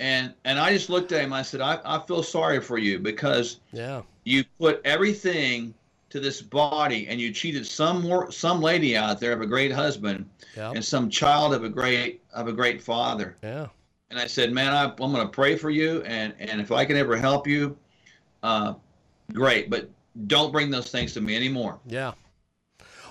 And 0.00 0.34
and 0.44 0.58
I 0.58 0.72
just 0.72 0.90
looked 0.90 1.12
at 1.12 1.22
him. 1.22 1.32
I 1.32 1.42
said, 1.42 1.60
I, 1.60 1.78
I 1.84 1.98
feel 2.06 2.22
sorry 2.22 2.60
for 2.60 2.78
you 2.78 2.98
because 2.98 3.60
yeah 3.72 4.02
you 4.24 4.44
put 4.60 4.80
everything 4.84 5.74
to 6.10 6.20
this 6.20 6.40
body 6.42 7.06
and 7.08 7.20
you 7.20 7.32
cheated 7.32 7.66
some 7.66 8.02
more 8.02 8.30
some 8.32 8.60
lady 8.60 8.96
out 8.96 9.20
there 9.20 9.32
of 9.32 9.40
a 9.40 9.46
great 9.46 9.72
husband 9.72 10.28
yeah 10.56 10.70
and 10.74 10.84
some 10.84 11.10
child 11.10 11.52
of 11.54 11.64
a 11.64 11.68
great 11.68 12.22
of 12.32 12.46
a 12.48 12.52
great 12.52 12.82
father 12.82 13.36
yeah 13.42 13.66
and 14.10 14.18
i 14.18 14.26
said 14.26 14.52
man 14.52 14.72
I, 14.72 14.84
i'm 14.84 14.96
going 14.96 15.14
to 15.14 15.28
pray 15.28 15.56
for 15.56 15.70
you 15.70 16.02
and 16.02 16.34
and 16.38 16.60
if 16.60 16.72
i 16.72 16.84
can 16.84 16.96
ever 16.96 17.16
help 17.16 17.46
you 17.46 17.76
uh 18.42 18.74
great 19.32 19.70
but 19.70 19.90
don't 20.26 20.52
bring 20.52 20.70
those 20.70 20.90
things 20.90 21.12
to 21.14 21.20
me 21.20 21.36
anymore 21.36 21.78
Yeah. 21.86 22.12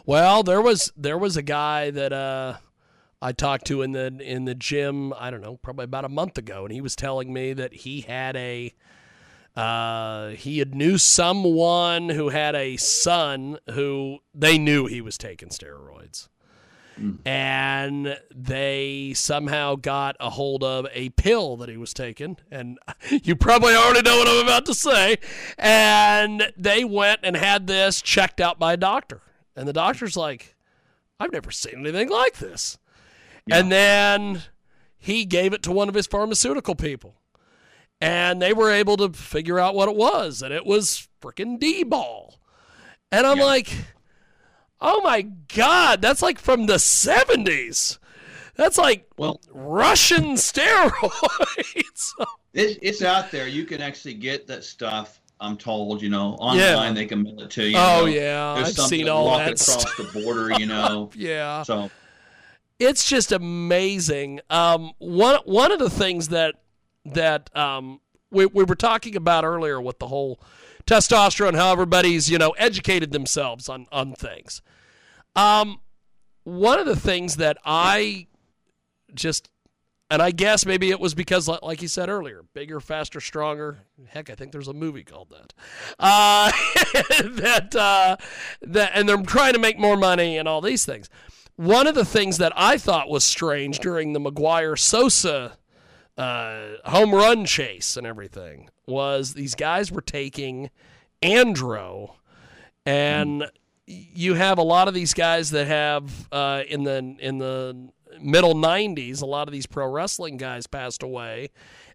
Well, 0.08 0.42
there 0.42 0.62
was 0.62 0.94
there 0.96 1.18
was 1.18 1.36
a 1.36 1.42
guy 1.42 1.92
that 1.92 2.14
uh, 2.14 2.58
I 3.22 3.34
talked 3.34 3.68
to 3.68 3.82
in 3.82 3.92
the 3.92 4.08
in 4.22 4.46
the 4.46 4.56
gym. 4.56 5.12
I 5.12 5.30
don't 5.30 5.42
know, 5.42 5.58
probably 5.58 5.84
about 5.84 6.06
a 6.06 6.10
month 6.10 6.38
ago, 6.38 6.64
and 6.64 6.74
he 6.74 6.80
was 6.80 6.96
telling 6.96 7.34
me 7.34 7.52
that 7.52 7.74
he 7.74 8.02
had 8.02 8.38
a 8.38 8.74
uh, 9.58 10.30
he 10.30 10.60
had 10.60 10.74
knew 10.74 10.98
someone 10.98 12.08
who 12.08 12.30
had 12.30 12.56
a 12.56 12.78
son 12.78 13.58
who 13.74 14.20
they 14.34 14.58
knew 14.58 14.86
he 14.86 15.02
was 15.02 15.18
taking 15.18 15.50
steroids. 15.50 16.30
Mm. 17.00 17.20
And 17.28 18.18
they 18.34 19.14
somehow 19.16 19.76
got 19.76 20.16
a 20.20 20.30
hold 20.32 20.64
of 20.64 20.88
a 20.94 21.10
pill 21.10 21.58
that 21.58 21.70
he 21.70 21.78
was 21.78 21.94
taking. 21.94 22.38
And 22.52 22.80
you 23.10 23.36
probably 23.36 23.76
already 23.76 24.02
know 24.02 24.18
what 24.18 24.28
I'm 24.28 24.44
about 24.44 24.66
to 24.66 24.74
say. 24.74 25.18
And 25.58 26.52
they 26.58 26.84
went 26.84 27.22
and 27.24 27.36
had 27.36 27.68
this 27.68 28.02
checked 28.02 28.42
out 28.42 28.60
by 28.60 28.74
a 28.74 28.78
doctor. 28.78 29.22
And 29.56 29.68
the 29.68 29.74
doctor's 29.74 30.18
like, 30.18 30.56
I've 31.20 31.32
never 31.32 31.52
seen 31.52 31.76
anything 31.80 32.10
like 32.10 32.38
this. 32.38 32.78
And 33.50 33.72
then 33.72 34.44
he 34.98 35.24
gave 35.26 35.54
it 35.54 35.64
to 35.64 35.72
one 35.72 35.88
of 35.90 35.96
his 35.96 36.06
pharmaceutical 36.06 36.76
people. 36.76 37.16
And 38.02 38.42
they 38.42 38.54
were 38.54 38.70
able 38.72 38.98
to 38.98 39.10
figure 39.14 39.58
out 39.58 39.74
what 39.74 39.90
it 39.90 39.96
was. 39.96 40.42
And 40.42 40.54
it 40.54 40.66
was 40.66 41.08
freaking 41.22 41.58
D-bol. 41.60 42.40
And 43.12 43.26
I'm 43.26 43.38
Yeah. 43.38 43.46
like, 43.46 43.74
oh 44.82 45.02
my 45.02 45.24
God, 45.54 46.02
that's 46.02 46.22
like 46.22 46.40
from 46.40 46.66
the 46.66 46.76
70s. 46.76 47.98
That's 48.56 48.78
like 48.78 49.08
well 49.18 49.40
Russian 49.52 50.34
steroids. 50.36 52.12
it's, 52.54 52.80
it's 52.82 53.02
out 53.04 53.30
there 53.32 53.48
you 53.48 53.66
can 53.66 53.82
actually 53.82 54.16
get 54.16 54.48
that 54.48 54.64
stuff 54.64 55.22
i'm 55.40 55.56
told 55.56 56.02
you 56.02 56.10
know 56.10 56.30
online 56.40 56.96
they 56.96 57.06
can 57.06 57.22
mail 57.22 57.40
it 57.42 57.52
to 57.52 57.64
you 57.70 57.76
oh, 57.78 58.06
you 58.06 58.16
know. 58.20 58.26
yeah. 58.26 58.54
There's 58.56 58.70
I've 58.70 58.74
something 58.76 59.00
seen 59.02 59.10
all 59.10 59.38
that 59.38 59.62
across 59.62 59.82
stuff. 59.84 59.98
the 60.14 60.22
border 60.24 60.60
you 60.60 60.66
know 60.74 61.12
Yeah. 61.14 61.62
so 61.62 61.92
it's 62.80 63.08
just 63.10 63.32
amazing. 63.32 64.40
Um, 64.50 64.92
one 65.00 65.40
one 65.46 65.72
of 65.72 65.80
the 65.80 65.90
things 65.90 66.30
that 66.30 66.56
that 67.06 67.56
um, 67.56 68.00
we 68.32 68.46
we 68.46 68.64
were 68.64 68.76
talking 68.76 69.16
about 69.16 69.46
earlier 69.46 69.82
with 69.82 70.00
the 70.00 70.08
whole 70.08 70.40
testosterone, 70.88 71.56
how 71.56 71.72
everybody's 71.72 72.30
you 72.30 72.38
know 72.38 72.52
educated 72.52 73.12
themselves 73.12 73.70
on 73.70 73.88
on 73.92 74.14
things. 74.14 74.62
Um, 75.36 75.82
one 76.44 76.80
of 76.80 76.86
the 76.86 76.96
things 76.96 77.36
that 77.36 77.58
I 77.64 78.28
just 79.14 79.50
and 80.10 80.22
I 80.22 80.32
guess 80.32 80.66
maybe 80.66 80.90
it 80.90 81.00
was 81.00 81.14
because, 81.14 81.50
like 81.50 81.82
you 81.82 81.90
said 81.90 82.08
earlier, 82.08 82.42
bigger, 82.54 82.80
faster, 82.80 83.20
stronger. 83.20 83.80
Heck, 84.08 84.30
I 84.30 84.36
think 84.36 84.54
there's 84.54 84.70
a 84.70 84.74
movie 84.74 85.04
called 85.04 85.30
that. 85.32 85.54
Uh, 86.00 86.52
that 87.32 87.76
uh, 87.76 88.16
that, 88.62 88.92
and 88.94 89.10
they're 89.10 89.22
trying 89.24 89.54
to 89.54 89.60
make 89.60 89.78
more 89.78 89.98
money 89.98 90.38
and 90.38 90.48
all 90.48 90.62
these 90.62 90.86
things. 90.86 91.10
One 91.58 91.88
of 91.88 91.96
the 91.96 92.06
things 92.06 92.38
that 92.38 92.54
I 92.56 92.78
thought 92.78 93.10
was 93.10 93.26
strange 93.26 93.80
during 93.80 94.14
the 94.14 94.20
McGwire 94.20 94.80
Sosa 94.80 95.58
uh, 96.18 96.68
home 96.86 97.14
run 97.14 97.46
chase 97.46 97.98
and 97.98 98.08
everything 98.08 98.70
was 98.88 99.34
these 99.34 99.56
guys 99.56 99.92
were 99.92 100.02
taking 100.02 100.70
Andro, 101.22 102.16
and 102.86 103.46
you 103.86 104.34
have 104.34 104.58
a 104.58 104.64
lot 104.64 104.88
of 104.88 104.94
these 104.94 105.14
guys 105.14 105.52
that 105.52 105.68
have 105.68 106.28
uh, 106.32 106.64
in 106.68 106.84
the 106.84 107.16
in 107.20 107.38
the 107.38 107.90
middle 108.20 108.56
90s 108.56 109.22
a 109.22 109.26
lot 109.26 109.48
of 109.48 109.52
these 109.52 109.68
pro 109.68 109.88
wrestling 109.88 110.38
guys 110.38 110.66
passed 110.66 111.04
away 111.04 111.50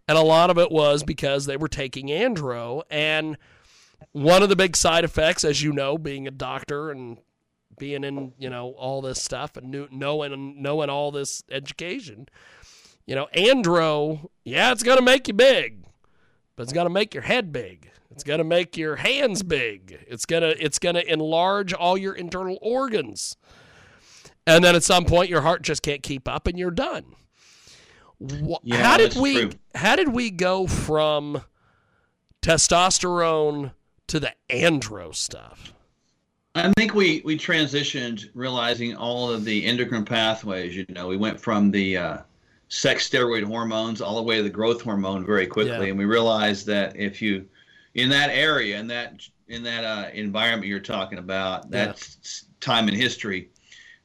and 0.07 0.17
a 0.17 0.21
lot 0.21 0.49
of 0.49 0.57
it 0.57 0.71
was 0.71 1.03
because 1.03 1.45
they 1.45 1.57
were 1.57 1.67
taking 1.67 2.07
andro 2.07 2.81
and 2.89 3.37
one 4.13 4.41
of 4.41 4.47
the 4.47 4.55
big 4.55 4.77
side 4.77 5.03
effects 5.03 5.43
as 5.43 5.61
you 5.61 5.73
know 5.73 5.97
being 5.97 6.25
a 6.25 6.31
doctor 6.31 6.91
and 6.91 7.17
being 7.77 8.05
in 8.05 8.31
you 8.37 8.49
know 8.49 8.69
all 8.77 9.01
this 9.01 9.21
stuff 9.21 9.57
and 9.57 9.69
knew, 9.69 9.87
knowing 9.91 10.61
knowing 10.61 10.89
all 10.89 11.11
this 11.11 11.43
education 11.51 12.27
you 13.05 13.15
know 13.15 13.27
andro 13.35 14.29
yeah 14.45 14.71
it's 14.71 14.83
going 14.83 14.97
to 14.97 15.03
make 15.03 15.27
you 15.27 15.33
big 15.33 15.83
but 16.55 16.63
it's 16.63 16.73
going 16.73 16.85
to 16.85 16.93
make 16.93 17.13
your 17.13 17.23
head 17.23 17.51
big. 17.51 17.89
It's 18.11 18.23
going 18.23 18.37
to 18.37 18.43
make 18.43 18.77
your 18.77 18.97
hands 18.97 19.41
big. 19.41 20.05
It's 20.07 20.25
going 20.25 20.43
to 20.43 20.63
it's 20.63 20.79
going 20.79 20.95
to 20.95 21.11
enlarge 21.11 21.73
all 21.73 21.97
your 21.97 22.13
internal 22.13 22.59
organs. 22.61 23.35
And 24.45 24.63
then 24.63 24.75
at 24.75 24.83
some 24.83 25.05
point 25.05 25.29
your 25.29 25.41
heart 25.41 25.63
just 25.63 25.81
can't 25.81 26.03
keep 26.03 26.27
up 26.27 26.47
and 26.47 26.57
you're 26.57 26.71
done. 26.71 27.05
Yeah, 28.19 28.83
how 28.83 28.97
did 28.97 29.15
we 29.15 29.33
true. 29.33 29.51
how 29.73 29.95
did 29.95 30.09
we 30.09 30.29
go 30.29 30.67
from 30.67 31.41
testosterone 32.41 33.71
to 34.07 34.19
the 34.19 34.33
andro 34.49 35.13
stuff? 35.13 35.73
I 36.55 36.71
think 36.77 36.93
we 36.93 37.21
we 37.25 37.35
transitioned 37.35 38.29
realizing 38.35 38.95
all 38.95 39.31
of 39.31 39.43
the 39.43 39.65
endocrine 39.65 40.05
pathways. 40.05 40.75
You 40.75 40.85
know, 40.89 41.07
we 41.07 41.17
went 41.17 41.39
from 41.39 41.71
the 41.71 41.97
uh, 41.97 42.17
sex 42.73 43.07
steroid 43.07 43.43
hormones 43.43 44.01
all 44.01 44.15
the 44.15 44.23
way 44.23 44.37
to 44.37 44.43
the 44.43 44.49
growth 44.49 44.81
hormone 44.81 45.23
very 45.23 45.45
quickly, 45.45 45.71
Yeah. 45.85 45.89
and 45.89 45.97
we 45.97 46.05
realized 46.05 46.65
that 46.65 46.95
if 46.95 47.21
you 47.21 47.45
in 47.93 48.09
that 48.09 48.31
area 48.31 48.79
in 48.79 48.87
that 48.87 49.21
in 49.47 49.61
that 49.61 49.83
uh, 49.83 50.09
environment 50.13 50.65
you're 50.67 50.79
talking 50.79 51.19
about 51.19 51.69
that 51.69 51.99
Yeah. 51.99 52.29
time 52.61 52.87
in 52.89 52.95
history, 52.95 53.49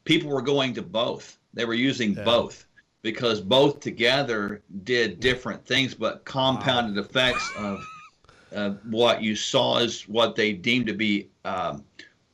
people 0.05 0.29
were 0.29 0.43
going 0.43 0.75
to 0.75 0.83
both. 0.83 1.39
They 1.55 1.65
were 1.65 1.73
using 1.73 2.13
Yeah. 2.15 2.25
both 2.25 2.67
because 3.01 3.41
both 3.41 3.81
together 3.81 4.61
did 4.85 5.19
different 5.19 5.65
things, 5.65 5.95
but 5.95 6.27
compounded 6.27 7.03
effects 7.03 7.51
of 7.57 7.83
uh, 8.55 8.71
what 8.85 9.23
you 9.23 9.35
saw 9.35 9.79
is 9.79 10.03
what 10.09 10.35
they 10.37 10.53
deemed 10.53 10.87
to 10.89 10.95
be 10.95 11.29
um, 11.47 11.85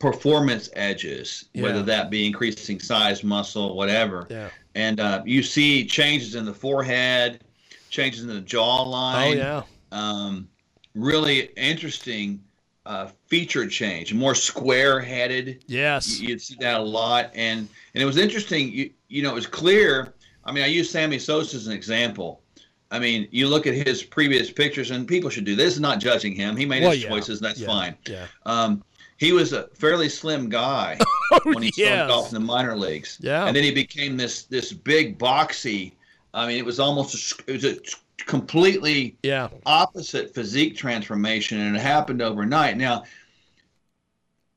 performance 0.01 0.68
edges, 0.72 1.45
whether 1.55 1.82
that 1.82 2.11
be 2.11 2.26
increasing 2.26 2.80
size, 2.80 3.22
muscle, 3.22 3.76
whatever. 3.76 4.26
And 4.75 5.01
uh, 5.01 5.22
you 5.25 5.43
see 5.43 5.87
changes 5.87 6.35
in 6.35 6.45
the 6.45 6.55
forehead, 6.55 7.45
changes 7.91 8.22
in 8.22 8.29
the 8.29 8.41
jawline. 8.43 9.29
Oh 9.29 9.33
yeah. 9.33 9.62
Um, 9.93 10.49
really 10.95 11.51
interesting 11.57 12.43
uh, 12.87 13.09
feature 13.29 13.66
change, 13.66 14.12
more 14.12 14.35
square-headed. 14.35 15.64
Yes. 15.66 16.20
You- 16.20 16.29
You'd 16.31 16.43
see 16.43 16.57
that 16.61 16.81
a 16.81 16.83
lot, 16.83 17.31
and 17.35 17.68
and 17.95 18.03
it 18.03 18.05
was 18.07 18.16
interesting. 18.18 18.70
You 18.72 18.91
you 19.09 19.22
know, 19.22 19.31
it 19.31 19.35
was 19.35 19.47
clear. 19.47 20.12
I 20.45 20.53
mean, 20.53 20.64
I 20.64 20.66
use 20.66 20.91
Sammy 20.91 21.18
Sosa 21.18 21.57
as 21.57 21.66
an 21.66 21.72
example. 21.72 22.43
I 22.91 22.99
mean, 22.99 23.27
you 23.31 23.49
look 23.49 23.66
at 23.66 23.75
his 23.75 24.03
previous 24.03 24.51
pictures, 24.51 24.91
and 24.91 25.07
people 25.09 25.31
should 25.31 25.45
do 25.45 25.57
this. 25.57 25.79
Not 25.79 25.99
judging 26.01 26.35
him. 26.35 26.57
He 26.57 26.66
made 26.66 26.83
Well, 26.83 26.93
his 26.93 27.03
yeah. 27.03 27.09
choices, 27.09 27.39
and 27.41 27.47
that's 27.49 27.61
Yeah. 27.61 27.66
fine. 27.66 27.97
Yeah. 28.09 28.27
Um, 28.45 28.85
he 29.19 29.33
was 29.33 29.53
a 29.53 29.69
fairly 29.69 30.09
slim 30.09 30.49
guy 30.49 30.99
oh, 31.33 31.41
when 31.45 31.62
he 31.62 31.73
yes. 31.77 31.89
started 31.89 32.12
off 32.12 32.29
in 32.29 32.35
the 32.35 32.41
minor 32.41 32.77
leagues. 32.77 33.19
Yeah. 33.21 33.47
And 33.47 33.57
then 33.57 33.65
he 33.65 33.71
became 33.71 34.17
this 34.17 34.43
this 34.45 34.73
big 34.73 35.19
boxy. 35.19 35.93
I 36.33 36.47
mean, 36.47 36.59
it 36.59 36.65
was 36.65 36.81
almost 36.81 37.41
a, 37.41 37.51
it 37.51 37.53
was 37.55 37.65
a 37.65 37.77
completely 38.25 39.17
Yeah. 39.23 39.49
opposite 39.67 40.35
physique 40.35 40.77
transformation, 40.77 41.61
and 41.61 41.77
it 41.77 41.81
happened 41.81 42.23
overnight. 42.23 42.77
Now, 42.77 43.05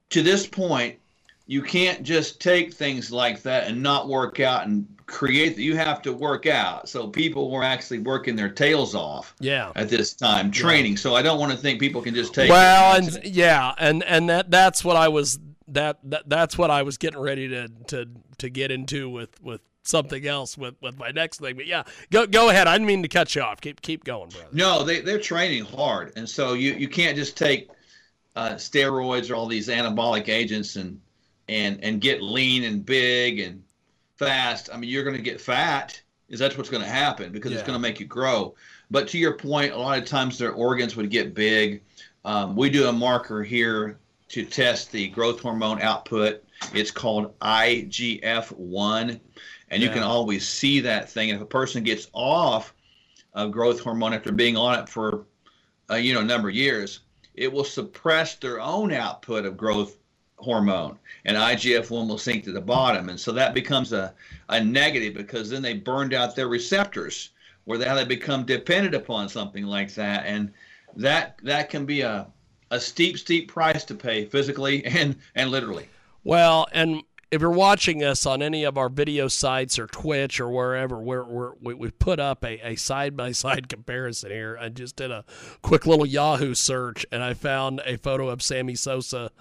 to 0.09 0.23
this 0.23 0.47
point, 0.47 0.97
you 1.47 1.61
can't 1.61 2.03
just 2.03 2.41
take 2.41 2.73
things 2.73 3.11
like 3.11 3.41
that 3.41 3.67
and 3.67 3.81
not 3.81 4.09
work 4.09 4.39
out 4.41 4.67
and 4.67 4.85
create. 5.05 5.55
that 5.55 5.61
You 5.61 5.77
have 5.77 6.01
to 6.03 6.11
work 6.13 6.45
out. 6.45 6.89
So 6.89 7.07
people 7.07 7.49
were 7.49 7.63
actually 7.63 7.99
working 7.99 8.35
their 8.35 8.49
tails 8.49 8.93
off 8.93 9.33
Yeah. 9.39 9.71
at 9.75 9.87
this 9.89 10.13
time, 10.13 10.51
training. 10.51 10.97
So 10.97 11.15
I 11.15 11.21
don't 11.21 11.39
want 11.39 11.53
to 11.53 11.57
think 11.57 11.79
people 11.79 12.01
can 12.01 12.13
just 12.13 12.33
take. 12.33 12.49
Well, 12.49 12.97
and 12.97 13.19
yeah, 13.23 13.73
and 13.77 14.03
and 14.03 14.29
that 14.29 14.51
that's 14.51 14.83
what 14.83 14.97
I 14.97 15.07
was 15.07 15.39
that, 15.69 15.99
that 16.03 16.29
that's 16.29 16.57
what 16.57 16.69
I 16.69 16.83
was 16.83 16.97
getting 16.97 17.19
ready 17.19 17.47
to 17.49 17.69
to 17.87 18.05
to 18.39 18.49
get 18.49 18.69
into 18.71 19.09
with 19.09 19.41
with 19.41 19.61
something 19.83 20.27
else 20.27 20.57
with 20.57 20.75
with 20.81 20.99
my 20.99 21.11
next 21.11 21.39
thing. 21.39 21.55
But 21.55 21.65
yeah, 21.65 21.83
go 22.11 22.27
go 22.27 22.49
ahead. 22.49 22.67
I 22.67 22.73
didn't 22.73 22.87
mean 22.87 23.03
to 23.03 23.07
cut 23.07 23.33
you 23.35 23.41
off. 23.41 23.61
Keep 23.61 23.81
keep 23.81 24.03
going, 24.03 24.29
brother. 24.29 24.47
No, 24.51 24.83
they 24.83 24.99
they're 24.99 25.17
training 25.19 25.63
hard, 25.63 26.11
and 26.17 26.27
so 26.27 26.53
you 26.53 26.73
you 26.73 26.89
can't 26.89 27.15
just 27.15 27.37
take 27.37 27.69
uh, 28.35 28.51
steroids 28.55 29.31
or 29.31 29.35
all 29.35 29.47
these 29.47 29.69
anabolic 29.69 30.27
agents 30.27 30.75
and 30.75 30.99
and 31.49 31.83
and 31.83 32.01
get 32.01 32.21
lean 32.21 32.63
and 32.63 32.85
big 32.85 33.39
and 33.39 33.63
fast. 34.17 34.69
I 34.73 34.77
mean, 34.77 34.89
you're 34.89 35.03
going 35.03 35.15
to 35.15 35.21
get 35.21 35.39
fat. 35.39 36.01
Is 36.29 36.39
that's 36.39 36.57
what's 36.57 36.69
going 36.69 36.83
to 36.83 36.89
happen 36.89 37.31
because 37.31 37.51
Yeah. 37.51 37.59
it's 37.59 37.67
going 37.67 37.77
to 37.77 37.81
make 37.81 37.99
you 37.99 38.05
grow. 38.05 38.55
But 38.91 39.07
to 39.09 39.17
your 39.17 39.33
point, 39.37 39.71
a 39.73 39.77
lot 39.77 39.97
of 39.97 40.05
times 40.05 40.37
their 40.37 40.51
organs 40.51 40.95
would 40.95 41.09
get 41.09 41.33
big. 41.33 41.81
Um, 42.25 42.55
we 42.55 42.69
do 42.69 42.87
a 42.87 42.91
marker 42.91 43.43
here 43.43 43.97
to 44.29 44.43
test 44.43 44.91
the 44.91 45.07
growth 45.07 45.39
hormone 45.39 45.81
output. 45.81 46.43
It's 46.73 46.91
called 46.91 47.37
IGF-1, 47.39 49.19
and 49.69 49.83
you 49.83 49.89
can 49.89 50.03
always 50.03 50.47
see 50.47 50.81
that 50.81 51.09
thing. 51.09 51.29
And 51.29 51.37
if 51.37 51.43
a 51.43 51.47
person 51.47 51.83
gets 51.83 52.09
off 52.13 52.73
of 53.33 53.51
growth 53.51 53.79
hormone 53.79 54.13
after 54.13 54.31
being 54.31 54.57
on 54.57 54.79
it 54.79 54.89
for 54.89 55.25
uh, 55.89 55.95
you 55.95 56.13
know 56.13 56.21
a 56.21 56.25
number 56.25 56.49
of 56.49 56.55
years, 56.55 57.01
it 57.35 57.51
will 57.51 57.63
suppress 57.63 58.35
their 58.35 58.59
own 58.59 58.91
output 58.91 59.45
of 59.45 59.55
growth 59.55 59.97
hormone, 60.37 60.97
and 61.25 61.35
IGF-1 61.35 62.07
will 62.07 62.17
sink 62.17 62.43
to 62.43 62.51
the 62.51 62.61
bottom, 62.61 63.09
and 63.09 63.19
so 63.19 63.31
that 63.31 63.53
becomes 63.53 63.93
a, 63.93 64.13
a 64.49 64.63
negative 64.63 65.13
because 65.13 65.49
then 65.49 65.61
they 65.61 65.73
burned 65.73 66.13
out 66.13 66.35
their 66.35 66.47
receptors, 66.47 67.31
where 67.65 67.79
now 67.79 67.95
they 67.95 68.05
become 68.05 68.45
dependent 68.45 68.95
upon 68.95 69.29
something 69.29 69.65
like 69.65 69.93
that, 69.95 70.25
and 70.25 70.51
that 70.95 71.39
that 71.43 71.69
can 71.69 71.85
be 71.85 72.01
a 72.01 72.27
a 72.71 72.79
steep 72.79 73.17
steep 73.17 73.47
price 73.47 73.83
to 73.85 73.95
pay 73.95 74.25
physically 74.25 74.85
and 74.85 75.15
and 75.35 75.51
literally. 75.51 75.87
Well, 76.23 76.67
and 76.71 77.03
if 77.29 77.41
you're 77.41 77.51
watching 77.51 78.03
us 78.03 78.25
on 78.25 78.41
any 78.41 78.63
of 78.63 78.77
our 78.77 78.87
video 78.87 79.27
sites 79.27 79.77
or 79.77 79.87
Twitch 79.87 80.39
or 80.39 80.49
wherever, 80.49 80.97
we're, 80.97 81.25
we're, 81.25 81.51
we 81.61 81.73
we 81.73 81.91
put 81.91 82.19
up 82.19 82.43
a, 82.43 82.59
a 82.65 82.75
side-by-side 82.75 83.67
comparison 83.69 84.31
here. 84.31 84.57
I 84.59 84.69
just 84.69 84.95
did 84.95 85.11
a 85.11 85.25
quick 85.61 85.85
little 85.85 86.05
Yahoo 86.05 86.53
search, 86.53 87.05
and 87.11 87.21
I 87.21 87.33
found 87.33 87.81
a 87.85 87.97
photo 87.97 88.29
of 88.29 88.41
Sammy 88.41 88.75
Sosa 88.75 89.31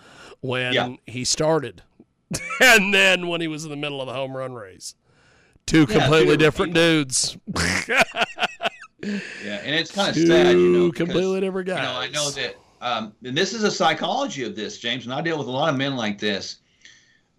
when 0.47 0.73
Yeah. 0.73 0.95
he 1.07 1.25
started, 1.25 1.83
and 2.61 2.93
then 2.95 3.29
when 3.29 3.41
he 3.41 3.49
was 3.49 3.65
in 3.65 3.71
the 3.71 3.77
middle 3.77 4.01
of 4.01 4.07
the 4.07 4.13
home 4.15 4.37
run 4.37 4.55
race. 4.55 4.95
Two 5.67 5.81
Yeah, 5.89 5.99
completely 6.01 6.35
two 6.35 6.37
different 6.37 6.75
different 6.75 6.75
dudes. 6.75 7.37
Yeah, 9.45 9.61
and 9.63 9.75
it's 9.75 9.91
kind 9.93 10.09
of 10.09 10.15
Two 10.15 10.27
sad, 10.27 10.53
you 10.57 10.69
know. 10.69 10.91
because- 10.91 11.07
completely 11.07 11.41
different 11.41 11.67
guys. 11.69 11.79
You 11.79 11.83
know, 11.85 11.99
I 12.01 12.09
know 12.09 12.31
that, 12.31 12.57
um, 12.81 13.13
and 13.25 13.37
this 13.37 13.53
is 13.53 13.63
a 13.63 13.71
psychology 13.71 14.43
of 14.45 14.57
this, 14.57 14.79
James, 14.79 15.05
and 15.05 15.13
I 15.15 15.21
deal 15.21 15.39
with 15.39 15.47
a 15.47 15.51
lot 15.51 15.71
of 15.71 15.77
men 15.77 15.97
like 15.97 16.19
this. 16.19 16.59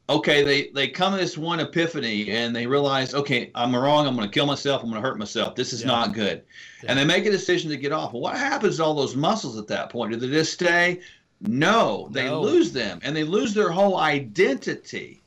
Okay, 0.10 0.42
they 0.44 0.70
they 0.70 0.88
come 0.88 1.12
to 1.12 1.18
this 1.20 1.38
one 1.38 1.60
epiphany 1.60 2.32
and 2.32 2.56
they 2.56 2.66
realize, 2.66 3.14
okay, 3.14 3.52
I'm 3.54 3.76
wrong. 3.76 4.08
I'm 4.08 4.16
going 4.16 4.26
to 4.28 4.34
kill 4.34 4.46
myself. 4.46 4.82
I'm 4.82 4.90
going 4.90 5.02
to 5.02 5.06
hurt 5.06 5.18
myself. 5.20 5.54
This 5.56 5.74
is 5.74 5.82
Yeah. 5.82 5.88
not 5.88 6.14
good, 6.14 6.44
and 6.88 6.98
they 6.98 7.04
make 7.04 7.26
a 7.26 7.32
decision 7.32 7.70
to 7.72 7.76
get 7.78 7.92
off. 7.92 8.14
Well, 8.14 8.22
what 8.22 8.38
happens 8.38 8.78
to 8.78 8.86
all 8.86 8.94
those 8.94 9.18
muscles 9.18 9.58
at 9.58 9.68
that 9.68 9.90
point? 9.90 10.14
Do 10.14 10.18
they 10.18 10.28
just 10.30 10.54
stay? 10.54 11.02
No, 11.42 12.08
they 12.12 12.26
No. 12.26 12.42
lose 12.42 12.72
them, 12.74 13.00
and 13.04 13.16
they 13.16 13.24
lose 13.24 13.54
their 13.54 13.70
whole 13.70 13.98
identity, 13.98 15.22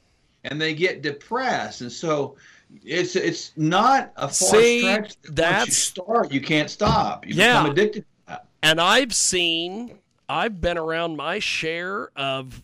and 0.45 0.61
they 0.61 0.75
get 0.75 1.03
depressed, 1.03 1.81
and 1.83 1.91
so. 1.93 2.37
It's 2.85 3.17
it's 3.17 3.51
not 3.57 4.13
a 4.15 4.29
far 4.29 4.31
See, 4.61 4.79
stretch. 4.83 4.97
that 5.01 5.03
Once 5.03 5.17
you 5.25 5.35
that's- 5.35 5.77
start, 5.77 6.31
you 6.33 6.41
can't 6.41 6.71
stop. 6.71 7.27
You 7.27 7.35
Yeah. 7.35 7.63
become 7.63 7.71
addicted 7.73 8.01
to 8.03 8.07
that. 8.29 8.47
And 8.63 8.81
I've 8.81 9.13
seen, 9.13 9.99
I've 10.29 10.61
been 10.61 10.79
around 10.79 11.17
my 11.17 11.41
share 11.41 12.11
of 12.15 12.63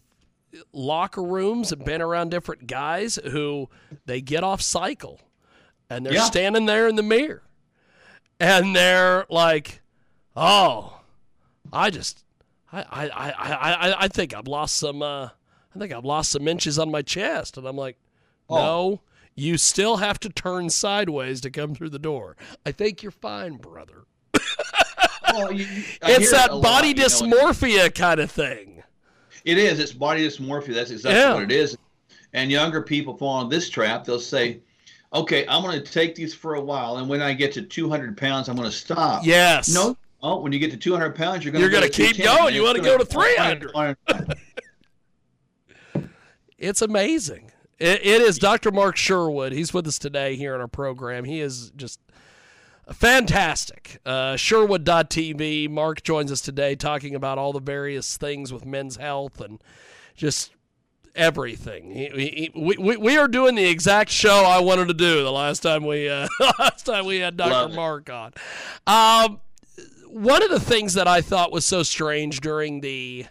locker 0.72 1.24
rooms 1.24 1.72
and 1.72 1.84
been 1.84 2.01
around 2.01 2.30
different 2.30 2.68
guys 2.68 3.18
who 3.32 3.68
they 4.05 4.20
get 4.20 4.44
off 4.44 4.62
cycle 4.62 5.18
and 5.90 6.07
they're 6.07 6.12
Yeah. 6.14 6.22
standing 6.26 6.66
there 6.66 6.86
in 6.86 6.94
the 6.94 7.03
mirror 7.03 7.42
and 8.38 8.76
they're 8.76 9.26
like, 9.28 9.82
oh, 10.36 11.01
I 11.72 11.90
just, 11.90 12.22
I, 12.91 13.07
I, 13.09 13.31
I, 13.31 13.72
I, 13.91 13.95
I 14.05 14.09
think 14.09 14.35
I've 14.35 14.47
lost 14.49 14.77
some, 14.77 15.03
uh, 15.03 15.27
I 15.74 15.79
think 15.79 15.93
I've 15.93 16.05
lost 16.05 16.31
some 16.33 16.47
inches 16.49 16.79
on 16.79 16.91
my 16.91 17.03
chest. 17.03 17.57
And 17.57 17.66
I'm 17.66 17.77
like, 17.77 17.97
Oh. 18.49 18.55
no, 18.57 19.01
you 19.35 19.59
still 19.59 19.97
have 19.97 20.20
to 20.20 20.29
turn 20.29 20.70
sideways 20.70 21.41
to 21.43 21.51
come 21.51 21.74
through 21.74 21.91
the 21.91 21.99
door. 21.99 22.37
I 22.64 22.72
think 22.72 23.03
you're 23.03 23.11
fine, 23.12 23.57
brother. 23.57 24.05
Well, 25.33 25.53
you- 25.53 25.66
It's 26.03 26.07
hear 26.07 26.29
it 26.29 26.31
that 26.33 26.55
lot, 26.55 26.62
body 26.62 26.89
you 26.89 26.95
know, 26.95 27.05
dysmorphia 27.07 27.95
kind 27.95 28.20
of 28.20 28.31
thing. 28.31 28.83
It 29.45 29.59
is. 29.59 29.79
It's 29.81 29.93
body 29.93 30.27
dysmorphia. 30.27 30.74
That's 30.74 30.91
exactly 30.91 31.20
Yeah. 31.20 31.35
what 31.35 31.43
it 31.43 31.53
is. 31.53 31.77
And 32.33 32.51
younger 32.51 32.83
people 32.83 33.16
fall 33.16 33.41
into 33.43 33.55
this 33.55 33.68
trap. 33.68 34.05
They'll 34.05 34.18
say, 34.20 34.61
"Okay, 35.12 35.47
I'm 35.49 35.62
going 35.62 35.81
to 35.83 35.93
take 35.93 36.14
these 36.14 36.35
for 36.35 36.55
a 36.55 36.61
while, 36.61 36.99
and 36.99 37.09
when 37.09 37.22
I 37.22 37.33
get 37.33 37.53
to 37.53 37.62
200 37.62 38.16
pounds, 38.16 38.49
I'm 38.49 38.57
going 38.57 38.68
to 38.70 38.77
stop." 38.77 39.24
Yes. 39.24 39.72
No. 39.72 39.97
Oh, 40.23 40.41
when 40.41 40.53
you 40.53 40.59
get 40.59 40.71
to 40.71 40.77
200 40.77 41.14
pounds, 41.14 41.45
you're 41.45 41.53
going 41.53 41.61
You're 41.61 41.71
to 41.71 41.77
gonna 41.77 41.91
keep 41.91 42.23
going. 42.23 42.55
You 42.55 42.62
wanna 42.62 42.81
go 42.81 42.97
to 42.99 43.05
300. 43.05 43.97
It's 46.59 46.81
amazing. 46.81 47.53
It, 47.79 48.01
it 48.05 48.23
is 48.23 48.39
Dr. 48.39 48.71
Mark 48.71 48.97
Sherwood. 48.97 49.53
He's 49.53 49.75
with 49.75 49.87
us 49.87 49.99
today 49.99 50.37
here 50.37 50.55
on 50.55 50.61
our 50.61 50.69
program. 50.69 51.25
He 51.25 51.41
is 51.41 51.71
just 51.77 52.01
fantastic. 52.91 54.01
Uh, 54.07 54.37
Sherwood.tv. 54.37 55.69
Mark 55.69 56.03
joins 56.03 56.33
us 56.33 56.41
today 56.41 56.75
talking 56.75 57.14
about 57.14 57.37
all 57.37 57.53
the 57.53 57.61
various 57.61 58.17
things 58.17 58.53
with 58.53 58.64
men's 58.64 58.97
health 58.97 59.41
and 59.41 59.62
just 60.14 60.53
everything. 61.14 61.91
He, 61.91 62.09
he, 62.09 62.53
we, 62.55 62.77
we, 62.79 62.97
we 62.97 63.19
are 63.19 63.29
doing 63.29 63.55
the 63.55 63.67
exact 63.67 64.11
show 64.11 64.45
I 64.45 64.61
wanted 64.61 64.89
to 64.89 64.95
do 64.95 65.23
the 65.23 65.33
last 65.33 65.61
time 65.61 65.85
we 65.85 66.09
uh, 66.09 66.29
last 66.59 66.87
time 66.87 67.05
we 67.05 67.19
had 67.19 67.39
Love 67.39 67.51
Dr. 67.51 67.73
it. 67.73 67.77
Mark 67.77 68.11
on. 68.11 68.33
Um, 68.87 69.41
one 70.17 70.43
of 70.43 70.49
the 70.49 70.61
things 70.61 70.95
that 70.95 71.07
I 71.07 71.21
thought 71.21 71.53
was 71.53 71.67
so 71.67 71.83
strange 71.83 72.41
during 72.41 72.81
the 72.81 73.27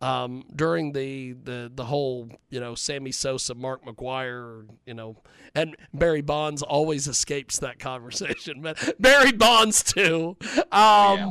um, 0.00 0.44
during 0.54 0.92
the, 0.92 1.34
the 1.34 1.70
the 1.74 1.84
whole 1.84 2.30
you 2.48 2.60
know 2.60 2.74
Sammy 2.74 3.12
Sosa, 3.12 3.54
Mark 3.54 3.84
McGwire, 3.84 4.66
you 4.86 4.94
know, 4.94 5.16
and 5.54 5.76
Barry 5.92 6.22
Bonds 6.22 6.62
always 6.62 7.08
escapes 7.08 7.58
that 7.58 7.78
conversation, 7.78 8.60
but 8.62 8.94
Barry 8.98 9.32
Bonds 9.32 9.82
too. 9.82 10.36
Um, 10.56 10.64
yeah. 10.72 11.30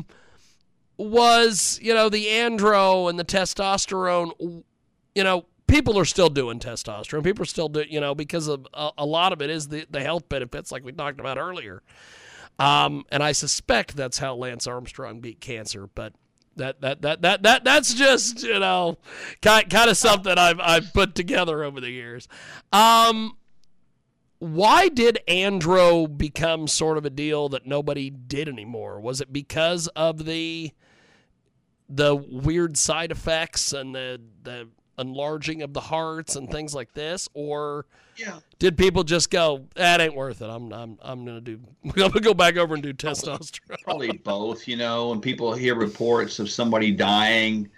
Was 0.97 1.79
you 1.81 1.95
know 1.95 2.09
the 2.09 2.25
andro 2.27 3.09
and 3.09 3.17
the 3.17 3.25
testosterone, 3.25 4.63
you 5.15 5.23
know 5.23 5.45
people 5.65 5.97
are 5.97 6.05
still 6.05 6.29
doing 6.29 6.59
testosterone. 6.59 7.23
People 7.23 7.41
are 7.43 7.45
still 7.45 7.67
doing, 7.67 7.87
you 7.89 7.99
know, 7.99 8.15
because 8.15 8.47
of 8.47 8.67
a, 8.73 8.91
a, 8.99 9.05
lot 9.05 9.33
of 9.33 9.41
it 9.41 9.49
is 9.49 9.67
the, 9.67 9.85
the 9.91 10.01
health 10.01 10.29
benefits, 10.29 10.71
like 10.71 10.85
we 10.85 10.93
talked 10.93 11.19
about 11.19 11.37
earlier. 11.37 11.83
Um, 12.59 13.05
and 13.09 13.21
I 13.21 13.33
suspect 13.33 13.95
that's 13.95 14.17
how 14.17 14.35
Lance 14.35 14.65
Armstrong 14.65 15.19
beat 15.19 15.39
cancer, 15.39 15.89
but 15.93 16.13
that 16.55 16.81
that 16.81 17.01
that 17.03 17.21
that 17.21 17.43
that 17.43 17.63
that's 17.63 17.93
just 17.93 18.43
you 18.43 18.59
know 18.59 18.97
kind 19.41 19.69
kind 19.69 19.89
of 19.89 19.97
something 19.97 20.37
I've 20.37 20.59
I've 20.59 20.93
put 20.93 21.15
together 21.15 21.63
over 21.63 21.79
the 21.79 21.91
years. 21.91 22.27
Um, 22.73 23.37
why 24.39 24.87
did 24.89 25.19
Andro 25.27 26.15
become 26.15 26.67
sort 26.67 26.97
of 26.97 27.05
a 27.05 27.09
deal 27.09 27.49
that 27.49 27.65
nobody 27.65 28.09
did 28.09 28.47
anymore? 28.47 28.99
Was 28.99 29.21
it 29.21 29.31
because 29.31 29.87
of 29.89 30.25
the 30.25 30.71
the 31.89 32.15
weird 32.15 32.77
side 32.77 33.11
effects 33.11 33.71
and 33.71 33.95
the 33.95 34.21
the 34.43 34.67
enlarging 34.97 35.61
of 35.61 35.73
the 35.73 35.81
hearts 35.81 36.35
and 36.35 36.49
things 36.49 36.73
like 36.73 36.93
this, 36.93 37.29
or 37.33 37.85
yeah. 38.15 38.39
did 38.59 38.77
people 38.77 39.03
just 39.03 39.29
go, 39.29 39.65
"That 39.75 40.01
ain't 40.01 40.15
worth 40.15 40.41
it. 40.41 40.49
I'm 40.49 40.71
I'm 40.73 40.97
I'm 41.01 41.25
gonna 41.25 41.41
do. 41.41 41.59
I'm 41.83 41.91
gonna 41.91 42.19
go 42.19 42.33
back 42.33 42.57
over 42.57 42.73
and 42.73 42.83
do 42.83 42.93
testosterone." 42.93 43.81
Probably 43.83 44.11
both. 44.11 44.67
You 44.67 44.77
know, 44.77 45.09
when 45.09 45.21
people 45.21 45.53
hear 45.53 45.75
reports 45.75 46.39
of 46.39 46.49
somebody 46.49 46.91
dying, 46.91 47.69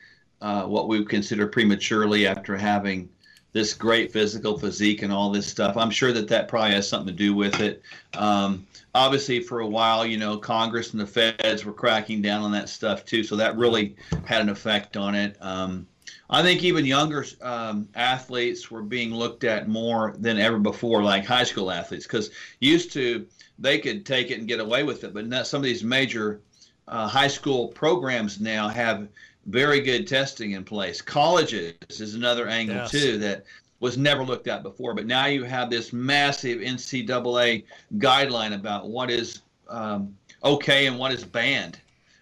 uh, 0.41 0.63
what 0.63 0.88
we 0.88 0.99
would 0.99 1.09
consider 1.09 1.47
prematurely 1.47 2.28
after 2.28 2.55
having 2.55 3.09
this 3.51 3.74
great 3.74 4.11
physical 4.11 4.59
physique 4.59 5.01
and 5.01 5.11
all 5.11 5.32
this 5.32 5.47
stuff, 5.47 5.76
I'm 5.76 5.89
sure 5.89 6.13
that 6.13 6.28
that 6.28 6.47
probably 6.47 6.72
has 6.72 6.88
something 6.88 7.07
to 7.07 7.17
do 7.17 7.34
with 7.34 7.59
it. 7.59 7.82
Um, 8.13 8.67
obviously, 8.93 9.39
for 9.41 9.61
a 9.61 9.67
while, 9.67 10.05
you 10.05 10.17
know, 10.17 10.38
Congress 10.38 10.91
and 10.91 11.01
the 11.01 11.07
feds 11.07 11.65
were 11.65 11.74
cracking 11.74 12.22
down 12.22 12.43
on 12.43 12.51
that 12.51 12.70
stuff 12.70 13.05
too, 13.05 13.24
so 13.24 13.36
that 13.36 13.57
really 13.57 13.95
had 14.26 14.41
an 14.41 14.49
effect 14.49 14.97
on 14.97 15.15
it. 15.15 15.36
Um, 15.41 15.88
I 16.30 16.43
think 16.43 16.63
even 16.63 16.86
younger 16.86 17.25
um, 17.41 17.89
athletes 17.95 18.69
were 18.69 18.84
being 18.84 19.13
looked 19.13 19.43
at 19.43 19.67
more 19.67 20.15
than 20.19 20.38
ever 20.38 20.59
before, 20.59 21.01
like 21.01 21.25
high 21.25 21.43
school 21.43 21.71
athletes, 21.71 22.05
because 22.05 22.30
used 22.59 22.93
to 22.93 23.25
they 23.57 23.80
could 23.80 24.05
take 24.05 24.32
it 24.32 24.39
and 24.39 24.47
get 24.47 24.59
away 24.59 24.84
with 24.84 25.03
it, 25.03 25.13
but 25.13 25.27
now 25.27 25.43
some 25.43 25.59
of 25.59 25.65
these 25.65 25.84
major 25.84 26.39
uh, 26.88 27.07
high 27.07 27.27
school 27.27 27.67
programs 27.69 28.39
now 28.39 28.67
have 28.67 29.07
very 29.47 29.82
good 29.82 30.07
testing 30.07 30.51
in 30.51 30.63
place. 30.63 31.01
Colleges 31.01 31.73
is 31.89 32.13
another 32.13 32.47
angle 32.47 32.75
yes. 32.75 32.91
too 32.91 33.17
that 33.17 33.43
was 33.80 33.97
never 33.97 34.23
looked 34.23 34.47
at 34.47 34.63
before, 34.63 34.93
but 34.93 35.05
now 35.05 35.25
you 35.25 35.43
have 35.43 35.69
this 35.69 35.93
massive 35.93 36.59
NCAA 36.59 37.63
guideline 37.97 38.53
about 38.53 38.89
what 38.89 39.09
is 39.09 39.41
um, 39.67 40.15
okay 40.43 40.88
and 40.88 40.97
what 40.97 41.11
is 41.11 41.23
banned, 41.23 41.80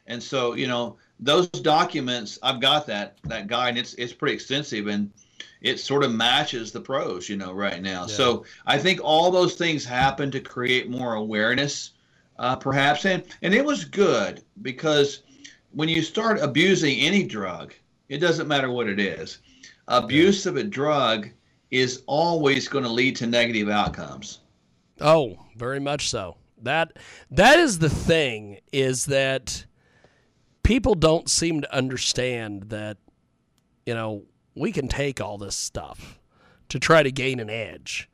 and 0.08 0.22
so 0.22 0.53
you 0.53 0.68
know 0.68 0.97
those 1.20 1.47
documents, 1.47 2.38
I've 2.43 2.61
got 2.61 2.86
that 2.88 3.18
that 3.24 3.47
guide, 3.47 3.70
and 3.70 3.78
it's 3.80 3.93
it's 3.95 4.13
pretty 4.13 4.36
extensive, 4.36 4.88
and 4.88 5.11
it 5.61 5.80
sort 5.80 6.03
of 6.03 6.13
matches 6.13 6.72
the 6.72 6.82
pros, 6.82 7.28
you 7.30 7.38
know, 7.38 7.51
right 7.51 7.82
now. 7.82 8.01
Yeah. 8.01 8.15
So 8.15 8.45
I 8.65 8.78
think 8.78 8.99
all 9.03 9.32
those 9.32 9.55
things 9.55 9.84
happen 9.84 10.30
to 10.32 10.39
create 10.39 10.89
more 10.89 11.15
awareness, 11.15 11.91
uh, 12.39 12.55
perhaps, 12.55 13.05
and 13.05 13.24
and 13.41 13.53
it 13.53 13.65
was 13.65 13.86
good 13.86 14.43
because 14.61 15.24
when 15.72 15.89
you 15.89 16.01
start 16.01 16.39
abusing 16.39 16.99
any 16.99 17.24
drug, 17.24 17.74
it 18.09 18.20
doesn't 18.20 18.47
matter 18.47 18.72
what 18.72 18.88
it 18.88 18.99
is, 18.99 19.39
abuse 19.88 20.45
yeah. 20.45 20.51
of 20.51 20.57
a 20.57 20.63
drug 20.63 21.30
is 21.72 22.03
always 22.05 22.68
going 22.68 22.84
to 22.84 22.89
lead 22.89 23.15
to 23.18 23.28
negative 23.28 23.70
outcomes. 23.70 24.39
Oh, 25.01 25.38
very 25.55 25.80
much 25.80 26.09
so. 26.09 26.38
That 26.61 26.97
that 27.32 27.59
is 27.59 27.80
the 27.80 27.89
thing 27.89 28.59
is 28.72 29.05
that 29.05 29.65
people 30.68 30.95
don't 30.95 31.30
seem 31.30 31.61
to 31.61 31.74
understand 31.74 32.63
that, 32.63 32.97
you 33.86 33.93
know, 33.93 34.24
we 34.53 34.74
can 34.74 34.89
take 34.89 35.22
all 35.22 35.38
this 35.38 35.55
stuff 35.55 36.20
to 36.68 36.78
try 36.78 37.01
to 37.01 37.09
gain 37.09 37.39
an 37.39 37.49
edge. 37.49 38.09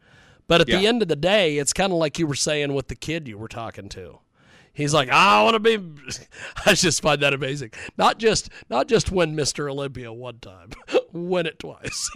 But 0.48 0.62
at 0.62 0.70
yeah. 0.70 0.78
the 0.78 0.86
end 0.86 1.02
of 1.02 1.08
the 1.08 1.16
day, 1.16 1.58
it's 1.58 1.74
kind 1.74 1.92
of 1.92 1.98
like 1.98 2.20
you 2.20 2.28
were 2.28 2.36
saying 2.36 2.72
with 2.76 2.90
the 2.90 2.96
kid 2.96 3.28
you 3.28 3.40
were 3.40 3.48
talking 3.48 3.90
to. 3.90 4.20
He's 4.72 4.94
like, 4.94 5.10
I 5.10 5.42
want 5.42 5.56
to 5.56 5.60
be. 5.60 5.80
I 6.68 6.76
just 6.76 7.02
find 7.02 7.22
that 7.24 7.34
amazing. 7.34 7.72
Not 7.98 8.20
just 8.20 8.50
not 8.70 8.88
just 8.88 9.12
win 9.12 9.36
Mr. 9.36 9.72
Olympia 9.72 10.14
one 10.14 10.38
time, 10.38 10.70
win 11.12 11.48
it 11.48 11.58
twice. 11.58 12.12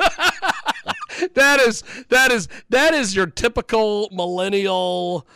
that 1.33 1.59
is 1.61 1.83
that 2.09 2.31
is 2.31 2.47
that 2.69 2.93
is 2.93 3.15
your 3.15 3.25
typical 3.25 4.09
millennial 4.11 5.27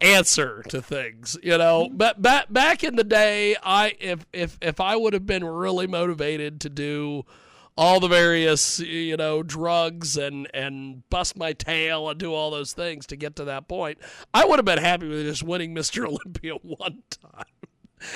answer 0.00 0.62
to 0.68 0.82
things 0.82 1.38
you 1.42 1.56
know 1.56 1.84
mm-hmm. 1.84 1.96
but 1.96 2.20
back 2.20 2.52
back 2.52 2.84
in 2.84 2.96
the 2.96 3.04
day 3.04 3.56
i 3.62 3.94
if 3.98 4.26
if 4.32 4.58
if 4.60 4.78
i 4.80 4.94
would 4.94 5.14
have 5.14 5.26
been 5.26 5.44
really 5.44 5.86
motivated 5.86 6.60
to 6.60 6.68
do 6.68 7.24
all 7.78 7.98
the 8.00 8.08
various 8.08 8.78
you 8.80 9.16
know 9.16 9.42
drugs 9.42 10.16
and 10.16 10.48
and 10.52 11.08
bust 11.08 11.36
my 11.36 11.52
tail 11.52 12.08
and 12.10 12.18
do 12.18 12.32
all 12.32 12.50
those 12.50 12.72
things 12.72 13.06
to 13.06 13.16
get 13.16 13.36
to 13.36 13.44
that 13.44 13.68
point 13.68 13.98
i 14.34 14.44
would 14.44 14.58
have 14.58 14.66
been 14.66 14.78
happy 14.78 15.08
with 15.08 15.24
just 15.24 15.42
winning 15.42 15.74
mr 15.74 16.06
olympia 16.08 16.54
one 16.62 17.02
time 17.10 17.44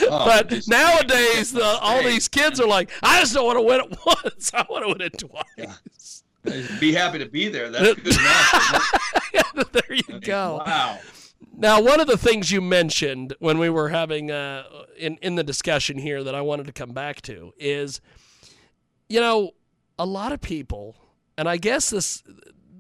Oh, 0.03 0.24
but 0.26 0.68
nowadays, 0.68 1.53
the, 1.53 1.64
all 1.81 2.03
these 2.03 2.28
kids 2.28 2.61
are 2.61 2.66
like, 2.66 2.91
I 3.03 3.20
just 3.20 3.35
don't 3.35 3.47
want 3.47 3.59
to 3.59 3.62
win 3.62 3.81
it 3.81 3.99
once. 4.07 4.51
I 4.55 4.66
want 4.68 4.85
to 4.85 4.89
win 4.89 5.01
it 5.01 5.18
twice. 5.18 6.22
Yeah. 6.45 6.78
Be 6.78 6.93
happy 6.93 7.18
to 7.18 7.26
be 7.26 7.49
there. 7.49 7.70
That's 7.70 7.95
good 7.95 8.14
enough. 8.14 9.72
there 9.72 9.95
you 9.95 10.20
go. 10.20 10.62
Wow. 10.66 10.99
Now, 11.61 11.83
one 11.83 12.01
of 12.01 12.07
the 12.07 12.17
things 12.17 12.51
you 12.51 12.63
mentioned 12.63 13.35
when 13.39 13.59
we 13.59 13.69
were 13.69 13.91
having 13.91 14.31
uh, 14.31 14.65
in 14.97 15.19
in 15.21 15.35
the 15.35 15.45
discussion 15.45 15.99
here 15.99 16.25
that 16.25 16.35
I 16.35 16.41
wanted 16.41 16.65
to 16.67 16.73
come 16.73 16.93
back 16.93 17.21
to 17.23 17.53
is, 17.59 18.01
you 19.11 19.21
know, 19.21 19.51
a 19.99 20.07
lot 20.07 20.33
of 20.33 20.41
people, 20.41 20.97
and 21.37 21.47
I 21.47 21.59
guess 21.59 21.91
this, 21.91 22.23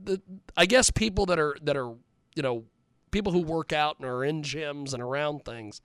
the, 0.02 0.22
I 0.56 0.64
guess 0.64 0.90
people 0.90 1.26
that 1.26 1.38
are 1.38 1.58
that 1.60 1.76
are, 1.76 1.94
you 2.34 2.42
know, 2.42 2.64
people 3.10 3.32
who 3.32 3.42
work 3.42 3.74
out 3.74 3.98
and 3.98 4.08
are 4.08 4.24
in 4.24 4.40
gyms 4.40 4.94
and 4.94 5.02
around 5.02 5.44
things, 5.44 5.82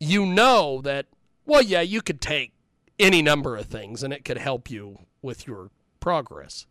you 0.00 0.26
know 0.26 0.80
that, 0.82 1.06
well, 1.46 1.62
yeah, 1.62 1.82
you 1.82 2.02
could 2.02 2.20
take 2.20 2.52
any 2.98 3.22
number 3.22 3.56
of 3.56 3.66
things 3.66 4.02
and 4.02 4.12
it 4.12 4.24
could 4.24 4.38
help 4.38 4.68
you 4.68 4.98
with 5.22 5.46
your 5.46 5.70
progress, 6.00 6.66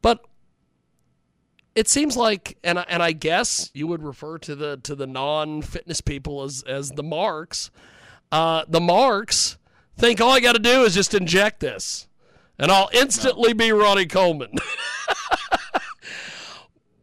but 0.00 0.24
it 1.74 1.88
seems 1.88 2.16
like, 2.16 2.58
and 2.64 2.78
I, 2.78 2.86
and 2.88 3.02
I 3.02 3.12
guess 3.12 3.70
you 3.74 3.86
would 3.86 4.02
refer 4.02 4.38
to 4.38 4.54
the 4.54 4.76
to 4.78 4.94
the 4.94 5.06
non-fitness 5.06 6.00
people 6.00 6.42
as 6.42 6.62
as 6.66 6.90
the 6.90 7.02
marks. 7.02 7.70
Uh, 8.32 8.64
the 8.68 8.80
marks 8.80 9.58
think 9.96 10.20
all 10.20 10.30
I 10.30 10.40
got 10.40 10.52
to 10.52 10.58
do 10.58 10.82
is 10.82 10.94
just 10.94 11.14
inject 11.14 11.60
this, 11.60 12.08
and 12.58 12.70
I'll 12.70 12.90
instantly 12.92 13.52
be 13.52 13.72
Ronnie 13.72 14.06
Coleman. 14.06 14.52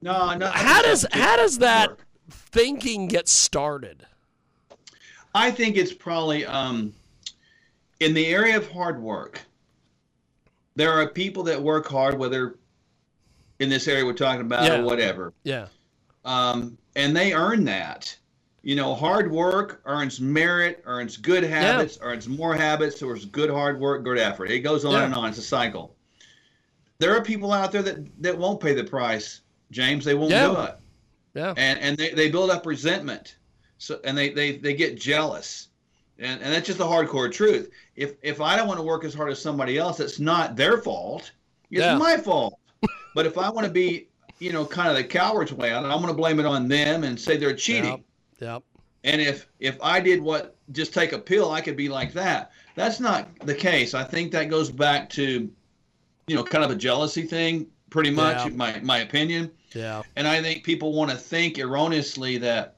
no, 0.01 0.36
no. 0.36 0.47
How 0.47 0.82
does 0.82 1.05
how 1.11 1.38
does 1.38 1.59
that 1.59 1.91
work. 1.91 2.05
thinking 2.30 3.07
get 3.07 3.28
started? 3.28 4.05
I 5.34 5.51
think 5.51 5.78
it's 5.78 5.93
probably 5.93 6.45
um, 6.45 6.93
in 7.99 8.13
the 8.13 8.28
area 8.28 8.57
of 8.57 8.70
hard 8.72 9.01
work. 9.01 9.41
There 10.76 10.91
are 10.91 11.07
people 11.07 11.43
that 11.43 11.61
work 11.61 11.88
hard, 11.88 12.18
whether 12.18 12.57
in 13.59 13.69
this 13.69 13.87
area 13.87 14.05
we're 14.05 14.13
talking 14.13 14.41
about 14.41 14.65
yeah. 14.65 14.79
or 14.79 14.83
whatever. 14.83 15.33
Yeah. 15.43 15.67
Um, 16.25 16.77
and 16.95 17.15
they 17.15 17.33
earn 17.33 17.63
that. 17.65 18.15
You 18.63 18.75
know, 18.75 18.95
hard 18.95 19.31
work 19.31 19.81
earns 19.85 20.19
merit, 20.19 20.81
earns 20.85 21.15
good 21.15 21.43
habits, 21.43 21.97
yeah. 22.01 22.07
earns 22.07 22.27
more 22.27 22.53
habits, 22.53 23.01
or 23.01 23.15
good 23.15 23.49
hard 23.49 23.79
work, 23.79 24.03
good 24.03 24.17
effort. 24.17 24.51
It 24.51 24.59
goes 24.59 24.83
on 24.83 24.93
yeah. 24.93 25.05
and 25.05 25.13
on. 25.13 25.29
It's 25.29 25.37
a 25.37 25.41
cycle. 25.41 25.95
There 26.99 27.15
are 27.15 27.23
people 27.23 27.53
out 27.53 27.71
there 27.71 27.83
that, 27.83 28.21
that 28.21 28.37
won't 28.37 28.59
pay 28.59 28.73
the 28.73 28.83
price, 28.83 29.41
James. 29.71 30.03
They 30.03 30.15
won't 30.15 30.31
yeah. 30.31 30.47
do 30.47 30.61
it. 30.61 30.75
Yeah. 31.35 31.53
And 31.55 31.79
and 31.79 31.97
they, 31.97 32.09
they 32.09 32.29
build 32.29 32.49
up 32.49 32.65
resentment. 32.65 33.37
So 33.77 33.99
and 34.03 34.17
they, 34.17 34.31
they, 34.31 34.57
they 34.57 34.73
get 34.73 34.99
jealous. 34.99 35.69
And 36.19 36.41
and 36.41 36.51
that's 36.51 36.65
just 36.65 36.79
the 36.79 36.85
hardcore 36.85 37.31
truth. 37.31 37.69
If 37.95 38.15
if 38.21 38.41
I 38.41 38.57
don't 38.57 38.67
want 38.67 38.79
to 38.79 38.85
work 38.85 39.05
as 39.05 39.13
hard 39.13 39.31
as 39.31 39.39
somebody 39.39 39.77
else, 39.77 39.99
it's 39.99 40.19
not 40.19 40.55
their 40.55 40.79
fault. 40.79 41.31
It's 41.69 41.99
my 41.99 42.17
fault. 42.17 42.59
But 43.18 43.26
if 43.26 43.36
I 43.39 43.49
want 43.49 43.65
to 43.65 43.74
be, 43.74 44.09
you 44.38 44.53
know, 44.53 44.63
kind 44.63 44.89
of 44.89 44.95
the 44.95 45.03
coward's 45.03 45.51
way 45.51 45.72
out, 45.72 45.84
I'm 45.84 46.01
going 46.03 46.05
to 46.05 46.13
blame 46.13 46.39
it 46.39 46.45
on 46.45 46.68
them 46.68 47.03
and 47.03 47.20
say 47.20 47.36
they're 47.36 47.55
cheating. 47.55 48.03
Yep. 48.39 48.41
yep. 48.41 48.63
And 49.03 49.20
if 49.20 49.47
if 49.59 49.76
I 49.82 49.99
did 49.99 50.22
what 50.22 50.55
just 50.72 50.93
take 50.93 51.13
a 51.13 51.18
pill, 51.18 51.51
I 51.51 51.61
could 51.61 51.76
be 51.76 51.89
like 51.89 52.13
that. 52.13 52.51
That's 52.76 52.99
not 52.99 53.28
the 53.39 53.55
case. 53.55 53.95
I 53.95 54.03
think 54.03 54.32
that 54.34 54.51
goes 54.51 54.70
back 54.70 55.09
to, 55.13 55.49
you 56.28 56.36
know, 56.36 56.43
kind 56.43 56.63
of 56.63 56.70
a 56.70 56.76
jealousy 56.76 57.24
thing, 57.24 57.65
pretty 57.89 58.11
much, 58.11 58.45
yeah. 58.45 58.55
my 58.55 58.80
my 58.82 58.99
opinion. 58.99 59.49
Yeah. 59.74 60.03
And 60.15 60.28
I 60.28 60.39
think 60.39 60.63
people 60.63 60.93
want 60.93 61.09
to 61.09 61.18
think 61.18 61.57
erroneously 61.57 62.38
that 62.38 62.76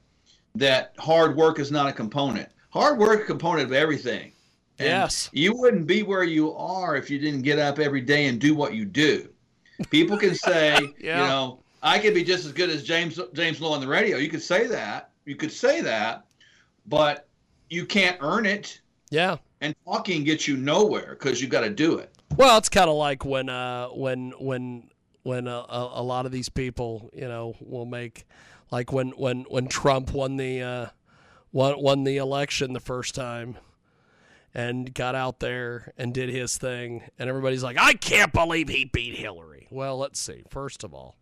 that 0.54 0.94
hard 0.98 1.36
work 1.36 1.58
is 1.58 1.70
not 1.70 1.86
a 1.86 1.92
component. 1.92 2.48
hard 2.70 2.98
work 2.98 3.26
component 3.26 3.66
of 3.66 3.74
everything. 3.74 4.32
And 4.78 4.88
Yes. 4.88 5.28
You 5.34 5.54
wouldn't 5.54 5.86
be 5.86 6.02
where 6.02 6.24
you 6.24 6.54
are 6.54 6.96
if 6.96 7.10
you 7.10 7.18
didn't 7.18 7.42
get 7.42 7.58
up 7.58 7.78
every 7.78 8.00
day 8.00 8.24
and 8.24 8.40
do 8.40 8.54
what 8.54 8.72
you 8.72 8.86
do. 8.86 9.28
People 9.88 10.18
can 10.18 10.34
say, 10.34 10.76
Yeah. 11.00 11.22
you 11.22 11.28
know, 11.28 11.60
I 11.82 11.98
could 11.98 12.12
be 12.14 12.22
just 12.22 12.44
as 12.44 12.52
good 12.52 12.68
as 12.70 12.82
James 12.82 13.18
James 13.32 13.60
Lowe 13.60 13.72
on 13.72 13.80
the 13.80 13.88
radio. 13.88 14.18
You 14.18 14.28
could 14.28 14.42
say 14.42 14.66
that. 14.66 15.10
You 15.24 15.36
could 15.36 15.52
say 15.52 15.80
that, 15.80 16.24
but 16.86 17.26
you 17.70 17.86
can't 17.86 18.18
earn 18.20 18.44
it. 18.46 18.80
Yeah. 19.10 19.36
And 19.60 19.74
talking 19.84 20.24
gets 20.24 20.46
you 20.48 20.56
nowhere 20.56 21.16
because 21.18 21.40
you 21.40 21.48
got 21.48 21.60
to 21.60 21.70
do 21.70 21.98
it. 21.98 22.14
Well, 22.36 22.58
it's 22.58 22.68
kind 22.68 22.88
of 22.88 22.96
like 22.96 23.24
when 23.24 23.48
uh, 23.48 23.88
when 23.88 24.32
when 24.38 24.90
when 25.22 25.46
a, 25.46 25.64
a 25.68 26.02
lot 26.02 26.26
of 26.26 26.32
these 26.32 26.48
people, 26.48 27.10
you 27.14 27.28
know, 27.28 27.54
will 27.60 27.86
make 27.86 28.24
like 28.70 28.92
when 28.92 29.10
when 29.10 29.42
when 29.48 29.68
Trump 29.68 30.12
won 30.12 30.36
the 30.36 30.62
uh, 30.62 30.86
won 31.52 31.80
won 31.82 32.04
the 32.04 32.16
election 32.18 32.72
the 32.72 32.80
first 32.80 33.14
time 33.14 33.56
and 34.54 34.92
got 34.94 35.14
out 35.14 35.40
there 35.40 35.92
and 35.96 36.14
did 36.14 36.28
his 36.28 36.56
thing, 36.56 37.02
and 37.18 37.28
everybody's 37.28 37.62
like, 37.62 37.76
"I 37.78 37.94
can't 37.94 38.32
believe 38.32 38.68
he 38.68 38.84
beat 38.84 39.16
Hillary." 39.16 39.49
Well, 39.70 39.96
let's 39.96 40.18
see. 40.20 40.42
First 40.50 40.82
of 40.84 40.92
all, 40.92 41.16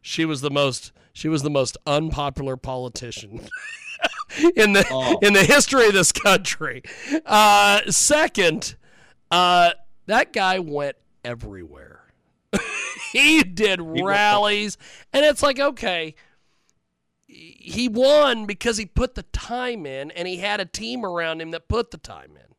she 0.00 0.24
was 0.24 0.40
the 0.40 0.50
most 0.50 0.92
she 1.12 1.28
was 1.28 1.42
the 1.42 1.50
most 1.50 1.76
unpopular 1.86 2.56
politician 2.56 3.40
in 4.56 4.72
the 4.72 4.84
Oh. 4.90 5.18
in 5.22 5.34
the 5.34 5.44
history 5.44 5.86
of 5.86 5.92
this 5.92 6.10
country. 6.10 6.82
Uh, 7.26 7.82
second, 7.90 8.76
uh, 9.30 9.72
that 10.06 10.32
guy 10.32 10.58
went 10.58 10.96
everywhere. 11.24 12.00
he 13.12 13.42
did 13.42 13.80
rallies, 13.80 14.78
and 15.12 15.24
it's 15.24 15.42
like 15.42 15.60
okay. 15.60 16.14
He 17.26 17.88
won 17.88 18.44
because 18.44 18.76
he 18.76 18.84
put 18.84 19.14
the 19.14 19.22
time 19.22 19.86
in, 19.86 20.10
and 20.10 20.28
he 20.28 20.38
had 20.38 20.60
a 20.60 20.66
team 20.66 21.04
around 21.04 21.40
him 21.40 21.50
that 21.52 21.68
put 21.68 21.90
the 21.90 21.96
time 21.96 22.32
in. 22.36 22.54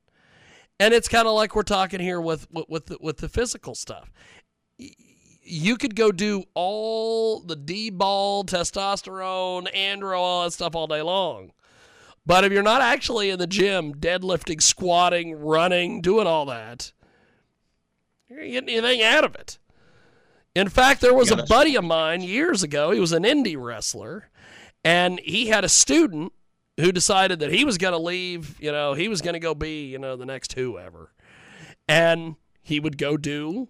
And 0.80 0.94
it's 0.96 1.08
kind 1.08 1.28
of 1.28 1.36
like 1.36 1.56
we're 1.56 1.62
talking 1.64 2.00
here 2.00 2.20
with 2.22 2.48
with 2.52 2.66
with 2.70 2.86
the, 2.88 2.98
with 3.02 3.18
the 3.18 3.30
physical 3.30 3.76
stuff 3.76 4.12
you 5.44 5.78
could 5.78 5.96
go 5.96 6.12
do 6.12 6.44
all 6.54 7.40
the 7.42 7.56
D-bol, 7.56 8.46
testosterone, 8.46 9.72
andro, 9.74 10.18
all 10.18 10.44
that 10.44 10.52
stuff 10.52 10.76
all 10.76 10.88
day 10.88 11.02
long. 11.02 11.52
But 12.26 12.46
if 12.46 12.52
you're 12.52 12.64
not 12.64 12.82
actually 12.82 13.30
in 13.30 13.40
the 13.40 13.48
gym, 13.48 13.94
deadlifting, 13.94 14.62
squatting, 14.62 15.36
running, 15.36 16.02
doing 16.02 16.28
all 16.28 16.46
that, 16.46 16.94
you're 18.30 18.40
not 18.40 18.52
getting 18.52 18.70
anything 18.70 19.02
out 19.02 19.26
of 19.26 19.36
it. 19.36 19.60
In 20.56 20.70
fact, 20.70 21.02
there 21.02 21.14
was 21.14 21.32
a 21.32 21.44
buddy 21.44 21.76
of 21.76 21.84
mine 21.84 22.22
years 22.22 22.64
ago. 22.64 22.92
He 22.92 23.00
was 23.00 23.12
an 23.12 23.24
indie 23.24 23.62
wrestler, 23.62 24.30
and 24.84 25.20
he 25.20 25.48
had 25.48 25.66
a 25.66 25.70
student 25.70 26.32
who 26.80 26.92
decided 26.92 27.40
that 27.40 27.52
he 27.52 27.66
was 27.66 27.78
going 27.78 27.94
to 27.94 28.00
leave. 28.00 28.60
You 28.62 28.72
know, 28.72 28.94
he 28.94 29.08
was 29.08 29.22
going 29.22 29.34
to 29.34 29.40
go 29.40 29.56
be 29.56 29.88
you 29.88 29.98
know 29.98 30.16
the 30.16 30.26
next 30.28 30.54
whoever, 30.54 31.12
and 31.88 32.36
he 32.62 32.80
would 32.80 32.98
go 32.98 33.18
do 33.18 33.68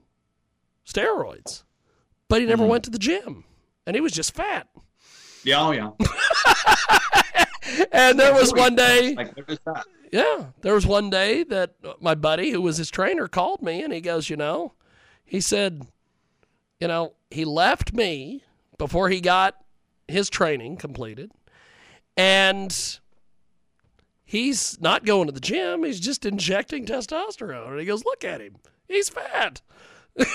steroids, 0.88 1.64
but 2.28 2.42
he 2.42 2.48
never 2.48 2.64
mm-hmm. 2.64 2.72
went 2.72 2.84
to 2.86 2.90
the 2.90 3.00
gym, 3.00 3.44
and 3.86 3.96
he 3.96 4.02
was 4.02 4.12
just 4.12 4.36
fat. 4.36 4.68
Yeah, 5.44 5.62
oh 5.62 5.72
yeah. 5.72 5.92
And 7.92 8.20
there 8.20 8.34
was 8.34 8.54
one 8.54 8.76
day, 8.76 9.14
Like 9.18 9.36
what 9.36 9.50
is 9.50 9.60
that? 9.66 9.86
yeah, 10.12 10.46
there 10.62 10.74
was 10.74 10.86
one 10.86 11.10
day 11.10 11.44
that 11.44 11.76
my 12.02 12.16
buddy, 12.16 12.52
who 12.52 12.62
was 12.62 12.78
his 12.78 12.92
trainer, 12.92 13.28
called 13.28 13.62
me, 13.62 13.82
and 13.82 13.94
he 13.94 14.02
goes, 14.02 14.30
you 14.30 14.38
know, 14.38 14.74
he 15.24 15.42
said, 15.42 15.88
you 16.80 16.88
know, 16.88 17.14
he 17.32 17.46
left 17.46 17.94
me 17.94 18.44
before 18.78 19.10
he 19.10 19.22
got 19.22 19.56
his 20.08 20.30
training 20.30 20.78
completed, 20.78 21.32
and 22.18 23.00
he's 24.24 24.80
not 24.82 25.06
going 25.06 25.28
to 25.28 25.34
the 25.34 25.40
gym. 25.40 25.84
He's 25.84 26.00
just 26.00 26.26
injecting 26.26 26.86
testosterone, 26.86 27.72
and 27.72 27.80
he 27.80 27.86
goes, 27.86 28.06
look 28.06 28.24
at 28.24 28.42
him, 28.42 28.58
he's 28.88 29.10
fat. 29.10 29.62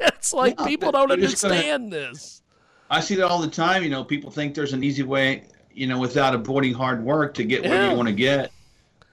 it's 0.00 0.32
like 0.32 0.54
Yeah, 0.58 0.66
people 0.66 0.92
don't 0.92 1.08
you're 1.08 1.16
gonna- 1.18 1.26
understand 1.26 1.92
this. 1.92 2.42
I 2.90 3.00
see 3.00 3.14
that 3.16 3.26
all 3.30 3.40
the 3.40 3.48
time. 3.48 3.82
You 3.82 3.90
know, 3.90 4.04
people 4.04 4.30
think 4.30 4.54
there's 4.54 4.72
an 4.72 4.84
easy 4.84 5.02
way, 5.02 5.44
you 5.72 5.86
know, 5.86 5.98
without 5.98 6.34
avoiding 6.34 6.74
hard 6.74 7.02
work 7.02 7.34
to 7.34 7.44
get 7.44 7.62
where 7.62 7.72
Yeah. 7.74 7.90
you 7.90 7.96
want 7.96 8.08
to 8.08 8.14
get. 8.14 8.52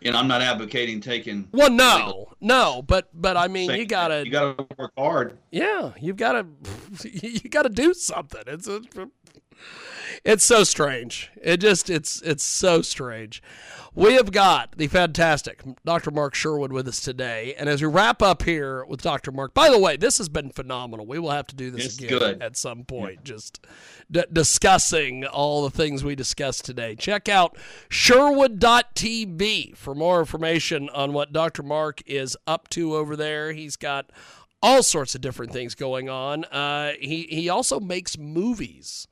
You 0.02 0.12
know, 0.12 0.18
I'm 0.18 0.28
not 0.28 0.42
advocating 0.42 1.00
taking. 1.00 1.48
Well, 1.52 1.70
no, 1.70 2.34
no, 2.42 2.82
but 2.82 3.10
but 3.14 3.38
I 3.38 3.48
mean, 3.48 3.70
you 3.72 3.86
gotta, 3.86 4.26
You 4.26 4.32
gotta 4.32 4.66
work 4.78 4.92
hard. 4.98 5.38
yeah, 5.52 5.92
you've 6.02 6.18
gotta, 6.18 6.48
you 7.04 7.50
gotta 7.50 7.70
do 7.70 7.94
something. 7.94 8.42
It's 8.48 8.68
a, 8.68 8.82
it's 10.26 10.44
so 10.44 10.64
strange. 10.64 11.30
It 11.42 11.58
just, 11.58 11.90
it's 11.92 12.20
it's 12.24 12.44
so 12.44 12.82
strange. 12.82 13.44
We 13.94 14.14
have 14.14 14.32
got 14.32 14.78
the 14.78 14.88
fantastic 14.88 15.62
Dr. 15.84 16.12
Mark 16.12 16.34
Sherwood 16.34 16.72
with 16.72 16.88
us 16.88 17.02
today, 17.02 17.54
and 17.60 17.68
as 17.68 17.82
we 17.82 17.90
wrap 17.90 18.22
up 18.22 18.44
here 18.44 18.86
with 18.86 19.02
Dr. 19.02 19.34
Mark, 19.34 19.54
by 19.54 19.70
the 19.70 19.78
way, 19.78 19.98
this 19.98 20.18
has 20.18 20.30
been 20.30 20.50
phenomenal. 20.50 21.06
We 21.06 21.20
will 21.20 21.32
have 21.32 21.48
to 21.48 21.56
do 21.58 21.72
this 21.72 21.86
It's 21.86 21.98
again 21.98 22.10
good. 22.20 22.42
at 22.42 22.56
some 22.56 22.86
point, 22.86 23.26
just 23.26 23.60
d- 24.10 24.24
discussing 24.32 25.26
all 25.26 25.64
the 25.64 25.70
things 25.70 26.06
we 26.06 26.16
discussed 26.16 26.64
today. 26.64 26.96
Check 26.96 27.28
out 27.28 27.58
Sherwood.tv 27.90 29.76
for 29.76 29.94
more 29.94 30.20
information 30.22 30.90
on 30.92 31.12
what 31.12 31.34
Dr. 31.34 31.62
Mark 31.62 32.02
is 32.06 32.38
up 32.48 32.70
to 32.70 32.96
over 32.96 33.18
there. 33.18 33.52
He's 33.52 33.76
got 33.76 34.10
all 34.64 34.84
sorts 34.84 35.16
of 35.16 35.22
different 35.22 35.52
things 35.52 35.76
going 35.76 36.08
on. 36.08 36.46
Uh, 36.46 36.94
he 36.98 37.24
he 37.30 37.50
also 37.50 37.80
makes 37.82 38.18
movies. 38.18 39.08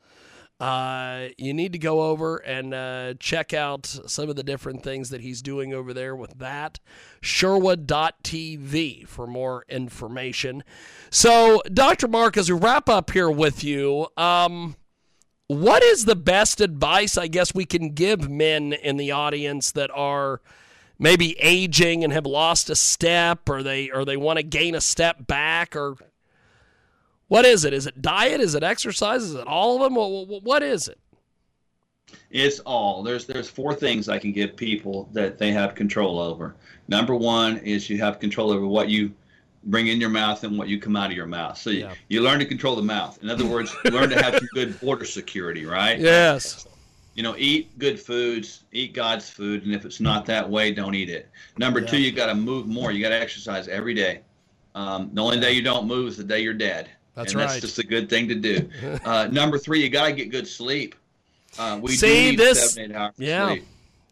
Uh, 0.60 1.30
you 1.38 1.54
need 1.54 1.72
to 1.72 1.80
go 1.80 2.02
over 2.02 2.38
and 2.38 2.74
uh, 2.74 3.14
check 3.20 3.54
out 3.54 3.86
some 3.86 4.30
of 4.30 4.36
the 4.36 4.44
different 4.44 4.84
things 4.84 5.10
that 5.10 5.22
he's 5.22 5.42
doing 5.42 5.74
over 5.74 5.94
there 5.94 6.16
with 6.16 6.38
that. 6.40 6.80
Sherwood.tv 7.22 9.08
for 9.08 9.26
more 9.26 9.64
information. 9.70 10.64
So, 11.10 11.62
Dr. 11.74 12.10
Mark, 12.10 12.36
as 12.36 12.52
we 12.52 12.58
wrap 12.58 12.90
up 12.90 13.12
here 13.12 13.30
with 13.32 13.64
you, 13.64 14.08
um, 14.18 14.76
what 15.48 15.82
is 15.82 16.06
the 16.06 16.16
best 16.16 16.60
advice 16.60 17.18
I 17.18 17.28
guess 17.28 17.56
we 17.56 17.66
can 17.66 17.94
give 17.94 18.30
men 18.30 18.74
in 18.74 18.98
the 18.98 19.12
audience 19.12 19.72
that 19.72 19.90
are 19.92 20.42
maybe 21.00 21.40
aging 21.40 22.04
and 22.04 22.12
have 22.12 22.26
lost 22.26 22.70
a 22.70 22.76
step 22.76 23.50
or 23.50 23.64
they 23.64 23.90
or 23.90 24.04
they 24.06 24.18
want 24.18 24.38
to 24.38 24.44
gain 24.44 24.76
a 24.76 24.82
step 24.82 25.26
back 25.26 25.76
or 25.76 25.96
what 27.30 27.46
is 27.46 27.64
it? 27.64 27.74
Is 27.74 27.88
it 27.88 28.02
diet? 28.02 28.42
Is 28.42 28.54
it 28.56 28.64
exercise? 28.64 29.24
Is 29.24 29.36
it 29.36 29.48
all 29.48 29.78
of 29.78 29.82
them? 29.84 29.96
What, 29.96 30.28
what, 30.28 30.44
what 30.44 30.64
is 30.64 30.88
it? 30.90 31.00
It's 32.32 32.60
all 32.62 33.02
there's 33.04 33.26
there's 33.26 33.50
four 33.50 33.74
things 33.74 34.10
I 34.10 34.18
can 34.20 34.32
give 34.32 34.56
people 34.56 35.10
that 35.14 35.38
they 35.38 35.52
have 35.52 35.74
control 35.76 36.20
over. 36.20 36.56
Number 36.88 37.16
one 37.16 37.58
is 37.60 37.90
you 37.90 38.00
have 38.00 38.20
control 38.20 38.52
over 38.52 38.68
what 38.68 38.90
you 38.90 39.12
bring 39.66 39.88
in 39.88 40.00
your 40.00 40.10
mouth 40.10 40.44
and 40.44 40.58
what 40.58 40.68
you 40.70 40.80
come 40.80 40.96
out 40.96 41.12
of 41.12 41.16
your 41.18 41.26
mouth. 41.28 41.58
So 41.58 41.70
you, 41.70 41.80
Yeah. 41.82 41.94
you 42.08 42.22
learn 42.22 42.40
to 42.40 42.46
control 42.46 42.76
the 42.76 42.82
mouth. 42.82 43.20
In 43.22 43.30
other 43.30 43.46
words, 43.46 43.76
learn 43.86 44.10
to 44.10 44.22
have 44.24 44.36
some 44.36 44.48
good 44.54 44.80
border 44.80 45.06
security, 45.06 45.66
right? 45.66 46.00
Yes. 46.00 46.66
You 47.16 47.24
know, 47.24 47.36
eat 47.38 47.78
good 47.78 48.00
foods, 48.00 48.64
eat 48.72 48.94
God's 48.94 49.30
food, 49.30 49.66
and 49.66 49.76
if 49.76 49.84
it's 49.86 50.00
not 50.00 50.26
that 50.28 50.50
way, 50.50 50.72
don't 50.72 50.96
eat 50.96 51.10
it. 51.10 51.30
Number 51.58 51.82
two, 51.82 51.98
Yeah. 51.98 52.06
you 52.10 52.12
got 52.16 52.28
to 52.28 52.36
move 52.36 52.68
more. 52.68 52.92
You 52.92 53.02
got 53.04 53.10
to 53.10 53.20
exercise 53.20 53.68
every 53.68 53.94
day. 53.94 54.22
Um, 54.76 55.10
the 55.14 55.22
only 55.22 55.40
day 55.40 55.52
you 55.52 55.62
don't 55.62 55.86
move 55.88 56.08
is 56.08 56.18
the 56.18 56.24
day 56.24 56.40
you're 56.40 56.54
dead. 56.54 56.90
That's 57.20 57.34
and 57.34 57.42
right. 57.42 57.50
That's 57.50 57.62
just 57.62 57.80
a 57.80 57.84
good 57.84 58.10
thing 58.10 58.28
to 58.30 58.36
do. 58.36 58.70
Uh, 59.06 59.28
number 59.32 59.58
three, 59.58 59.82
you 59.84 59.90
got 59.90 60.06
to 60.08 60.14
get 60.14 60.32
good 60.32 60.48
sleep. 60.48 60.96
Uh, 61.58 61.80
we 61.82 61.96
See, 61.96 62.08
do 62.08 62.30
need 62.32 62.40
this- 62.40 62.74
seven, 62.74 62.92
eight 62.92 62.96
hours 62.96 63.14
of 63.18 63.24
yeah. 63.24 63.48
sleep. 63.50 63.66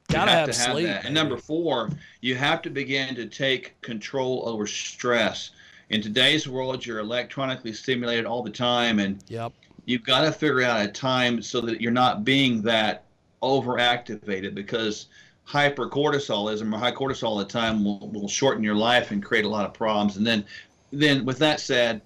Gotta 0.09 0.31
have 0.31 0.47
to 0.47 0.53
sleep, 0.53 0.87
that. 0.87 1.03
And 1.05 1.13
number 1.13 1.35
four, 1.37 1.89
you 2.21 2.35
have 2.35 2.61
to 2.61 2.69
begin 2.69 3.13
to 3.15 3.25
take 3.25 3.79
control 3.81 4.43
over 4.47 4.65
stress. 4.65 5.51
In 5.89 6.01
today's 6.01 6.47
world, 6.47 6.85
you're 6.85 6.99
electronically 6.99 7.73
stimulated 7.73 8.25
all 8.25 8.41
the 8.41 8.49
time, 8.49 8.99
and 8.99 9.21
Yep. 9.27 9.51
you've 9.85 10.03
got 10.03 10.21
to 10.21 10.31
figure 10.31 10.61
out 10.63 10.81
a 10.85 10.87
time 10.87 11.41
so 11.41 11.59
that 11.61 11.81
you're 11.81 11.91
not 11.91 12.23
being 12.23 12.61
that 12.63 13.03
overactivated 13.43 14.55
because 14.55 15.07
hypercortisolism 15.45 16.73
or 16.73 16.77
high 16.77 16.91
cortisol 16.91 17.23
all 17.27 17.37
the 17.37 17.45
time 17.45 17.83
will, 17.83 18.07
will 18.09 18.27
shorten 18.27 18.63
your 18.63 18.75
life 18.75 19.11
and 19.11 19.23
create 19.23 19.45
a 19.45 19.49
lot 19.49 19.65
of 19.65 19.73
problems. 19.73 20.17
And 20.17 20.25
then, 20.25 20.45
then 20.91 21.25
with 21.25 21.37
that 21.39 21.59
said, 21.59 22.01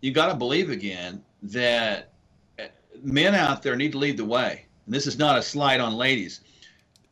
you 0.00 0.12
got 0.12 0.28
to 0.28 0.34
believe 0.34 0.70
again 0.70 1.22
that 1.42 2.12
uh, 2.58 2.64
men 3.02 3.34
out 3.34 3.62
there 3.62 3.76
need 3.76 3.92
to 3.92 3.98
lead 3.98 4.16
the 4.16 4.24
way. 4.24 4.66
And 4.86 4.94
this 4.94 5.06
is 5.06 5.18
not 5.18 5.38
a 5.38 5.42
slight 5.42 5.80
on 5.80 5.94
ladies. 5.94 6.40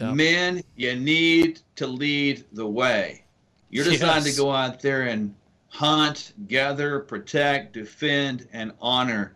Yeah. 0.00 0.12
Men, 0.12 0.62
you 0.76 0.94
need 0.96 1.60
to 1.76 1.86
lead 1.86 2.44
the 2.52 2.66
way. 2.66 3.24
You're 3.70 3.84
designed 3.84 4.24
Yes. 4.24 4.36
to 4.36 4.40
go 4.40 4.52
out 4.52 4.80
there 4.80 5.02
and 5.02 5.34
hunt, 5.68 6.34
gather, 6.46 7.00
protect, 7.00 7.72
defend, 7.74 8.48
and 8.52 8.72
honor. 8.80 9.34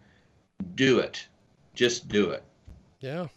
Do 0.74 1.01
it. 1.01 1.26
Just 1.74 2.09
do 2.09 2.30
it. 2.30 2.44
Yeah. 3.01 3.28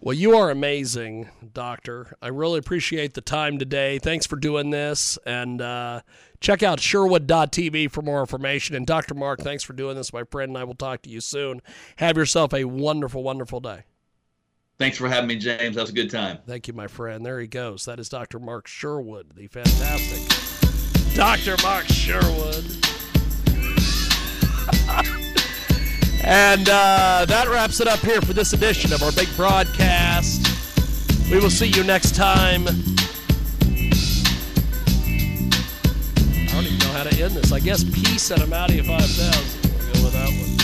Well, 0.00 0.14
you 0.14 0.36
are 0.36 0.50
amazing, 0.50 1.30
Doctor. 1.54 2.14
I 2.20 2.28
really 2.28 2.58
appreciate 2.58 3.14
the 3.14 3.22
time 3.22 3.58
today. 3.58 3.98
Thanks 3.98 4.26
for 4.26 4.36
doing 4.36 4.68
this. 4.68 5.18
And 5.24 5.62
uh, 5.62 6.02
check 6.44 6.62
out 6.62 6.78
Sherwood.tv 6.78 7.90
for 7.90 8.02
more 8.02 8.20
information. 8.20 8.76
And 8.76 8.86
Dr. 8.86 9.14
Mark, 9.14 9.40
thanks 9.40 9.64
for 9.64 9.72
doing 9.72 9.96
this, 9.96 10.12
my 10.12 10.24
friend. 10.24 10.50
And 10.50 10.58
I 10.58 10.64
will 10.64 10.74
talk 10.74 11.02
to 11.02 11.10
you 11.10 11.20
soon. 11.20 11.62
Have 11.96 12.16
yourself 12.16 12.52
a 12.52 12.64
wonderful, 12.64 13.22
wonderful 13.22 13.60
day. 13.60 13.84
Thanks 14.76 14.98
for 14.98 15.08
having 15.08 15.28
me, 15.28 15.36
James. 15.36 15.76
That 15.76 15.82
was 15.82 15.90
a 15.90 15.94
good 15.94 16.10
time. 16.10 16.38
Thank 16.46 16.68
you, 16.68 16.74
my 16.74 16.86
friend. 16.86 17.24
There 17.24 17.40
he 17.40 17.46
goes. 17.46 17.84
That 17.86 17.98
is 17.98 18.08
Dr. 18.08 18.38
Mark 18.38 18.66
Sherwood, 18.66 19.30
the 19.34 19.46
fantastic 19.46 21.14
Dr. 21.14 21.56
Mark 21.62 21.86
Sherwood. 21.86 22.64
and 26.24 26.68
uh, 26.68 27.24
that 27.26 27.46
wraps 27.48 27.80
it 27.80 27.86
up 27.86 28.00
here 28.00 28.20
for 28.20 28.32
this 28.32 28.52
edition 28.52 28.92
of 28.92 29.02
our 29.02 29.12
big 29.12 29.28
broadcast. 29.36 30.50
We 31.30 31.38
will 31.38 31.50
see 31.50 31.68
you 31.68 31.84
next 31.84 32.16
time. 32.16 32.66
How 37.04 37.10
to 37.10 37.22
end 37.22 37.34
this. 37.34 37.52
I 37.52 37.60
guess 37.60 37.84
peace 37.84 38.30
and 38.30 38.42
I'm 38.42 38.52
out 38.54 38.70
of 38.70 38.76
you 38.76 38.82
5,000. 38.82 39.72
We'll 39.78 39.92
go 39.92 40.04
with 40.04 40.12
that 40.14 40.30
one. 40.30 40.63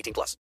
18 0.00 0.12
plus. 0.14 0.36